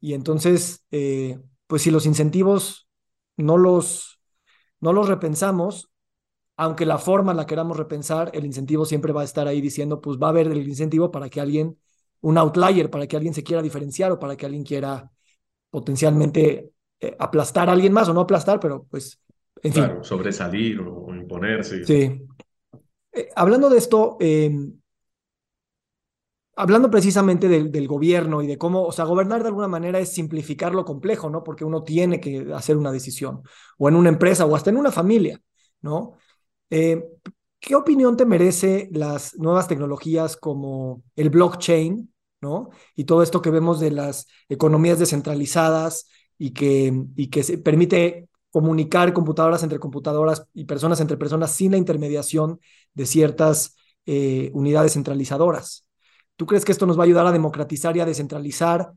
Y 0.00 0.14
entonces, 0.14 0.84
eh, 0.90 1.38
pues 1.66 1.82
si 1.82 1.90
los 1.90 2.06
incentivos 2.06 2.88
no 3.36 3.58
los, 3.58 4.20
no 4.80 4.92
los 4.92 5.08
repensamos, 5.08 5.90
aunque 6.56 6.86
la 6.86 6.98
forma 6.98 7.34
la 7.34 7.46
queramos 7.46 7.76
repensar, 7.76 8.30
el 8.34 8.46
incentivo 8.46 8.84
siempre 8.86 9.12
va 9.12 9.22
a 9.22 9.24
estar 9.24 9.46
ahí 9.48 9.60
diciendo, 9.60 10.00
pues 10.00 10.18
va 10.18 10.28
a 10.28 10.30
haber 10.30 10.48
el 10.48 10.66
incentivo 10.68 11.10
para 11.10 11.28
que 11.28 11.40
alguien, 11.40 11.78
un 12.20 12.38
outlier, 12.38 12.90
para 12.90 13.06
que 13.06 13.16
alguien 13.16 13.34
se 13.34 13.42
quiera 13.44 13.62
diferenciar 13.62 14.12
o 14.12 14.18
para 14.18 14.36
que 14.36 14.46
alguien 14.46 14.64
quiera 14.64 15.10
potencialmente 15.70 16.70
eh, 17.00 17.16
aplastar 17.18 17.68
a 17.68 17.72
alguien 17.72 17.92
más 17.92 18.08
o 18.08 18.14
no 18.14 18.22
aplastar, 18.22 18.60
pero 18.60 18.86
pues, 18.90 19.20
en 19.62 19.72
claro, 19.72 20.04
sobresalir 20.04 20.80
o 20.80 21.14
imponerse. 21.14 21.84
Sí, 21.84 22.22
eh, 23.12 23.28
hablando 23.34 23.70
de 23.70 23.78
esto, 23.78 24.16
eh, 24.20 24.50
hablando 26.56 26.90
precisamente 26.90 27.48
del, 27.48 27.70
del, 27.70 27.86
gobierno 27.86 28.42
y 28.42 28.46
de 28.46 28.58
cómo, 28.58 28.84
o 28.84 28.92
sea, 28.92 29.04
gobernar 29.04 29.42
de 29.42 29.48
alguna 29.48 29.68
manera 29.68 29.98
es 29.98 30.12
simplificar 30.12 30.74
lo 30.74 30.84
complejo, 30.84 31.30
¿no? 31.30 31.42
Porque 31.42 31.64
uno 31.64 31.82
tiene 31.82 32.20
que 32.20 32.52
hacer 32.54 32.76
una 32.76 32.92
decisión, 32.92 33.42
o 33.78 33.88
en 33.88 33.96
una 33.96 34.08
empresa, 34.08 34.46
o 34.46 34.56
hasta 34.56 34.70
en 34.70 34.78
una 34.78 34.90
familia, 34.90 35.40
¿no? 35.82 36.14
Eh, 36.70 37.04
¿Qué 37.60 37.74
opinión 37.74 38.16
te 38.16 38.26
merece 38.26 38.88
las 38.92 39.36
nuevas 39.38 39.68
tecnologías 39.68 40.36
como 40.36 41.02
el 41.14 41.30
blockchain, 41.30 42.12
¿no? 42.40 42.70
Y 42.94 43.04
todo 43.04 43.22
esto 43.22 43.42
que 43.42 43.50
vemos 43.50 43.80
de 43.80 43.90
las 43.90 44.26
economías 44.48 44.98
descentralizadas 44.98 46.08
y 46.38 46.50
que, 46.50 47.42
se 47.42 47.58
permite 47.58 48.28
comunicar 48.50 49.12
computadoras 49.12 49.62
entre 49.62 49.78
computadoras 49.78 50.46
y 50.54 50.64
personas 50.64 51.00
entre 51.00 51.16
personas 51.16 51.52
sin 51.52 51.72
la 51.72 51.78
intermediación 51.78 52.60
de 52.94 53.06
ciertas 53.06 53.76
eh, 54.06 54.50
unidades 54.54 54.94
centralizadoras. 54.94 55.86
¿Tú 56.36 56.46
crees 56.46 56.64
que 56.64 56.72
esto 56.72 56.86
nos 56.86 56.98
va 56.98 57.02
a 57.02 57.06
ayudar 57.06 57.26
a 57.26 57.32
democratizar 57.32 57.96
y 57.96 58.00
a 58.00 58.06
descentralizar? 58.06 58.92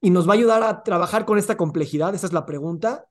¿Y 0.00 0.10
nos 0.10 0.26
va 0.28 0.32
a 0.32 0.36
ayudar 0.36 0.62
a 0.62 0.82
trabajar 0.82 1.24
con 1.24 1.38
esta 1.38 1.56
complejidad? 1.56 2.14
Esa 2.14 2.26
es 2.26 2.32
la 2.32 2.46
pregunta. 2.46 3.06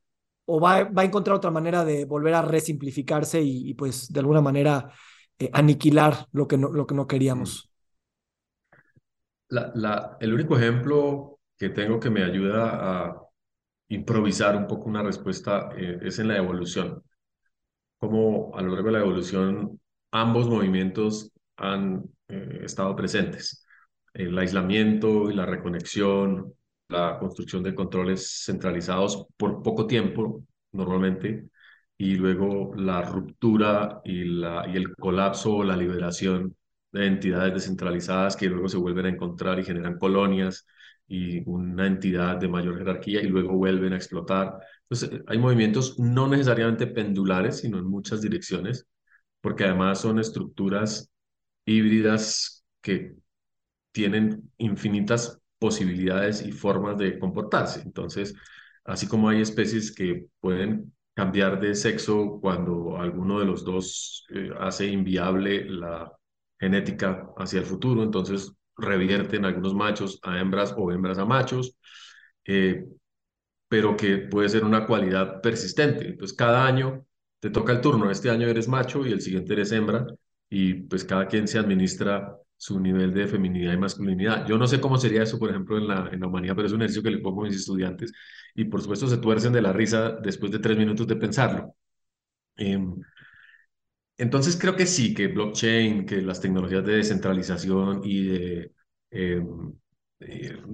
¿O 0.45 0.59
va, 0.59 0.89
a 0.95 1.03
encontrar 1.03 1.35
otra 1.35 1.51
manera 1.51 1.85
de 1.85 2.05
volver 2.05 2.33
a 2.33 2.41
resimplificarse 2.41 3.41
y, 3.41 3.69
y 3.69 3.73
pues 3.75 4.11
de 4.11 4.19
alguna 4.19 4.41
manera 4.41 4.91
eh, 5.37 5.49
aniquilar 5.53 6.27
lo 6.31 6.47
que 6.47 6.57
no, 6.57 6.69
lo 6.69 6.87
que 6.87 6.95
no 6.95 7.05
queríamos? 7.05 7.68
El 10.19 10.33
único 10.33 10.57
ejemplo 10.57 11.39
que 11.57 11.69
tengo 11.69 11.99
que 11.99 12.09
me 12.09 12.23
ayuda 12.23 13.07
a 13.09 13.21
improvisar 13.89 14.55
un 14.55 14.67
poco 14.67 14.89
una 14.89 15.03
respuesta 15.03 15.71
eh, 15.77 15.99
es 16.03 16.19
en 16.19 16.29
la 16.29 16.37
evolución. 16.37 17.03
cómo 17.97 18.51
a 18.55 18.61
lo 18.61 18.69
largo 18.73 18.87
de 18.87 18.93
la 18.93 18.99
evolución 18.99 19.79
ambos 20.11 20.47
movimientos 20.49 21.31
han 21.57 22.03
eh, 22.27 22.61
estado 22.63 22.95
presentes. 22.95 23.65
El 24.13 24.37
aislamiento 24.37 25.29
y 25.29 25.35
la 25.35 25.45
reconexión, 25.45 26.53
la 26.87 27.17
construcción 27.19 27.63
de 27.63 27.75
controles 27.75 28.43
centralizados 28.45 29.27
por 29.37 29.61
poco 29.61 29.85
tiempo, 29.87 30.43
normalmente, 30.71 31.49
y 31.97 32.15
luego 32.15 32.73
la 32.75 33.01
ruptura 33.01 34.01
y, 34.03 34.23
y 34.23 34.75
el 34.77 34.95
colapso 34.95 35.57
o 35.57 35.63
la 35.63 35.75
liberación 35.77 36.55
de 36.91 37.05
entidades 37.07 37.53
descentralizadas 37.53 38.35
que 38.35 38.47
luego 38.47 38.67
se 38.67 38.77
vuelven 38.77 39.05
a 39.05 39.09
encontrar 39.09 39.59
y 39.59 39.63
generan 39.63 39.97
colonias 39.97 40.65
y 41.07 41.41
una 41.49 41.87
entidad 41.87 42.37
de 42.37 42.47
mayor 42.47 42.77
jerarquía 42.77 43.21
y 43.21 43.27
luego 43.27 43.53
vuelven 43.53 43.93
a 43.93 43.95
explotar. 43.95 44.59
Entonces, 44.89 45.21
hay 45.27 45.37
movimientos 45.39 45.99
no 45.99 46.27
necesariamente 46.27 46.87
pendulares, 46.87 47.59
sino 47.59 47.79
en 47.79 47.85
muchas 47.85 48.21
direcciones, 48.21 48.87
porque 49.41 49.65
además 49.65 50.01
son 50.01 50.19
estructuras 50.19 51.09
híbridas 51.65 52.65
que 52.81 53.15
tienen 53.91 54.51
infinitas 54.57 55.39
posibilidades 55.59 56.45
y 56.45 56.51
formas 56.51 56.97
de 56.97 57.19
comportarse. 57.19 57.81
Entonces, 57.81 58.35
así 58.85 59.07
como 59.07 59.29
hay 59.29 59.41
especies 59.41 59.91
que 59.93 60.27
pueden 60.39 60.93
cambiar 61.13 61.59
de 61.59 61.75
sexo 61.75 62.39
cuando 62.41 62.97
alguno 62.97 63.39
de 63.39 63.45
los 63.45 63.65
dos 63.65 64.25
eh, 64.29 64.51
hace 64.59 64.87
inviable 64.87 65.65
la 65.65 66.11
genética 66.59 67.29
hacia 67.37 67.59
el 67.59 67.65
futuro, 67.65 68.03
entonces 68.03 68.53
revierten 68.77 69.45
algunos 69.45 69.73
machos 69.75 70.19
a 70.23 70.39
hembras 70.39 70.73
o 70.77 70.91
hembras 70.91 71.17
a 71.17 71.25
machos, 71.25 71.75
eh, 72.45 72.85
pero 73.67 73.95
que 73.95 74.17
puede 74.17 74.49
ser 74.49 74.63
una 74.65 74.85
cualidad 74.85 75.41
persistente. 75.41 76.07
Entonces, 76.07 76.35
cada 76.35 76.65
año 76.65 77.05
te 77.39 77.49
toca 77.49 77.71
el 77.73 77.81
turno, 77.81 78.09
este 78.11 78.29
año 78.29 78.47
eres 78.47 78.67
macho 78.67 79.05
y 79.05 79.11
el 79.11 79.21
siguiente 79.21 79.53
eres 79.53 79.71
hembra, 79.71 80.05
y 80.49 80.73
pues 80.73 81.03
cada 81.05 81.27
quien 81.27 81.47
se 81.47 81.59
administra 81.59 82.35
su 82.57 82.79
nivel 82.79 83.13
de 83.13 83.27
feminidad 83.27 83.73
y 83.73 83.77
masculinidad. 83.77 84.45
Yo 84.47 84.57
no 84.57 84.67
sé 84.67 84.81
cómo 84.81 84.97
sería 84.97 85.23
eso, 85.23 85.39
por 85.39 85.49
ejemplo, 85.49 85.77
en 85.77 85.87
la, 85.87 86.09
en 86.11 86.19
la 86.19 86.27
humanidad, 86.27 86.55
pero 86.55 86.67
es 86.67 86.73
un 86.73 86.81
ejercicio 86.81 87.03
que 87.03 87.11
le 87.11 87.19
pongo 87.19 87.43
a 87.43 87.45
mis 87.47 87.55
estudiantes 87.55 88.11
y 88.55 88.65
por 88.65 88.81
supuesto 88.81 89.07
se 89.07 89.17
tuercen 89.17 89.53
de 89.53 89.61
la 89.61 89.71
risa 89.71 90.11
después 90.21 90.51
de 90.51 90.59
tres 90.59 90.77
minutos 90.77 91.07
de 91.07 91.15
pensarlo. 91.15 91.75
Em, 92.57 92.95
entonces 94.19 94.57
creo 94.57 94.75
que 94.75 94.85
sí, 94.85 95.13
que 95.15 95.27
blockchain, 95.27 96.05
que 96.05 96.21
las 96.21 96.41
tecnologías 96.41 96.85
de 96.85 96.93
descentralización 96.97 98.01
y 98.03 98.27
de, 98.27 98.73
em, 99.11 99.73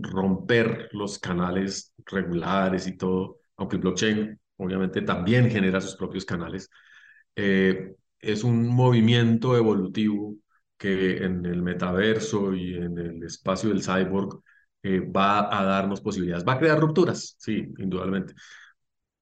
romper 0.01 0.89
los 0.93 1.19
canales 1.19 1.93
regulares 2.05 2.87
y 2.87 2.97
todo, 2.97 3.39
aunque 3.57 3.77
blockchain 3.77 4.39
obviamente 4.57 5.01
también 5.01 5.49
genera 5.51 5.81
sus 5.81 5.95
propios 5.95 6.25
canales, 6.25 6.69
eh, 7.35 7.95
es 8.19 8.43
un 8.43 8.67
movimiento 8.67 9.55
evolutivo 9.57 10.35
que 10.77 11.23
en 11.23 11.45
el 11.45 11.61
metaverso 11.61 12.53
y 12.53 12.75
en 12.75 12.97
el 12.99 13.23
espacio 13.23 13.69
del 13.69 13.83
cyborg 13.83 14.41
eh, 14.83 14.99
va 15.01 15.57
a 15.57 15.63
darnos 15.65 16.01
posibilidades. 16.01 16.45
Va 16.47 16.53
a 16.53 16.59
crear 16.59 16.79
rupturas, 16.79 17.35
sí, 17.39 17.65
indudablemente. 17.77 18.33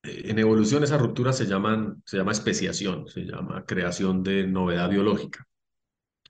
Eh, 0.03 0.23
en 0.25 0.39
evolución 0.39 0.83
esas 0.83 1.01
rupturas 1.01 1.37
se 1.37 1.45
llaman, 1.45 2.01
se 2.05 2.17
llama 2.17 2.31
especiación, 2.31 3.07
se 3.07 3.21
llama 3.21 3.65
creación 3.65 4.23
de 4.23 4.47
novedad 4.47 4.89
biológica. 4.89 5.47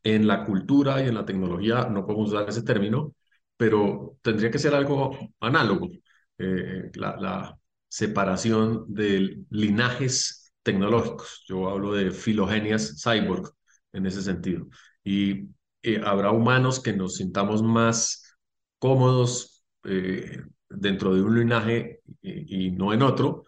En 0.04 0.28
la 0.28 0.46
cultura 0.46 1.04
y 1.04 1.08
en 1.08 1.16
la 1.16 1.26
tecnología 1.26 1.86
no 1.90 2.06
podemos 2.06 2.32
usar 2.32 2.50
ese 2.50 2.64
término, 2.64 3.16
pero 3.58 4.18
tendría 4.22 4.52
que 4.52 4.60
ser 4.60 4.76
algo 4.76 5.18
análogo. 5.40 5.90
Eh, 6.38 6.92
la, 6.96 7.16
la 7.18 7.60
separación 7.88 8.86
de 8.94 9.44
linajes 9.50 10.54
tecnológicos. 10.64 11.44
Yo 11.48 11.70
hablo 11.70 11.94
de 11.94 12.12
filogenias 12.12 13.02
cyborg 13.04 13.52
en 13.94 14.06
ese 14.08 14.22
sentido. 14.22 14.68
Y 15.04 15.50
eh, 15.84 16.02
habrá 16.04 16.32
humanos 16.32 16.80
que 16.80 16.94
nos 16.94 17.16
sintamos 17.18 17.62
más 17.62 18.36
cómodos 18.80 19.64
eh, 19.84 20.42
dentro 20.70 21.14
de 21.14 21.22
un 21.22 21.40
linaje 21.40 22.02
y, 22.22 22.72
no 22.72 22.94
en 22.94 23.02
otro, 23.04 23.46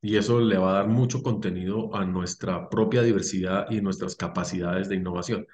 y 0.00 0.16
eso 0.16 0.40
le 0.40 0.58
va 0.58 0.70
a 0.70 0.74
dar 0.74 0.88
mucho 0.88 1.22
contenido 1.22 1.94
a 1.94 2.04
nuestra 2.04 2.68
propia 2.68 3.02
diversidad 3.02 3.70
y 3.70 3.80
nuestras 3.80 4.16
capacidades 4.16 4.88
de 4.88 4.96
innovación. 4.96 5.46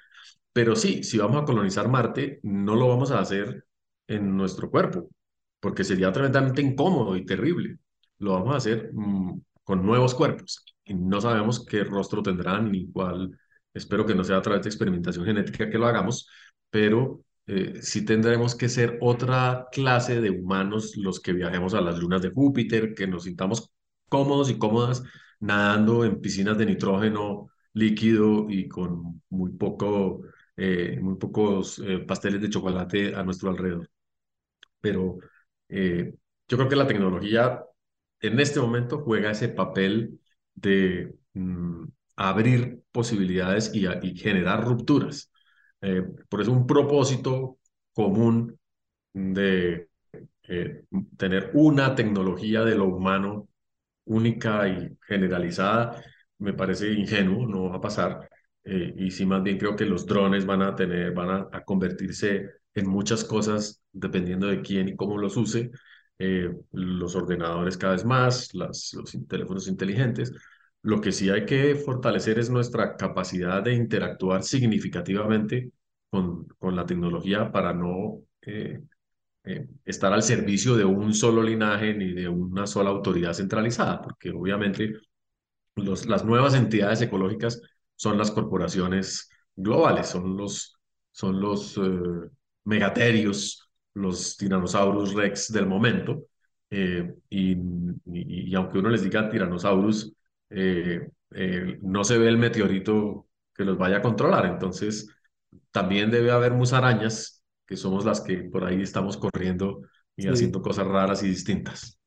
Pero 0.53 0.75
sí, 0.75 1.03
si 1.03 1.17
vamos 1.17 1.41
a 1.41 1.45
colonizar 1.45 1.89
Marte, 1.89 2.39
no 2.43 2.75
lo 2.75 2.87
vamos 2.87 3.11
a 3.11 3.19
hacer 3.19 3.65
en 4.07 4.37
nuestro 4.37 4.69
cuerpo, 4.69 5.09
porque 5.59 5.83
sería 5.83 6.11
tremendamente 6.11 6.61
incómodo 6.61 7.15
y 7.17 7.25
terrible. 7.25 7.77
Lo 8.19 8.33
vamos 8.33 8.53
a 8.53 8.57
hacer 8.57 8.91
mm, 8.93 9.41
con 9.63 9.85
nuevos 9.85 10.15
cuerpos 10.15 10.65
y 10.85 10.93
no 10.93 11.19
sabemos 11.21 11.65
qué 11.65 11.83
rostro 11.83 12.23
tendrán 12.23 12.71
ni 12.71 12.91
cuál 12.91 13.37
Espero 13.75 14.05
que 14.05 14.15
no 14.15 14.23
sea 14.23 14.37
a 14.37 14.41
través 14.41 14.63
de 14.63 14.69
experimentación 14.69 15.25
genética 15.25 15.69
que 15.69 15.77
lo 15.77 15.85
hagamos, 15.85 16.29
pero 16.69 17.21
eh, 17.45 17.79
sí 17.81 18.05
tendremos 18.05 18.55
que 18.55 18.69
ser 18.69 18.97
otra 19.01 19.67
clase 19.71 20.21
de 20.21 20.29
humanos 20.29 20.95
los 20.95 21.19
que 21.19 21.33
viajemos 21.33 21.73
a 21.73 21.81
las 21.81 21.99
lunas 21.99 22.21
de 22.21 22.31
Júpiter, 22.31 22.95
que 22.95 23.05
nos 23.05 23.25
sintamos 23.25 23.71
cómodos 24.09 24.49
y 24.49 24.57
cómodas 24.57 25.03
nadando 25.39 26.05
en 26.05 26.21
piscinas 26.21 26.57
de 26.57 26.65
nitrógeno 26.65 27.49
líquido 27.73 28.47
y 28.49 28.67
con 28.67 29.21
muy, 29.29 29.51
poco, 29.51 30.21
eh, 30.57 30.97
muy 31.01 31.15
pocos 31.17 31.79
eh, 31.79 31.99
pasteles 31.99 32.41
de 32.41 32.49
chocolate 32.49 33.15
a 33.15 33.23
nuestro 33.23 33.49
alrededor. 33.49 33.89
Pero 34.81 35.17
yo 36.47 36.57
creo 36.57 36.69
que 36.69 36.75
la 36.75 36.87
tecnología 36.87 37.63
en 38.21 38.39
este 38.39 38.59
momento 38.59 39.01
juega 39.01 39.31
ese 39.31 39.49
papel 39.49 40.19
de 40.53 41.15
mm, 41.33 41.85
abrir 42.15 42.81
posibilidades 42.91 43.71
y, 43.73 43.85
generar 44.17 44.63
rupturas. 44.65 45.31
Eh, 45.81 46.03
por 46.29 46.41
eso 46.41 46.51
un 46.51 46.65
propósito 46.67 47.59
común 47.93 48.57
de 49.13 49.89
eh, 50.43 50.83
tener 51.17 51.51
una 51.53 51.95
tecnología 51.95 52.63
de 52.63 52.75
lo 52.75 52.85
humano 52.85 53.47
única 54.05 54.67
y 54.67 54.97
generalizada 55.07 56.01
me 56.39 56.53
parece 56.53 56.91
ingenuo, 56.91 57.47
no 57.47 57.69
va 57.69 57.77
a 57.77 57.81
pasar. 57.81 58.29
Eh, 58.63 58.93
y 58.97 59.11
sí, 59.11 59.25
más 59.25 59.43
bien 59.43 59.57
creo 59.57 59.75
que 59.75 59.85
los 59.85 60.05
drones 60.05 60.45
van 60.45 60.61
a 60.61 60.75
tener, 60.75 61.13
van 61.13 61.47
a, 61.51 61.63
convertirse 61.63 62.49
en 62.73 62.87
muchas 62.89 63.23
cosas 63.23 63.81
dependiendo 63.91 64.47
de 64.47 64.61
quién 64.61 64.89
y 64.89 64.95
cómo 64.95 65.17
los 65.17 65.37
use. 65.37 65.71
los 66.71 67.15
ordenadores 67.15 67.77
cada 67.77 67.93
vez 67.93 68.05
más, 68.05 68.53
los 68.53 68.93
teléfonos 69.27 69.67
inteligentes, 69.67 70.31
lo 70.85 71.01
que 71.01 71.11
sí 71.11 71.29
hay 71.29 71.45
que 71.45 71.75
fortalecer 71.75 72.37
es 72.39 72.49
nuestra 72.49 72.95
capacidad 72.95 73.63
de 73.63 73.73
interactuar 73.73 74.43
significativamente 74.43 75.71
con, 76.11 76.45
con 76.59 76.75
la 76.75 76.85
tecnología 76.85 77.51
para 77.51 77.73
no 77.73 78.21
eh, 78.41 78.81
eh, 79.45 79.67
estar 79.85 80.13
al 80.13 80.23
servicio 80.23 80.75
de 80.75 80.85
un 80.85 81.13
solo 81.13 81.43
linaje 81.43 81.93
ni 81.93 82.13
de 82.13 82.27
una 82.27 82.67
sola 82.67 82.89
autoridad 82.89 83.33
centralizada, 83.33 84.01
porque 84.01 84.31
obviamente 84.31 84.93
las 85.75 86.23
nuevas 86.25 86.55
entidades 86.55 87.01
ecológicas 87.01 87.61
son 87.95 88.17
las 88.17 88.31
corporaciones 88.31 89.29
globales, 89.55 90.07
son 90.07 90.37
los, 90.37 90.77
son 91.11 91.39
los 91.41 91.77
eh, 91.77 91.81
megaterios, 92.65 93.69
los 93.93 94.37
tiranosaurus 94.37 95.13
rex 95.13 95.51
del 95.51 95.67
momento. 95.67 96.27
y, 96.69 97.55
y, 98.05 98.55
aunque 98.55 98.79
uno 98.79 98.89
les 98.89 99.03
diga 99.03 99.29
tiranosaurus, 99.29 100.13
eh, 100.49 101.09
eh, 101.31 101.79
no 101.81 102.03
se 102.03 102.17
ve 102.17 102.27
el 102.29 102.37
meteorito 102.37 103.27
que 103.53 103.65
los 103.65 103.77
vaya 103.77 103.97
a 103.97 104.01
controlar. 104.01 104.45
Entonces, 104.45 105.09
también 105.71 106.11
debe 106.11 106.31
haber 106.31 106.53
musarañas, 106.53 107.34
que 107.65 107.75
somos 107.77 108.05
las 108.05 108.21
que 108.21 108.37
por 108.37 108.63
ahí 108.63 108.81
estamos 108.81 109.17
corriendo 109.17 109.81
y 110.15 110.27
haciendo 110.27 110.61
cosas 110.61 110.87
raras 110.87 111.23
y 111.23 111.27
distintas. 111.27 111.99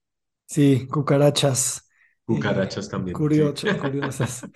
Sí, 0.46 0.86
cucarachas. 0.86 1.88
Cucarachas 2.24 2.88
también. 2.88 3.16
Curiosas, 3.16 3.60
sí. 3.60 3.78
curiosas. 3.80 4.46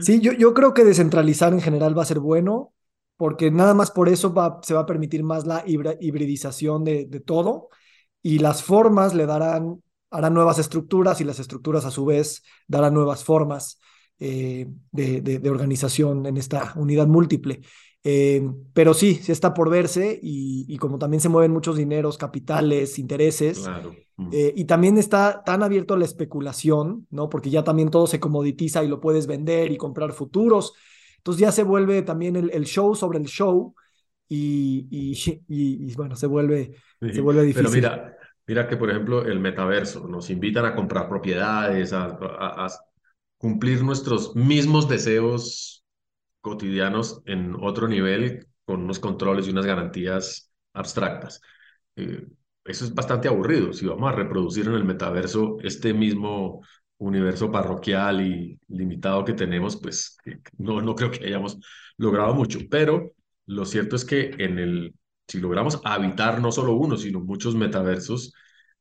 Sí, 0.00 0.20
yo, 0.20 0.32
yo 0.32 0.54
creo 0.54 0.74
que 0.74 0.84
descentralizar 0.84 1.52
en 1.52 1.60
general 1.60 1.96
va 1.96 2.02
a 2.02 2.06
ser 2.06 2.20
bueno, 2.20 2.72
porque 3.16 3.50
nada 3.50 3.74
más 3.74 3.90
por 3.90 4.08
eso 4.08 4.32
va, 4.32 4.60
se 4.62 4.74
va 4.74 4.80
a 4.80 4.86
permitir 4.86 5.22
más 5.24 5.46
la 5.46 5.64
hibridización 5.66 6.84
de, 6.84 7.06
de 7.06 7.20
todo 7.20 7.68
y 8.22 8.38
las 8.38 8.62
formas 8.62 9.14
le 9.14 9.26
darán 9.26 9.82
harán 10.10 10.34
nuevas 10.34 10.58
estructuras 10.58 11.20
y 11.20 11.24
las 11.24 11.38
estructuras 11.38 11.84
a 11.84 11.90
su 11.90 12.04
vez 12.04 12.42
darán 12.66 12.94
nuevas 12.94 13.24
formas 13.24 13.78
eh, 14.18 14.66
de, 14.90 15.20
de, 15.20 15.50
organización 15.50 16.26
en 16.26 16.36
esta 16.36 16.72
unidad 16.76 17.06
múltiple. 17.06 17.60
Eh, 18.10 18.48
pero 18.72 18.94
sí, 18.94 19.16
sí 19.16 19.32
está 19.32 19.52
por 19.52 19.68
verse 19.68 20.18
y, 20.22 20.76
como 20.78 20.98
también 20.98 21.20
se 21.20 21.28
mueven 21.28 21.52
muchos 21.52 21.76
dineros, 21.76 22.16
capitales, 22.16 22.98
intereses, 22.98 23.58
claro. 23.58 23.94
Mm. 24.16 24.30
Eh, 24.32 24.52
y 24.56 24.64
también 24.64 24.96
está 24.96 25.42
tan 25.44 25.62
abierto 25.62 25.92
a 25.92 25.98
la 25.98 26.06
especulación, 26.06 27.06
¿no? 27.10 27.28
Porque 27.28 27.50
ya 27.50 27.64
también 27.64 27.90
todo 27.90 28.06
se 28.06 28.18
comoditiza 28.18 28.82
y 28.82 28.88
lo 28.88 28.98
puedes 28.98 29.26
vender 29.26 29.70
y 29.70 29.76
comprar 29.76 30.12
futuros. 30.12 30.72
Entonces 31.18 31.40
ya 31.42 31.52
se 31.52 31.64
vuelve 31.64 32.00
también 32.00 32.36
el, 32.36 32.50
el 32.50 32.64
show 32.64 32.94
sobre 32.94 33.18
el 33.18 33.26
show 33.26 33.74
y, 34.26 34.86
y, 34.90 35.44
y, 35.48 35.94
bueno, 35.94 36.16
se 36.16 36.26
vuelve, 36.26 36.72
se 37.00 37.20
vuelve 37.20 37.42
difícil. 37.42 37.70
Pero 37.70 37.74
mira, 37.74 38.18
Mira 38.48 38.66
que, 38.66 38.78
por 38.78 38.88
ejemplo, 38.88 39.26
el 39.26 39.40
metaverso, 39.40 40.08
nos 40.08 40.30
invitan 40.30 40.64
a 40.64 40.74
comprar 40.74 41.06
propiedades, 41.06 41.92
a, 41.92 42.18
cumplir 43.36 43.84
nuestros 43.84 44.34
mismos 44.34 44.88
deseos 44.88 45.77
cotidianos 46.40 47.22
en 47.26 47.54
otro 47.60 47.88
nivel 47.88 48.46
con 48.64 48.82
unos 48.82 48.98
controles 48.98 49.46
y 49.46 49.50
unas 49.50 49.66
garantías 49.66 50.52
abstractas. 50.72 51.40
Eh, 51.96 52.26
eso 52.64 52.84
es 52.84 52.94
bastante 52.94 53.28
aburrido. 53.28 53.72
Si 53.72 53.86
vamos 53.86 54.10
a 54.10 54.14
reproducir 54.14 54.66
en 54.66 54.74
el 54.74 54.84
metaverso 54.84 55.56
este 55.62 55.94
mismo 55.94 56.62
universo 56.98 57.50
parroquial 57.50 58.20
y 58.20 58.58
limitado 58.68 59.24
que 59.24 59.32
tenemos, 59.32 59.80
pues 59.80 60.18
no, 60.58 60.82
no 60.82 60.94
creo 60.94 61.10
que 61.10 61.24
hayamos 61.26 61.58
logrado 61.96 62.34
mucho. 62.34 62.60
Pero 62.70 63.12
lo 63.46 63.64
cierto 63.64 63.96
es 63.96 64.04
que 64.04 64.34
en 64.38 64.58
el, 64.58 64.94
si 65.26 65.40
logramos 65.40 65.80
habitar 65.84 66.40
no 66.40 66.52
solo 66.52 66.74
uno, 66.74 66.96
sino 66.96 67.20
muchos 67.20 67.54
metaversos, 67.54 68.34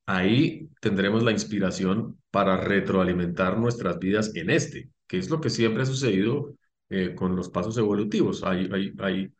ahí 0.05 0.69
tendremos 0.81 1.23
la 1.23 1.31
inspiración 1.31 2.19
para 2.31 2.57
retroalimentar 2.57 3.57
nuestras 3.57 3.99
vidas 3.99 4.35
en 4.35 4.49
este, 4.49 4.89
que 5.07 5.17
es 5.17 5.29
lo 5.29 5.39
que 5.41 5.49
siempre 5.49 5.83
ha 5.83 5.85
sucedido 5.85 6.53
eh, 6.89 7.15
con 7.15 7.35
los 7.35 7.49
pasos 7.49 7.77
evolutivos. 7.77 8.43
Hay, 8.43 8.69
hay, 8.71 8.93
hay, 8.99 9.31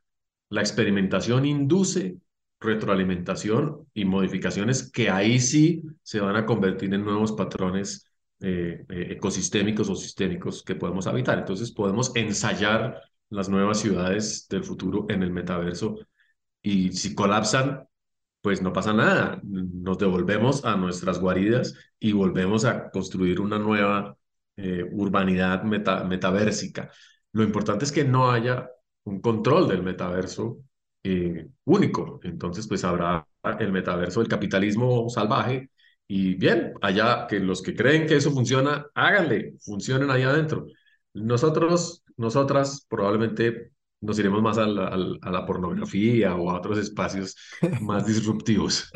la 0.50 0.62
experimentación 0.62 1.46
induce 1.46 2.18
retroalimentación 2.60 3.88
y 3.94 4.06
modificaciones 4.06 4.92
que 4.92 5.10
ahí 5.10 5.40
sí 5.40 5.84
se 6.02 6.20
van 6.20 6.36
a 6.36 6.46
convertir 6.46 6.94
en 6.94 7.04
nuevos 7.06 7.34
patrones 7.34 8.08
eh, 8.40 8.86
eh, 8.90 9.08
ecosistémicos 9.12 9.90
o 9.90 9.96
sistémicos 9.96 10.64
que 10.64 10.76
podemos 10.76 11.08
habitar. 11.08 11.40
Entonces 11.40 11.72
podemos 11.72 12.16
ensayar 12.16 13.02
las 13.30 13.50
nuevas 13.50 13.80
ciudades 13.80 14.48
del 14.50 14.64
futuro 14.64 15.06
en 15.10 15.24
el 15.24 15.32
metaverso 15.32 15.98
y 16.62 16.92
si 16.94 17.14
colapsan, 17.16 17.88
pues 18.42 18.62
no 18.62 18.74
pasa 18.74 18.94
nada. 18.94 19.40
Nos 19.44 19.98
devolvemos 19.98 20.66
a 20.66 20.76
nuestras 20.76 21.20
guaridas 21.20 21.76
y 22.00 22.12
volvemos 22.12 22.66
a 22.66 22.90
construir 22.92 23.40
una 23.40 23.60
nueva 23.60 24.18
eh, 24.56 24.84
urbanidad 24.92 25.64
meta, 25.64 26.04
metaversica. 26.04 26.92
Lo 27.34 27.44
importante 27.44 27.86
es 27.86 27.92
que 27.92 28.04
no 28.04 28.32
haya 28.32 28.70
un 29.04 29.22
control 29.22 29.68
del 29.68 29.84
metaverso 29.84 30.60
único. 31.66 32.20
Entonces, 32.24 32.68
pues 32.68 32.84
habrá 32.84 33.28
el 33.60 33.72
metaverso 33.72 34.20
del 34.20 34.30
capitalismo 34.30 35.10
salvaje 35.10 35.70
y 36.08 36.36
bien, 36.36 36.74
allá 36.82 37.28
que 37.28 37.40
los 37.40 37.62
que 37.62 37.76
creen 37.76 38.08
que 38.08 38.16
eso 38.16 38.32
funciona, 38.32 38.86
háganle, 38.96 39.56
funcionen 39.60 40.10
ahí 40.10 40.24
adentro. 40.24 40.68
Nosotros, 41.14 42.04
nosotras 42.16 42.86
probablemente 42.90 43.72
nos 44.02 44.18
iremos 44.20 44.42
más 44.42 44.58
a 44.58 44.66
la, 44.68 44.88
a 44.88 45.32
la 45.32 45.46
pornografía 45.46 46.36
o 46.36 46.50
a 46.50 46.58
otros 46.58 46.78
espacios 46.78 47.36
más 47.82 48.06
disruptivos. 48.08 48.90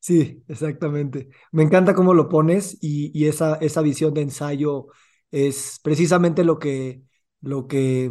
Sí, 0.00 0.44
exactamente. 0.48 1.28
Me 1.50 1.64
encanta 1.64 1.94
cómo 1.94 2.14
lo 2.14 2.28
pones 2.28 2.78
y, 2.80 3.10
y, 3.18 3.26
esa, 3.26 3.56
esa 3.56 3.82
visión 3.82 4.14
de 4.14 4.22
ensayo 4.22 4.86
es 5.32 5.80
precisamente 5.82 6.44
lo 6.44 6.58
que, 6.58 7.02
lo 7.40 7.66
que 7.68 8.10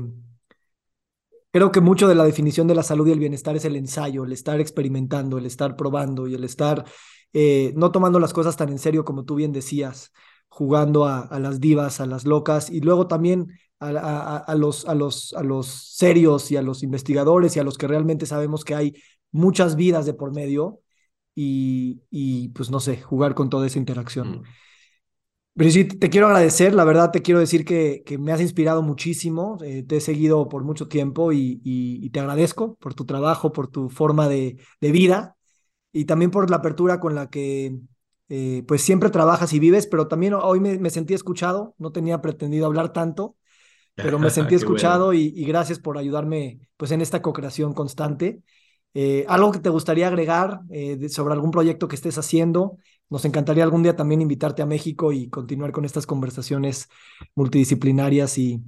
creo 1.52 1.72
que 1.72 1.82
mucho 1.82 2.08
de 2.08 2.16
la 2.16 2.26
definición 2.26 2.68
de 2.68 2.76
la 2.76 2.84
salud 2.84 3.08
y 3.08 3.12
el 3.12 3.20
bienestar 3.20 3.56
es 3.56 3.66
el 3.66 3.76
ensayo, 3.76 4.26
el 4.26 4.34
estar 4.34 4.60
experimentando, 4.60 5.38
el 5.38 5.46
estar 5.46 5.76
probando 5.76 6.28
y 6.28 6.36
el 6.36 6.44
estar 6.44 6.86
eh, 7.38 7.74
no 7.76 7.92
tomando 7.92 8.20
las 8.20 8.34
cosas 8.34 8.56
tan 8.56 8.70
en 8.70 8.80
serio 8.80 9.04
como 9.04 9.26
tú 9.26 9.36
bien 9.36 9.52
decías, 9.52 10.14
jugando 10.48 11.06
a, 11.06 11.38
las 11.40 11.60
divas, 11.60 12.00
a 12.00 12.06
las 12.06 12.26
locas, 12.26 12.70
y 12.70 12.80
luego 12.80 13.08
también 13.08 13.48
a, 13.80 14.56
los, 14.58 14.88
a, 14.88 14.96
los, 14.96 15.34
a 15.34 15.44
los 15.44 15.68
serios 15.68 16.50
y 16.52 16.56
a 16.56 16.62
los 16.62 16.82
investigadores 16.82 17.56
y 17.56 17.60
a 17.60 17.64
los 17.64 17.78
que 17.78 17.88
realmente 17.88 18.26
sabemos 18.26 18.64
que 18.64 18.74
hay 18.74 18.96
muchas 19.32 19.76
vidas 19.76 20.06
de 20.06 20.14
por 20.14 20.34
medio 20.34 20.80
y, 21.36 22.04
y 22.10 22.50
pues 22.50 22.72
no 22.72 22.80
sé, 22.80 23.02
jugar 23.02 23.36
con 23.36 23.50
toda 23.50 23.68
esa 23.68 23.80
interacción. 23.80 24.40
Mm. 24.40 24.44
Sí, 25.72 25.86
te 25.86 26.10
quiero 26.10 26.28
agradecer, 26.28 26.74
la 26.74 26.84
verdad 26.84 27.12
te 27.12 27.22
quiero 27.22 27.40
decir 27.40 27.64
que, 27.64 28.04
que 28.06 28.18
me 28.18 28.32
has 28.32 28.42
inspirado 28.42 28.82
muchísimo, 28.82 29.58
eh, 29.64 29.84
te 29.84 29.98
he 29.98 30.02
seguido 30.02 30.50
por 30.50 30.64
mucho 30.64 30.88
tiempo 30.88 31.32
y, 31.32 31.62
y, 31.64 32.10
te 32.10 32.20
agradezco 32.20 32.76
por 32.76 32.94
tu 32.94 33.06
trabajo, 33.06 33.52
por 33.52 33.68
tu 33.70 33.90
forma 33.90 34.28
de, 34.28 34.58
de 34.82 34.92
vida 34.92 35.38
y 35.94 36.06
también 36.06 36.32
por 36.32 36.50
la 36.50 36.58
apertura 36.58 37.00
con 37.00 37.16
la 37.16 37.30
que 37.30 37.80
eh, 38.28 38.64
pues 38.68 38.82
siempre 38.82 39.10
trabajas 39.12 39.54
y 39.54 39.60
vives, 39.60 39.88
pero 39.88 40.08
también 40.08 40.34
hoy 40.34 40.60
me, 40.60 40.90
sentí 40.90 41.14
escuchado, 41.14 41.76
no 41.78 41.92
tenía 41.92 42.22
pretendido 42.22 42.66
hablar 42.66 42.92
tanto, 42.92 43.38
pero 43.94 44.20
me 44.20 44.30
sentí 44.32 44.56
escuchado 44.56 45.14
y, 45.14 45.30
gracias 45.46 45.80
por 45.80 45.98
ayudarme 45.98 46.60
pues 46.76 46.92
en 46.92 47.02
esta 47.02 47.22
co-creación 47.22 47.74
constante. 47.74 48.42
Eh, 48.94 49.26
¿Algo 49.28 49.52
que 49.52 49.60
te 49.60 49.70
gustaría 49.70 50.08
agregar 50.08 50.62
eh, 50.70 51.10
sobre 51.10 51.34
algún 51.34 51.52
proyecto 51.52 51.88
que 51.88 51.96
estés 51.96 52.18
haciendo? 52.18 52.78
Nos 53.10 53.24
encantaría 53.26 53.64
algún 53.64 53.84
día 53.84 53.96
también 53.96 54.22
invitarte 54.22 54.62
a 54.62 54.66
México 54.66 55.12
y 55.12 55.30
continuar 55.30 55.72
con 55.72 55.86
estas 55.86 56.08
conversaciones 56.08 56.90
multidisciplinarias 57.36 58.38
y, 58.38 58.64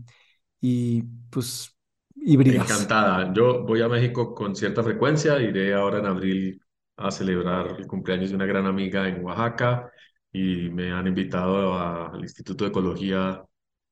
y 0.61 1.03
pues 1.29 1.75
híbridas. 2.15 2.69
Encantada. 2.69 3.33
Yo 3.33 3.63
voy 3.63 3.81
a 3.81 3.87
México 3.87 4.35
con 4.35 4.55
cierta 4.55 4.83
frecuencia, 4.83 5.39
iré 5.41 5.73
ahora 5.73 5.99
en 5.99 6.05
abril 6.05 6.61
a 6.97 7.11
celebrar 7.11 7.75
el 7.77 7.87
cumpleaños 7.87 8.29
de 8.29 8.35
una 8.35 8.45
gran 8.45 8.65
amiga 8.65 9.07
en 9.07 9.23
Oaxaca 9.23 9.91
y 10.31 10.69
me 10.69 10.91
han 10.91 11.07
invitado 11.07 11.77
al 11.77 12.19
Instituto 12.21 12.63
de 12.63 12.69
Ecología 12.69 13.43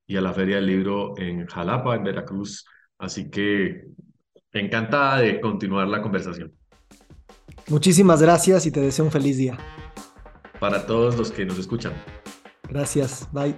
y 0.08 0.18
a 0.18 0.22
la 0.22 0.34
Feria 0.34 0.58
del 0.58 0.68
Libro 0.68 1.18
en 1.18 1.46
Jalapa, 1.48 1.96
en 1.96 2.04
Veracruz. 2.04 2.66
Así 2.98 3.30
que 3.30 3.86
encantada 4.52 5.20
de 5.20 5.40
continuar 5.42 5.88
la 5.88 6.02
conversación. 6.02 6.54
Muchísimas 7.68 8.22
gracias 8.22 8.66
y 8.66 8.72
te 8.72 8.80
deseo 8.80 9.06
un 9.06 9.12
feliz 9.12 9.38
día. 9.38 9.58
Para 10.60 10.86
todos 10.86 11.18
los 11.18 11.32
que 11.32 11.46
nos 11.46 11.58
escuchan. 11.58 11.94
Gracias, 12.70 13.28
bye. 13.32 13.56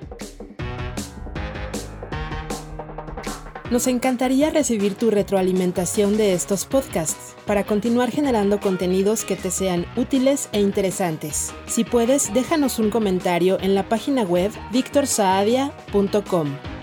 Nos 3.69 3.87
encantaría 3.87 4.49
recibir 4.49 4.95
tu 4.95 5.11
retroalimentación 5.11 6.15
de 6.15 6.33
estos 6.33 6.63
podcasts 6.63 7.35
para 7.45 7.65
continuar 7.65 8.11
generando 8.11 8.61
contenidos 8.61 9.25
que 9.25 9.35
te 9.35 9.51
sean 9.51 9.85
útiles 9.97 10.47
e 10.53 10.61
interesantes. 10.61 11.53
Si 11.65 11.83
puedes, 11.83 12.33
déjanos 12.33 12.79
un 12.79 12.89
comentario 12.89 13.59
en 13.59 13.75
la 13.75 13.89
página 13.89 14.23
web 14.23 14.51
victorsaadia.com. 14.71 16.76